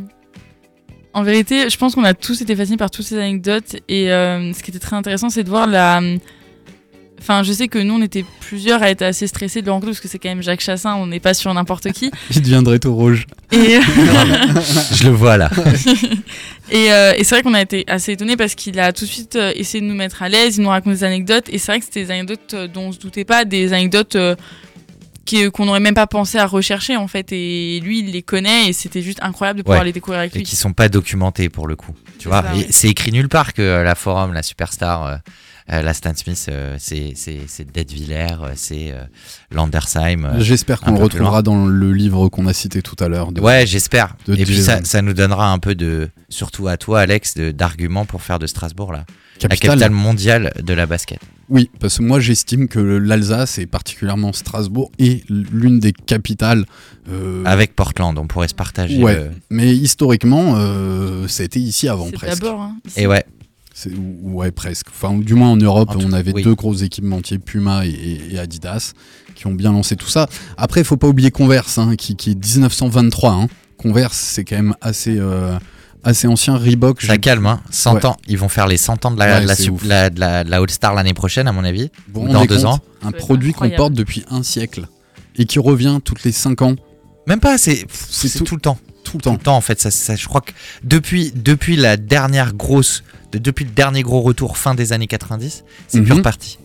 en 1.13 1.23
vérité, 1.23 1.69
je 1.69 1.77
pense 1.77 1.95
qu'on 1.95 2.03
a 2.03 2.13
tous 2.13 2.39
été 2.41 2.55
fascinés 2.55 2.77
par 2.77 2.91
toutes 2.91 3.05
ces 3.05 3.17
anecdotes 3.17 3.77
et 3.89 4.11
euh, 4.11 4.53
ce 4.53 4.61
qui 4.61 4.69
était 4.69 4.79
très 4.79 4.95
intéressant, 4.95 5.29
c'est 5.29 5.43
de 5.43 5.49
voir 5.49 5.65
la. 5.65 6.01
Enfin, 7.21 7.43
je 7.43 7.51
sais 7.51 7.67
que 7.67 7.77
nous, 7.79 7.93
on 7.95 8.01
était 8.01 8.23
plusieurs 8.39 8.81
à 8.81 8.89
être 8.89 9.01
assez 9.01 9.27
stressés 9.27 9.61
de 9.61 9.65
le 9.67 9.71
rencontrer 9.71 9.91
parce 9.91 9.99
que 9.99 10.07
c'est 10.07 10.19
quand 10.19 10.29
même 10.29 10.41
Jacques 10.41 10.61
Chassin, 10.61 10.95
on 10.95 11.07
n'est 11.07 11.19
pas 11.19 11.33
sur 11.33 11.53
n'importe 11.53 11.91
qui. 11.91 12.11
Il 12.31 12.41
deviendrait 12.41 12.79
tout 12.79 12.95
rouge. 12.95 13.25
Et, 13.51 13.79
Je 14.95 15.03
le 15.05 15.09
vois 15.11 15.37
là. 15.37 15.49
et, 16.71 16.91
euh, 16.91 17.13
et 17.17 17.23
c'est 17.23 17.35
vrai 17.35 17.43
qu'on 17.43 17.53
a 17.53 17.61
été 17.61 17.83
assez 17.87 18.13
étonnés 18.13 18.37
parce 18.37 18.55
qu'il 18.55 18.79
a 18.79 18.93
tout 18.93 19.05
de 19.05 19.09
suite 19.09 19.35
euh, 19.35 19.51
essayé 19.55 19.81
de 19.81 19.87
nous 19.87 19.95
mettre 19.95 20.23
à 20.23 20.29
l'aise, 20.29 20.57
il 20.57 20.63
nous 20.63 20.69
raconte 20.69 20.93
des 20.93 21.03
anecdotes 21.03 21.45
et 21.49 21.57
c'est 21.57 21.71
vrai 21.71 21.79
que 21.79 21.85
c'était 21.85 22.03
des 22.05 22.11
anecdotes 22.11 22.53
euh, 22.53 22.67
dont 22.67 22.83
on 22.87 22.91
se 22.91 22.99
doutait 22.99 23.25
pas, 23.25 23.45
des 23.45 23.73
anecdotes 23.73 24.15
euh, 24.15 24.35
qu'on 25.53 25.65
n'aurait 25.67 25.79
même 25.79 25.93
pas 25.93 26.07
pensé 26.07 26.37
à 26.39 26.47
rechercher 26.47 26.97
en 26.97 27.07
fait. 27.07 27.31
Et 27.31 27.79
lui, 27.83 27.99
il 27.99 28.11
les 28.11 28.23
connaît 28.23 28.69
et 28.69 28.73
c'était 28.73 29.01
juste 29.03 29.19
incroyable 29.21 29.59
de 29.59 29.63
pouvoir 29.63 29.81
Ouais. 29.81 29.85
les 29.85 29.91
découvrir 29.93 30.19
avec 30.21 30.35
Et 30.35 30.39
lui. 30.39 30.45
qui 30.45 30.55
sont 30.55 30.73
pas 30.73 30.89
documentés 30.89 31.49
pour 31.49 31.67
le 31.67 31.75
coup. 31.75 31.93
Tu 32.17 32.23
C'est 32.23 32.29
vois, 32.29 32.43
Et 32.55 32.57
ouais. 32.59 32.67
c'est 32.71 32.87
écrit 32.89 33.11
nulle 33.11 33.29
part 33.29 33.53
que 33.53 33.61
euh, 33.61 33.83
la 33.83 33.93
Forum, 33.95 34.33
la 34.33 34.41
Superstar, 34.41 35.05
euh, 35.05 35.11
euh, 35.13 35.17
la 35.69 35.93
Stan 35.93 36.13
Smith, 36.15 36.45
euh, 36.49 36.75
c'est 36.79 37.13
c'est 37.15 37.41
c'est 37.47 37.71
Dead 37.71 37.91
Villers, 37.91 38.37
euh, 38.41 38.51
c'est 38.55 38.91
euh, 38.91 39.03
Landersheim. 39.51 40.25
euh, 40.25 40.39
J'espère 40.39 40.81
qu'on 40.81 40.91
le 40.93 41.03
retrouvera 41.03 41.41
dans 41.41 41.65
le 41.65 41.91
livre 41.93 42.29
qu'on 42.29 42.47
a 42.47 42.53
cité 42.53 42.81
tout 42.81 42.95
à 42.99 43.07
l'heure. 43.07 43.29
Ouais, 43.41 43.65
j'espère. 43.67 44.15
Et 44.27 44.45
puis 44.45 44.57
ça, 44.61 44.83
ça 44.83 45.01
nous 45.01 45.13
donnera 45.13 45.51
un 45.51 45.59
peu 45.59 45.75
de, 45.75 46.09
surtout 46.29 46.67
à 46.67 46.77
toi, 46.77 47.01
Alex, 47.01 47.37
d'arguments 47.37 48.05
pour 48.05 48.21
faire 48.21 48.39
de 48.39 48.47
Strasbourg 48.47 48.91
là, 48.91 49.05
la 49.41 49.49
Capitale. 49.49 49.91
mondiale 49.91 50.51
de 50.61 50.73
la 50.73 50.85
basket. 50.85 51.19
Oui, 51.49 51.71
parce 51.79 51.97
que 51.97 52.03
moi 52.03 52.19
j'estime 52.19 52.67
que 52.67 52.77
l'Alsace 52.79 53.57
et 53.57 53.65
particulièrement 53.65 54.33
Strasbourg 54.33 54.91
est 54.99 55.23
l'une 55.29 55.79
des 55.79 55.93
capitales. 55.93 56.65
euh, 57.11 57.43
Avec 57.45 57.75
Portland, 57.75 58.15
on 58.19 58.27
pourrait 58.27 58.47
se 58.49 58.53
partager. 58.53 59.01
Ouais. 59.01 59.15
le- 59.15 59.31
Mais 59.49 59.75
historiquement, 59.75 60.53
euh, 60.57 61.27
c'était 61.27 61.59
ici 61.59 61.87
avant 61.87 62.05
C'est 62.05 62.11
presque. 62.13 62.43
d'abord. 62.43 62.61
hein. 62.61 62.75
Et 62.97 63.07
ouais, 63.07 63.25
Ouais, 64.23 64.51
presque. 64.51 64.87
Enfin, 64.89 65.17
du 65.17 65.33
moins 65.35 65.49
en 65.49 65.57
Europe, 65.57 65.89
En 65.91 65.95
tout 65.95 66.05
on 66.07 66.13
avait 66.13 66.33
oui. 66.33 66.43
deux 66.43 66.55
gros 66.55 66.73
équipementiers, 66.73 67.39
Puma 67.39 67.85
et, 67.85 67.89
et- 67.89 68.33
et 68.35 68.39
Adidas, 68.39 68.93
qui 69.35 69.47
ont 69.47 69.53
bien 69.53 69.71
lancé 69.71 69.95
tout 69.95 70.07
ça. 70.09 70.27
Après, 70.57 70.81
il 70.81 70.83
faut 70.85 70.97
pas 70.97 71.07
oublier 71.07 71.31
Converse, 71.31 71.77
hein, 71.77 71.95
qui, 71.97 72.15
qui 72.15 72.31
est 72.31 72.35
1923. 72.35 73.31
hein. 73.31 73.47
Converse, 73.77 74.17
c'est 74.17 74.43
quand 74.43 74.57
même 74.57 74.75
assez, 74.81 75.15
euh, 75.17 75.57
assez 76.03 76.27
ancien. 76.27 76.57
Reebok, 76.57 77.01
ça 77.01 77.17
calme, 77.17 77.45
hein. 77.45 77.61
100 77.71 77.95
Ouais. 77.95 78.05
ans. 78.05 78.17
Ils 78.27 78.37
vont 78.37 78.49
faire 78.49 78.67
les 78.67 78.77
100 78.77 79.05
ans 79.05 79.11
de 79.11 79.19
la, 79.19 79.39
Ouais, 79.39 79.41
de 79.41 80.19
la, 80.19 80.43
la- 80.43 80.57
All-Star 80.57 80.93
l'année 80.93 81.13
prochaine, 81.13 81.47
à 81.47 81.51
mon 81.53 81.63
avis. 81.63 81.89
ou 82.13 82.27
dans 82.27 82.45
deux 82.45 82.65
ans. 82.65 82.79
Un 83.01 83.11
produit 83.11 83.53
qu'on 83.53 83.69
porte 83.69 83.93
depuis 83.93 84.25
un 84.29 84.43
siècle 84.43 84.87
et 85.37 85.45
qui 85.45 85.59
revient 85.59 85.99
toutes 86.03 86.23
les 86.23 86.33
5 86.33 86.61
ans, 86.61 86.75
Même 87.27 87.39
pas, 87.39 87.57
c'est 87.57 87.85
tout- 87.85 88.43
tout, 88.43 88.55
le 88.55 88.61
temps. 88.61 88.77
tout 89.05 89.17
le 89.17 89.21
Tout 89.21 89.29
temps. 89.29 89.33
le 89.33 89.37
temps, 89.39 89.55
en 89.55 89.61
fait. 89.61 89.79
Ça, 89.79 89.91
ça- 89.91 90.15
je 90.17 90.27
crois 90.27 90.41
que 90.41 90.51
depuis, 90.83 91.31
depuis 91.35 91.75
la 91.77 91.95
dernière 91.95 92.53
grosse, 92.53 93.03
de- 93.31 93.37
depuis 93.39 93.65
le 93.65 93.71
dernier 93.71 94.01
gros 94.01 94.21
retour 94.21 94.57
fin 94.57 94.75
des 94.75 94.93
années 94.93 95.07
90, 95.07 95.63
c'est 95.87 95.99
Mhm. 95.99 96.05
plus 96.05 96.13
reparti. 96.13 96.57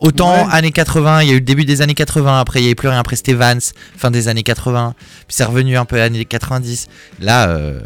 Autant 0.00 0.46
Ouais. 0.46 0.52
années 0.52 0.72
80, 0.72 1.22
il 1.22 1.28
y 1.28 1.30
a 1.30 1.34
eu 1.34 1.38
le 1.38 1.44
début 1.44 1.64
des 1.64 1.80
années 1.80 1.94
80, 1.94 2.40
après 2.40 2.58
il 2.58 2.62
n'y 2.62 2.68
avait 2.68 2.74
plus 2.74 2.88
rien, 2.88 2.98
après 2.98 3.14
c'était 3.16 3.34
Vance, 3.34 3.72
fin 3.96 4.10
des 4.10 4.26
années 4.28 4.42
80, 4.42 4.94
puis 4.98 5.26
c'est 5.36 5.44
revenu 5.44 5.76
un 5.76 5.84
peu 5.84 6.00
années 6.02 6.24
90. 6.24 6.88
Là, 7.20 7.48
euh, 7.48 7.80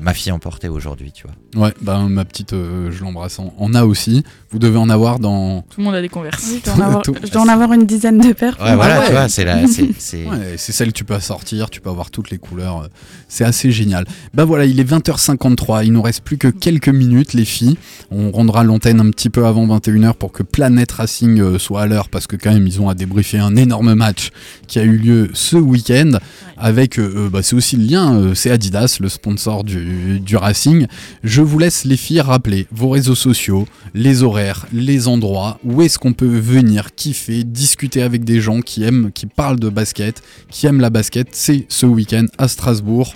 ma 0.00 0.14
fille 0.14 0.30
en 0.30 0.38
portait 0.38 0.68
aujourd'hui, 0.68 1.10
tu 1.10 1.24
vois. 1.26 1.66
Ouais, 1.66 1.74
bah, 1.82 1.98
ma 2.08 2.24
petite, 2.24 2.52
euh, 2.52 2.92
je 2.92 3.02
l'embrasse, 3.02 3.40
en, 3.40 3.52
en 3.58 3.74
a 3.74 3.84
aussi. 3.84 4.22
Vous 4.50 4.58
devez 4.58 4.78
en 4.78 4.88
avoir 4.88 5.18
dans. 5.18 5.60
Tout 5.62 5.78
le 5.80 5.84
monde 5.84 5.94
a 5.94 6.00
des 6.00 6.08
converses. 6.08 6.42
Oui, 6.50 6.60
je 6.64 6.70
dois 6.70 6.74
en 6.74 6.80
avoir, 6.88 7.02
Tout- 7.02 7.14
je 7.22 7.30
dois 7.30 7.42
en 7.42 7.48
avoir 7.48 7.72
une 7.74 7.84
dizaine 7.84 8.18
de 8.18 8.32
paires. 8.32 8.56
Ouais, 8.62 8.74
voilà, 8.76 9.00
ouais. 9.00 9.06
tu 9.06 9.12
vois, 9.12 9.28
c'est 9.28 9.44
la, 9.44 9.66
c'est, 9.66 9.88
c'est- 9.98 10.24
Ouais, 10.24 10.54
c'est 10.56 10.72
celle 10.72 10.88
que 10.88 10.92
tu 10.98 11.04
peux 11.04 11.14
assortir, 11.14 11.68
tu 11.68 11.80
peux 11.82 11.90
avoir 11.90 12.10
toutes 12.10 12.30
les 12.30 12.38
couleurs. 12.38 12.82
euh, 12.84 12.88
C'est 13.28 13.44
assez 13.44 13.70
génial. 13.70 14.06
Bah 14.32 14.44
voilà, 14.46 14.64
il 14.64 14.80
est 14.80 14.90
20h53. 14.90 15.84
Il 15.84 15.92
nous 15.92 16.00
reste 16.02 16.22
plus 16.22 16.38
que 16.38 16.48
quelques 16.48 16.88
minutes, 16.88 17.34
les 17.34 17.44
filles. 17.44 17.76
On 18.10 18.30
rendra 18.30 18.64
l'antenne 18.64 19.00
un 19.00 19.10
petit 19.10 19.28
peu 19.28 19.44
avant 19.46 19.66
21h 19.66 20.14
pour 20.14 20.32
que 20.32 20.42
Planet 20.42 20.90
Racing 20.90 21.40
euh, 21.40 21.58
soit 21.58 21.82
à 21.82 21.86
l'heure 21.86 22.08
parce 22.08 22.26
que, 22.26 22.36
quand 22.36 22.52
même, 22.52 22.66
ils 22.66 22.80
ont 22.80 22.88
à 22.88 22.94
débriefer 22.94 23.38
un 23.38 23.54
énorme 23.56 23.92
match 23.94 24.30
qui 24.66 24.78
a 24.78 24.82
eu 24.82 24.96
lieu 24.96 25.30
ce 25.34 25.56
week-end. 25.56 26.12
Avec, 26.60 26.98
euh, 26.98 27.26
euh, 27.26 27.28
bah, 27.30 27.40
c'est 27.42 27.54
aussi 27.54 27.76
le 27.76 27.84
lien, 27.84 28.14
euh, 28.14 28.34
c'est 28.34 28.50
Adidas, 28.50 28.96
le 29.00 29.08
sponsor 29.08 29.62
du, 29.62 30.18
du 30.20 30.36
Racing. 30.36 30.86
Je 31.22 31.40
vous 31.42 31.58
laisse, 31.58 31.84
les 31.84 31.96
filles, 31.96 32.20
rappeler 32.20 32.66
vos 32.72 32.88
réseaux 32.88 33.14
sociaux, 33.14 33.68
les 33.94 34.22
horaires, 34.24 34.37
les 34.72 35.08
endroits, 35.08 35.58
où 35.64 35.82
est-ce 35.82 35.98
qu'on 35.98 36.12
peut 36.12 36.26
venir 36.26 36.94
kiffer, 36.94 37.44
discuter 37.44 38.02
avec 38.02 38.24
des 38.24 38.40
gens 38.40 38.60
qui 38.60 38.84
aiment, 38.84 39.12
qui 39.12 39.26
parlent 39.26 39.60
de 39.60 39.68
basket, 39.68 40.22
qui 40.50 40.66
aiment 40.66 40.80
la 40.80 40.90
basket. 40.90 41.28
C'est 41.32 41.66
ce 41.68 41.86
week-end 41.86 42.26
à 42.38 42.48
Strasbourg. 42.48 43.14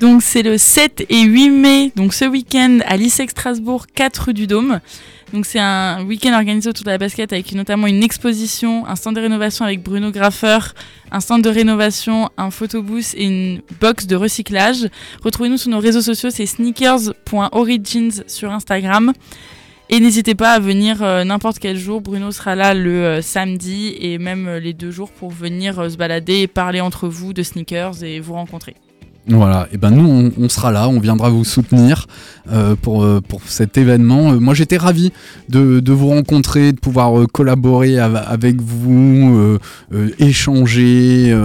Donc 0.00 0.22
c'est 0.22 0.42
le 0.42 0.58
7 0.58 1.06
et 1.08 1.22
8 1.22 1.50
mai, 1.50 1.92
donc 1.96 2.12
ce 2.12 2.26
week-end 2.26 2.80
à 2.86 2.98
l'ISEC 2.98 3.30
Strasbourg, 3.30 3.86
4 3.94 4.26
rue 4.26 4.34
du 4.34 4.46
Dôme. 4.46 4.80
Donc 5.32 5.46
c'est 5.46 5.58
un 5.58 6.04
week-end 6.04 6.34
organisé 6.34 6.68
autour 6.68 6.84
de 6.84 6.90
la 6.90 6.98
basket 6.98 7.32
avec 7.32 7.50
notamment 7.52 7.86
une 7.86 8.02
exposition, 8.02 8.86
un 8.86 8.94
stand 8.94 9.16
de 9.16 9.22
rénovation 9.22 9.64
avec 9.64 9.82
Bruno 9.82 10.10
Graffeur, 10.10 10.74
un 11.10 11.20
stand 11.20 11.42
de 11.42 11.48
rénovation, 11.48 12.28
un 12.36 12.50
photobooth 12.50 13.14
et 13.14 13.24
une 13.24 13.62
box 13.80 14.06
de 14.06 14.16
recyclage. 14.16 14.86
Retrouvez-nous 15.22 15.56
sur 15.56 15.70
nos 15.70 15.80
réseaux 15.80 16.02
sociaux, 16.02 16.28
c'est 16.28 16.46
sneakers.origins 16.46 18.22
sur 18.26 18.52
Instagram. 18.52 19.14
Et 19.88 20.00
n'hésitez 20.00 20.34
pas 20.34 20.52
à 20.52 20.58
venir 20.58 21.02
euh, 21.02 21.22
n'importe 21.22 21.60
quel 21.60 21.76
jour. 21.76 22.00
Bruno 22.00 22.32
sera 22.32 22.56
là 22.56 22.74
le 22.74 23.04
euh, 23.04 23.22
samedi 23.22 23.94
et 24.00 24.18
même 24.18 24.48
euh, 24.48 24.58
les 24.58 24.72
deux 24.72 24.90
jours 24.90 25.12
pour 25.12 25.30
venir 25.30 25.88
se 25.88 25.96
balader 25.96 26.40
et 26.40 26.46
parler 26.48 26.80
entre 26.80 27.06
vous 27.06 27.32
de 27.32 27.44
sneakers 27.44 28.02
et 28.02 28.18
vous 28.18 28.34
rencontrer. 28.34 28.74
Voilà, 29.28 29.66
et 29.72 29.76
ben 29.76 29.90
nous 29.90 30.30
on, 30.38 30.48
sera 30.48 30.70
là, 30.70 30.88
on 30.88 31.00
viendra 31.00 31.30
vous 31.30 31.42
soutenir 31.44 32.06
euh, 32.52 32.76
pour, 32.80 33.02
euh, 33.02 33.20
pour 33.20 33.40
cet 33.46 33.76
événement. 33.76 34.30
Euh, 34.34 34.38
moi 34.38 34.54
j'étais 34.54 34.76
ravi 34.76 35.10
de, 35.48 35.80
de 35.80 35.92
vous 35.92 36.06
rencontrer, 36.10 36.70
de 36.70 36.78
pouvoir 36.78 37.18
euh, 37.18 37.26
collaborer 37.26 37.98
av- 37.98 38.22
avec 38.24 38.60
vous, 38.62 39.58
échanger, 40.20 41.36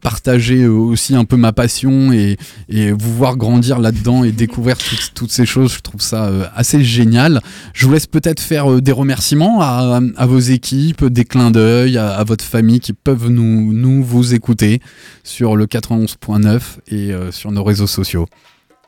partager 0.00 0.66
aussi 0.68 1.16
un 1.16 1.24
peu 1.24 1.36
ma 1.36 1.52
passion 1.52 2.12
et, 2.12 2.36
et 2.68 2.92
vous 2.92 3.12
voir 3.14 3.36
grandir 3.36 3.80
là-dedans 3.80 4.22
et 4.22 4.30
découvrir 4.30 4.76
toutes, 5.14 5.32
ces 5.32 5.44
choses. 5.46 5.72
Je 5.74 5.80
trouve 5.80 6.00
ça 6.00 6.30
assez 6.54 6.84
génial. 6.84 7.40
Je 7.74 7.86
vous 7.86 7.92
laisse 7.92 8.06
peut-être 8.06 8.40
faire 8.40 8.80
des 8.80 8.92
remerciements 8.92 9.60
à, 9.60 10.00
à 10.16 10.26
vos 10.26 10.38
équipes, 10.38 11.04
des 11.06 11.24
clins 11.24 11.50
d'œil, 11.50 11.98
à, 11.98 12.10
à 12.10 12.22
votre 12.24 12.44
famille 12.44 12.78
qui 12.80 12.92
peuvent 12.92 13.28
nous, 13.28 13.72
nous 13.72 14.04
vous 14.04 14.34
écouter 14.34 14.80
sur 15.24 15.56
le 15.56 15.66
91.9 15.66 16.60
euh, 16.94 17.32
sur 17.32 17.50
nos 17.52 17.64
réseaux 17.64 17.86
sociaux. 17.86 18.26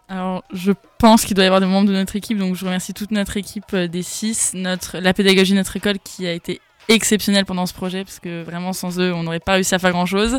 Alors, 0.09 0.44
je 0.52 0.72
pense 0.98 1.24
qu'il 1.24 1.34
doit 1.34 1.44
y 1.44 1.46
avoir 1.46 1.61
des 1.61 1.66
membres 1.66 1.88
de 1.88 1.94
notre 1.94 2.16
équipe, 2.16 2.38
donc 2.38 2.55
je 2.57 2.64
remercie 2.64 2.92
toute 2.92 3.11
notre 3.11 3.36
équipe 3.36 3.72
euh, 3.72 3.88
des 3.88 4.02
six, 4.02 4.52
notre, 4.55 4.98
la 4.98 5.14
pédagogie 5.14 5.52
de 5.52 5.59
notre 5.59 5.76
école 5.76 5.98
qui 5.98 6.26
a 6.26 6.32
été 6.32 6.61
exceptionnelle 6.88 7.46
pendant 7.46 7.64
ce 7.64 7.72
projet, 7.72 8.05
parce 8.05 8.20
que 8.20 8.42
vraiment 8.42 8.74
sans 8.74 9.00
eux, 9.00 9.14
on 9.14 9.22
n'aurait 9.22 9.40
pas 9.40 9.55
réussi 9.55 9.74
à 9.74 9.78
faire 9.78 9.92
grand-chose. 9.92 10.38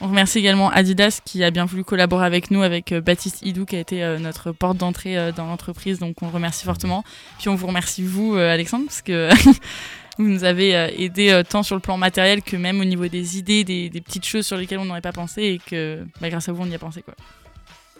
On 0.00 0.08
remercie 0.08 0.38
également 0.38 0.70
Adidas 0.70 1.20
qui 1.22 1.44
a 1.44 1.50
bien 1.50 1.66
voulu 1.66 1.84
collaborer 1.84 2.24
avec 2.24 2.50
nous, 2.50 2.62
avec 2.62 2.92
euh, 2.92 3.02
Baptiste 3.02 3.42
Hidou 3.42 3.66
qui 3.66 3.76
a 3.76 3.80
été 3.80 4.16
notre 4.18 4.52
porte 4.52 4.78
d'entrée 4.78 5.32
dans 5.36 5.46
l'entreprise, 5.46 5.98
donc 5.98 6.22
on 6.22 6.26
le 6.26 6.32
remercie 6.32 6.64
fortement. 6.64 7.04
Puis 7.38 7.50
on 7.50 7.54
vous 7.54 7.66
remercie 7.66 8.02
vous, 8.02 8.34
Alexandre, 8.36 8.86
parce 8.86 9.02
que 9.02 9.28
vous 10.22 10.28
nous 10.28 10.44
avez 10.44 10.74
euh, 10.74 10.88
aidé 10.96 11.30
euh, 11.30 11.42
tant 11.42 11.62
sur 11.62 11.74
le 11.76 11.80
plan 11.80 11.96
matériel 11.98 12.42
que 12.42 12.56
même 12.56 12.80
au 12.80 12.84
niveau 12.84 13.06
des 13.08 13.38
idées, 13.38 13.64
des, 13.64 13.90
des 13.90 14.00
petites 14.00 14.26
choses 14.26 14.46
sur 14.46 14.56
lesquelles 14.56 14.78
on 14.78 14.84
n'aurait 14.84 15.00
pas 15.00 15.12
pensé 15.12 15.42
et 15.42 15.60
que 15.64 16.04
bah, 16.20 16.30
grâce 16.30 16.48
à 16.48 16.52
vous, 16.52 16.62
on 16.62 16.70
y 16.70 16.74
a 16.74 16.78
pensé. 16.78 17.02
Quoi. 17.02 17.14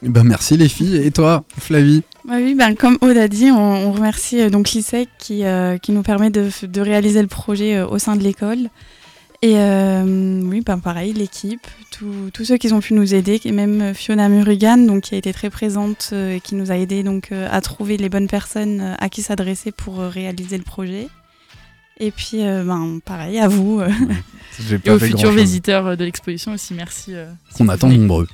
Eh 0.04 0.08
Ben 0.08 0.24
merci 0.24 0.56
les 0.56 0.68
filles. 0.68 0.96
Et 0.96 1.10
toi, 1.10 1.44
Flavie? 1.58 2.02
Bah 2.24 2.34
oui, 2.36 2.54
ben, 2.54 2.74
comme 2.74 2.98
Aude 3.02 3.16
a 3.18 3.28
dit, 3.28 3.50
on, 3.50 3.88
on 3.88 3.92
remercie 3.92 4.40
euh, 4.40 4.50
donc 4.50 4.70
l'ISEC 4.70 5.08
qui, 5.18 5.44
euh, 5.44 5.78
qui 5.78 5.92
nous 5.92 6.02
permet 6.02 6.30
de, 6.30 6.48
de 6.66 6.80
réaliser 6.80 7.22
le 7.22 7.28
projet 7.28 7.76
euh, 7.76 7.86
au 7.86 7.98
sein 7.98 8.16
de 8.16 8.22
l'école. 8.22 8.70
Et 9.44 9.58
euh, 9.58 10.40
oui, 10.44 10.60
ben, 10.60 10.78
pareil, 10.78 11.12
l'équipe, 11.12 11.66
tous 11.90 12.44
ceux 12.44 12.58
qui 12.58 12.72
ont 12.72 12.78
pu 12.78 12.94
nous 12.94 13.12
aider, 13.12 13.40
et 13.44 13.50
même 13.50 13.92
Fiona 13.92 14.28
Murigan, 14.28 14.76
donc, 14.78 15.02
qui 15.02 15.16
a 15.16 15.18
été 15.18 15.32
très 15.32 15.50
présente 15.50 16.10
euh, 16.12 16.36
et 16.36 16.40
qui 16.40 16.54
nous 16.54 16.70
a 16.70 16.76
aidé 16.76 17.02
donc, 17.02 17.32
euh, 17.32 17.48
à 17.50 17.60
trouver 17.60 17.96
les 17.96 18.08
bonnes 18.08 18.28
personnes 18.28 18.96
à 19.00 19.08
qui 19.08 19.20
s'adresser 19.20 19.72
pour 19.72 20.00
euh, 20.00 20.08
réaliser 20.08 20.58
le 20.58 20.62
projet. 20.62 21.08
Et 21.98 22.10
puis, 22.10 22.42
euh, 22.44 22.64
ben, 22.64 22.98
pareil, 23.04 23.38
à 23.38 23.48
vous. 23.48 23.80
euh. 23.80 23.90
Et 24.84 24.90
aux 24.90 24.98
futurs 24.98 25.32
visiteurs 25.32 25.86
euh, 25.88 25.96
de 25.96 26.04
l'exposition 26.04 26.52
aussi, 26.52 26.74
merci. 26.74 27.14
euh, 27.14 27.30
si 27.54 27.62
On 27.62 27.64
vous 27.66 27.70
attend 27.70 27.88
venez. 27.88 27.98
nombreux. 28.00 28.26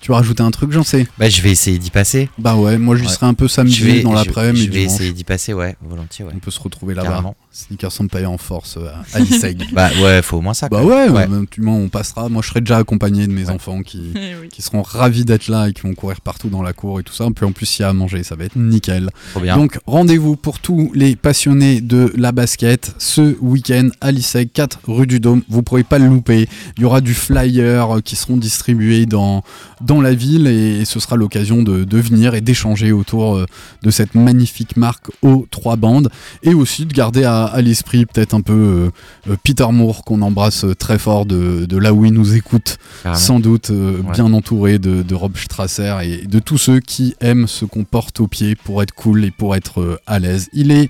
Tu 0.00 0.08
veux 0.10 0.14
rajouter 0.16 0.42
un 0.42 0.50
truc, 0.50 0.70
j'en 0.72 0.82
sais 0.84 1.06
Bah, 1.18 1.28
je 1.30 1.40
vais 1.40 1.50
essayer 1.50 1.78
d'y 1.78 1.90
passer. 1.90 2.28
Bah 2.38 2.56
ouais, 2.56 2.76
moi 2.76 2.94
j'y 2.96 3.02
Ouais. 3.06 3.08
serai 3.12 3.26
un 3.26 3.32
peu 3.34 3.48
samedi 3.48 3.74
Je 3.74 3.84
vais- 3.86 4.02
dans 4.02 4.10
je- 4.16 4.24
l'après-midi. 4.26 4.66
Je 4.66 4.70
vais 4.70 4.78
dimanche. 4.80 4.94
essayer 4.94 5.12
d'y 5.12 5.24
passer, 5.24 5.54
ouais, 5.54 5.76
volontiers, 5.80 6.24
ouais. 6.26 6.32
On 6.34 6.38
peut 6.40 6.50
se 6.50 6.60
retrouver 6.60 6.94
là-bas. 6.94 7.08
Carrément. 7.08 7.36
Sneakers 7.56 7.92
Empire 8.00 8.30
en 8.32 8.36
force 8.36 8.76
euh, 8.78 8.88
à 9.12 9.20
l'ISEG. 9.20 9.62
Bah 9.72 9.88
ouais, 10.02 10.22
faut 10.22 10.38
au 10.38 10.40
moins 10.40 10.54
ça. 10.54 10.68
Bah 10.68 10.80
quoi. 10.82 11.04
ouais, 11.04 11.08
Ouais. 11.08 11.26
bah, 11.28 11.36
tu 11.50 11.64
on 11.66 11.88
passera. 11.88 12.28
Moi, 12.28 12.42
je 12.42 12.48
serai 12.48 12.60
déjà 12.60 12.78
accompagné 12.78 13.26
de 13.28 13.32
mes 13.32 13.48
enfants 13.48 13.82
qui, 13.82 14.10
Eh 14.16 14.34
oui. 14.42 14.48
qui 14.48 14.60
seront 14.60 14.82
ravis 14.82 15.24
d'être 15.24 15.46
là 15.48 15.68
et 15.68 15.72
qui 15.72 15.82
vont 15.82 15.94
courir 15.94 16.20
partout 16.20 16.48
dans 16.48 16.62
la 16.62 16.72
cour 16.72 16.98
et 16.98 17.04
tout 17.04 17.12
ça. 17.14 17.26
Puis 17.34 17.44
en 17.46 17.52
plus, 17.52 17.78
il 17.78 17.82
y 17.82 17.84
a 17.84 17.90
à 17.90 17.92
manger, 17.92 18.24
ça 18.24 18.34
va 18.34 18.44
être 18.44 18.56
nickel. 18.56 19.08
Donc, 19.54 19.78
rendez-vous 19.86 20.34
pour 20.36 20.58
tous 20.58 20.90
les 20.94 21.14
passionnés 21.14 21.80
de 21.80 22.12
la 22.16 22.32
basket 22.32 22.92
ce 22.98 23.36
week-end 23.40 23.88
à 24.00 24.10
l'ISEG, 24.10 24.50
4 24.52 24.80
rue 24.88 25.06
du 25.06 25.20
Dôme. 25.20 25.42
Vous 25.48 25.62
pourrez 25.62 25.84
pas 25.84 25.98
le 26.00 26.06
louper. 26.06 26.48
Il 26.76 26.82
y 26.82 26.84
aura 26.84 27.00
du 27.00 27.14
flyer 27.14 27.96
euh, 27.96 28.00
qui 28.00 28.16
seront 28.16 28.36
distribués 28.36 29.06
dans, 29.06 29.44
dans 29.80 30.00
la 30.00 30.12
ville 30.14 30.48
et 30.48 30.84
ce 30.84 30.98
sera 30.98 31.14
l'occasion 31.16 31.62
de, 31.62 31.84
de 31.84 31.98
venir 31.98 32.34
et 32.34 32.40
d'échanger 32.40 32.90
autour 32.90 33.36
euh, 33.36 33.46
de 33.82 33.90
cette 33.92 34.14
magnifique 34.16 34.76
marque 34.76 35.06
aux 35.22 35.46
trois 35.50 35.76
bandes 35.76 36.10
et 36.42 36.52
aussi 36.54 36.84
de 36.86 36.92
garder 36.92 37.22
à, 37.24 37.43
à 37.46 37.60
l'esprit 37.62 38.06
peut-être 38.06 38.34
un 38.34 38.40
peu 38.40 38.52
euh, 38.52 38.90
euh, 39.32 39.36
Peter 39.42 39.66
Moore 39.70 40.04
qu'on 40.04 40.22
embrasse 40.22 40.64
euh, 40.64 40.74
très 40.74 40.98
fort 40.98 41.26
de, 41.26 41.66
de 41.66 41.76
là 41.78 41.92
où 41.94 42.04
il 42.04 42.12
nous 42.12 42.34
écoute 42.34 42.78
Carrément. 43.02 43.18
sans 43.20 43.40
doute 43.40 43.70
euh, 43.70 43.98
Ouais. 44.02 44.12
bien 44.12 44.32
entouré 44.32 44.78
de, 44.78 45.02
de 45.02 45.14
Rob 45.14 45.36
Strasser 45.36 45.94
et 46.02 46.26
de 46.26 46.38
tous 46.38 46.58
ceux 46.58 46.80
qui 46.80 47.14
aiment 47.20 47.46
ce 47.46 47.64
qu'on 47.64 47.84
porte 47.84 48.20
au 48.20 48.26
pied 48.26 48.54
pour 48.56 48.82
être 48.82 48.92
cool 48.94 49.24
et 49.24 49.30
pour 49.30 49.54
être 49.56 50.00
à 50.06 50.18
l'aise. 50.18 50.48
Il 50.52 50.70
est 50.70 50.88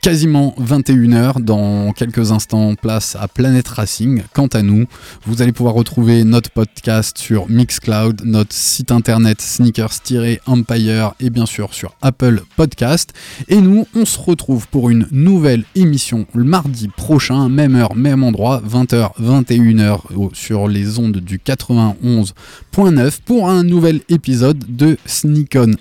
quasiment 0.00 0.54
21h. 0.60 1.40
Dans 1.42 1.92
quelques 1.92 2.32
instants, 2.32 2.74
place 2.74 3.16
à 3.18 3.28
Planet 3.28 3.66
Racing. 3.68 4.22
Quant 4.32 4.46
à 4.48 4.62
nous, 4.62 4.86
vous 5.24 5.42
allez 5.42 5.52
pouvoir 5.52 5.74
retrouver 5.74 6.24
notre 6.24 6.50
podcast 6.50 7.18
sur 7.18 7.48
Mixcloud, 7.48 8.22
notre 8.24 8.52
site 8.54 8.90
internet 8.92 9.40
sneakers-empire 9.40 11.14
et 11.20 11.30
bien 11.30 11.46
sûr 11.46 11.74
sur 11.74 11.94
Apple 12.02 12.42
Podcast. 12.56 13.12
Et 13.48 13.60
nous, 13.60 13.86
on 13.94 14.04
se 14.04 14.18
retrouve 14.18 14.68
pour 14.68 14.90
une 14.90 15.06
nouvelle 15.10 15.64
émission 15.74 16.26
le 16.34 16.44
mardi 16.44 16.88
prochain, 16.88 17.48
même 17.48 17.74
heure, 17.74 17.94
même 17.94 18.22
endroit, 18.22 18.62
20h, 18.66 19.10
21h 19.20 20.00
au- 20.16 20.30
sur 20.34 20.68
les 20.68 20.98
ondes 20.98 21.18
du 21.18 21.38
91.9 21.38 23.18
pour 23.24 23.48
un 23.48 23.64
nouvel 23.64 24.00
épisode 24.08 24.64
de 24.68 24.96
Sneak 25.06 25.56
On 25.56 25.72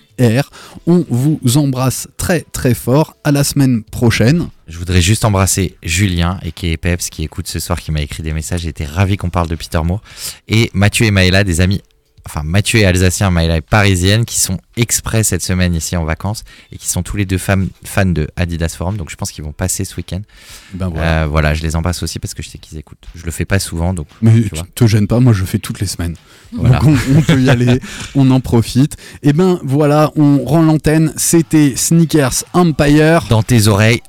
On 0.86 1.06
vous 1.10 1.58
embrasse 1.58 2.08
très 2.18 2.42
très 2.42 2.74
fort. 2.74 3.16
À 3.24 3.32
la 3.32 3.44
semaine 3.44 3.84
prochaine. 3.84 4.48
Je 4.68 4.78
voudrais 4.78 5.02
juste 5.02 5.26
embrasser 5.26 5.76
Julien 5.84 6.40
et 6.44 6.52
qui 6.52 6.76
qui 7.12 7.24
écoute 7.24 7.48
ce 7.48 7.60
soir, 7.60 7.80
qui 7.80 7.92
m'a 7.92 8.02
écrit 8.02 8.24
des 8.24 8.34
messages. 8.34 8.62
J'étais 8.62 8.86
ravi 8.86 9.18
qu'on 9.18 9.30
parle 9.30 9.48
de 9.48 9.56
Peter 9.56 9.82
Moore. 9.84 10.02
Et 10.48 10.70
Mathieu 10.74 11.06
et 11.06 11.12
Maëla, 11.12 11.44
des 11.44 11.62
amis, 11.62 11.82
enfin 12.28 12.44
Mathieu 12.44 12.80
est 12.80 12.86
alsacien, 12.86 13.32
Maëla 13.32 13.58
est 13.58 13.62
parisienne, 13.62 14.26
qui 14.26 14.40
sont 14.40 14.60
exprès 14.76 15.24
cette 15.24 15.42
semaine 15.42 15.74
ici 15.74 15.96
en 15.96 16.04
vacances 16.04 16.44
et 16.72 16.78
qui 16.78 16.88
sont 16.88 17.02
tous 17.02 17.18
les 17.18 17.26
deux 17.26 17.38
fans, 17.38 17.66
fans 17.84 18.06
de 18.06 18.28
Adidas 18.36 18.76
Forum. 18.78 18.98
Donc 18.98 19.10
je 19.10 19.16
pense 19.16 19.32
qu'ils 19.32 19.44
vont 19.44 19.54
passer 19.54 19.86
ce 19.86 19.96
week-end. 19.96 20.22
Ben 20.74 20.90
voilà. 20.90 21.24
Euh, 21.24 21.28
voilà, 21.28 21.54
je 21.54 21.64
les 21.64 21.76
embrasse 21.76 22.04
aussi 22.04 22.20
parce 22.20 22.34
que 22.34 22.44
je 22.44 22.50
sais 22.50 22.58
qu'ils 22.58 22.78
écoutent. 22.78 23.08
Je 23.16 23.24
le 23.24 23.32
fais 23.32 23.46
pas 23.46 23.60
souvent, 23.60 23.94
donc 23.94 24.08
Mais 24.22 24.42
tu 24.42 24.50
te 24.76 24.88
gêne 24.88 25.08
pas, 25.08 25.20
moi 25.20 25.34
je 25.34 25.42
le 25.42 25.48
fais 25.48 25.60
toutes 25.60 25.80
les 25.80 25.88
semaines. 25.88 26.16
Voilà. 26.52 26.80
Donc 26.80 26.98
on, 27.10 27.18
on 27.18 27.22
peut 27.22 27.42
y 27.42 27.50
aller, 27.50 27.80
on 28.16 28.30
en 28.32 28.40
profite. 28.40 28.98
Et 29.24 29.34
ben 29.34 29.60
voilà, 29.64 30.12
on 30.16 30.44
rend 30.44 30.62
l'antenne. 30.62 31.14
C'était 31.16 31.76
Sneakers 31.76 32.44
Empire. 32.54 33.26
Dans 33.30 33.44
tes 33.44 33.68
oreilles. 33.68 34.02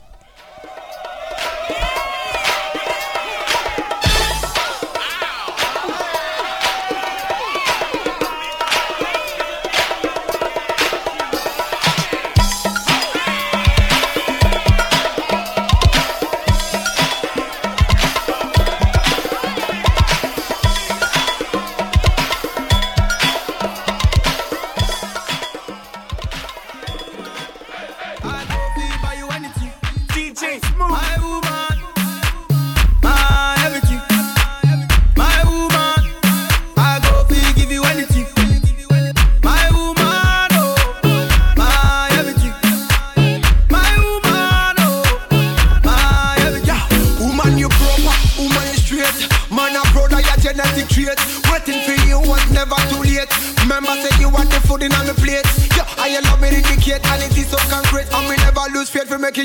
Smooth. 30.59 30.91
I 30.91 31.38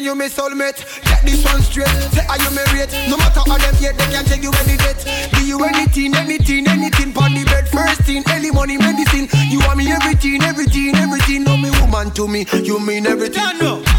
making 0.04 0.06
you 0.06 0.16
my 0.16 0.28
soulmate. 0.28 0.84
Get 1.04 1.22
this 1.24 1.44
one 1.46 1.62
straight. 1.62 1.88
Say, 2.12 2.26
are 2.28 2.38
you 2.38 2.52
married? 2.52 2.92
No 3.10 3.18
matter 3.18 3.42
how 3.48 3.58
them 3.58 3.76
yet, 3.80 3.98
they 3.98 4.06
can't 4.12 4.28
take 4.28 4.44
you 4.44 4.52
any 4.52 4.78
date. 4.78 5.04
Do 5.34 5.46
you 5.46 5.64
anything, 5.64 6.16
anything, 6.16 6.68
anything? 6.68 7.16
On 7.18 7.34
the 7.34 7.44
bed, 7.46 7.68
first 7.70 8.02
thing, 8.02 8.24
early 8.30 8.52
money, 8.52 8.78
medicine. 8.78 9.28
You 9.50 9.60
want 9.60 9.78
me 9.78 9.92
everything, 9.92 10.42
everything, 10.44 10.96
everything. 10.96 11.44
No, 11.44 11.58
me 11.58 11.72
woman 11.82 12.12
to 12.12 12.28
me, 12.28 12.46
you 12.64 12.80
mean 12.80 13.06
everything. 13.08 13.44
My 13.44 13.54
woman, 13.62 13.93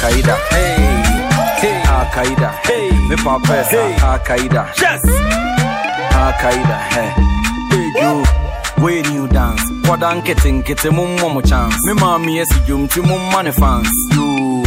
kaida 0.00 0.36
hey, 0.50 0.76
hey, 1.60 1.82
ha 1.84 2.10
kaida 2.14 2.50
hey, 2.62 2.90
nipa 3.08 3.38
pesa 3.40 4.18
kaida 4.18 4.66
yes, 4.82 5.02
kaida 6.42 6.78
hey, 6.94 7.10
hey 7.70 8.02
you. 8.02 8.24
When 8.80 9.04
you 9.12 9.28
dance? 9.28 9.62
Kwada 9.86 10.14
nkete 10.14 10.52
nkete 10.52 10.90
mumma 10.90 11.28
mo 11.28 11.42
chance. 11.42 11.76
Me 11.84 11.92
maami 11.94 12.38
esi 12.38 12.54
dwom 12.66 12.88
ti 12.88 13.00
mumma 13.00 13.42
ne 13.42 13.52
fans. 13.52 13.88
You 14.14 14.64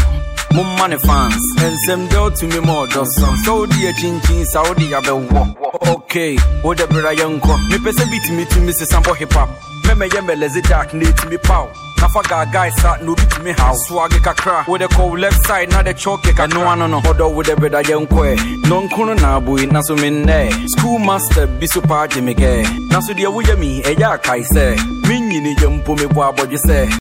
mumma 0.51 0.88
ne 0.88 0.97
fans. 0.97 1.41
Nsɛm 1.57 2.07
dɛ 2.09 2.17
wotumi 2.23 2.65
ma 2.65 2.73
ɔdɔ 2.86 3.03
sɛ 3.05 3.51
wode 3.57 3.73
akyinkyin 3.89 4.45
sa 4.45 4.61
a 4.61 4.73
yabɛwɔ 4.75 5.55
okay. 5.88 6.38
Oh, 6.38 6.67
wode 6.67 6.86
Me 6.91 7.01
yɛnkɔ 7.01 7.53
mepɛ 7.69 7.91
sɛ 7.91 8.05
bitumitumi 8.11 8.73
sesa 8.73 9.01
bɔ 9.01 9.15
hip 9.17 9.34
hop 9.34 9.49
mɛmɛyɛ 9.84 10.21
mɛlɛze 10.27 10.61
dark 10.69 10.93
na 10.93 11.05
ɛtumi 11.05 11.41
paw 11.41 11.67
nafa 12.04 12.22
guy 12.51 12.68
isa 12.68 12.97
no 13.01 13.16
mi 13.16 13.26
tumi 13.32 13.51
haw 13.54 13.76
swage 13.76 14.20
kakra. 14.20 14.68
Wo 14.68 14.78
de 14.78 14.88
call 14.88 15.18
left 15.18 15.47
side 15.47 15.70
na 15.72 15.82
de 15.82 15.93
choke 15.93 16.34
kakra. 16.36 16.54
No 16.54 16.68
ano 16.68 16.88
no. 16.88 16.99
Hodo 17.01 17.30
wo 17.34 17.43
de 17.43 17.56
beda 17.56 17.80
ye 17.80 17.95
nkoe 17.95 18.68
no 18.70 18.88
kuna 18.89 19.16
na 19.16 19.39
abui 19.39 19.72
na 19.72 19.82
so 19.82 19.95
menne 19.95 20.70
school 20.70 20.99
master 20.99 21.47
be 21.47 21.68
so 21.68 21.82
pa 21.82 22.08
jimike 22.08 22.64
na 22.91 22.99
so 22.99 23.14
de 23.14 23.26
wo 23.28 23.39
ye 23.41 23.56
mi 23.56 23.82
ya 23.99 24.18
kai 24.18 24.43
se 24.43 24.76
minyi 25.08 25.41
ni 25.41 25.56
ye 25.62 25.68
mi 25.70 25.95
me 25.95 26.08
bo 26.08 26.22
se 26.58 26.88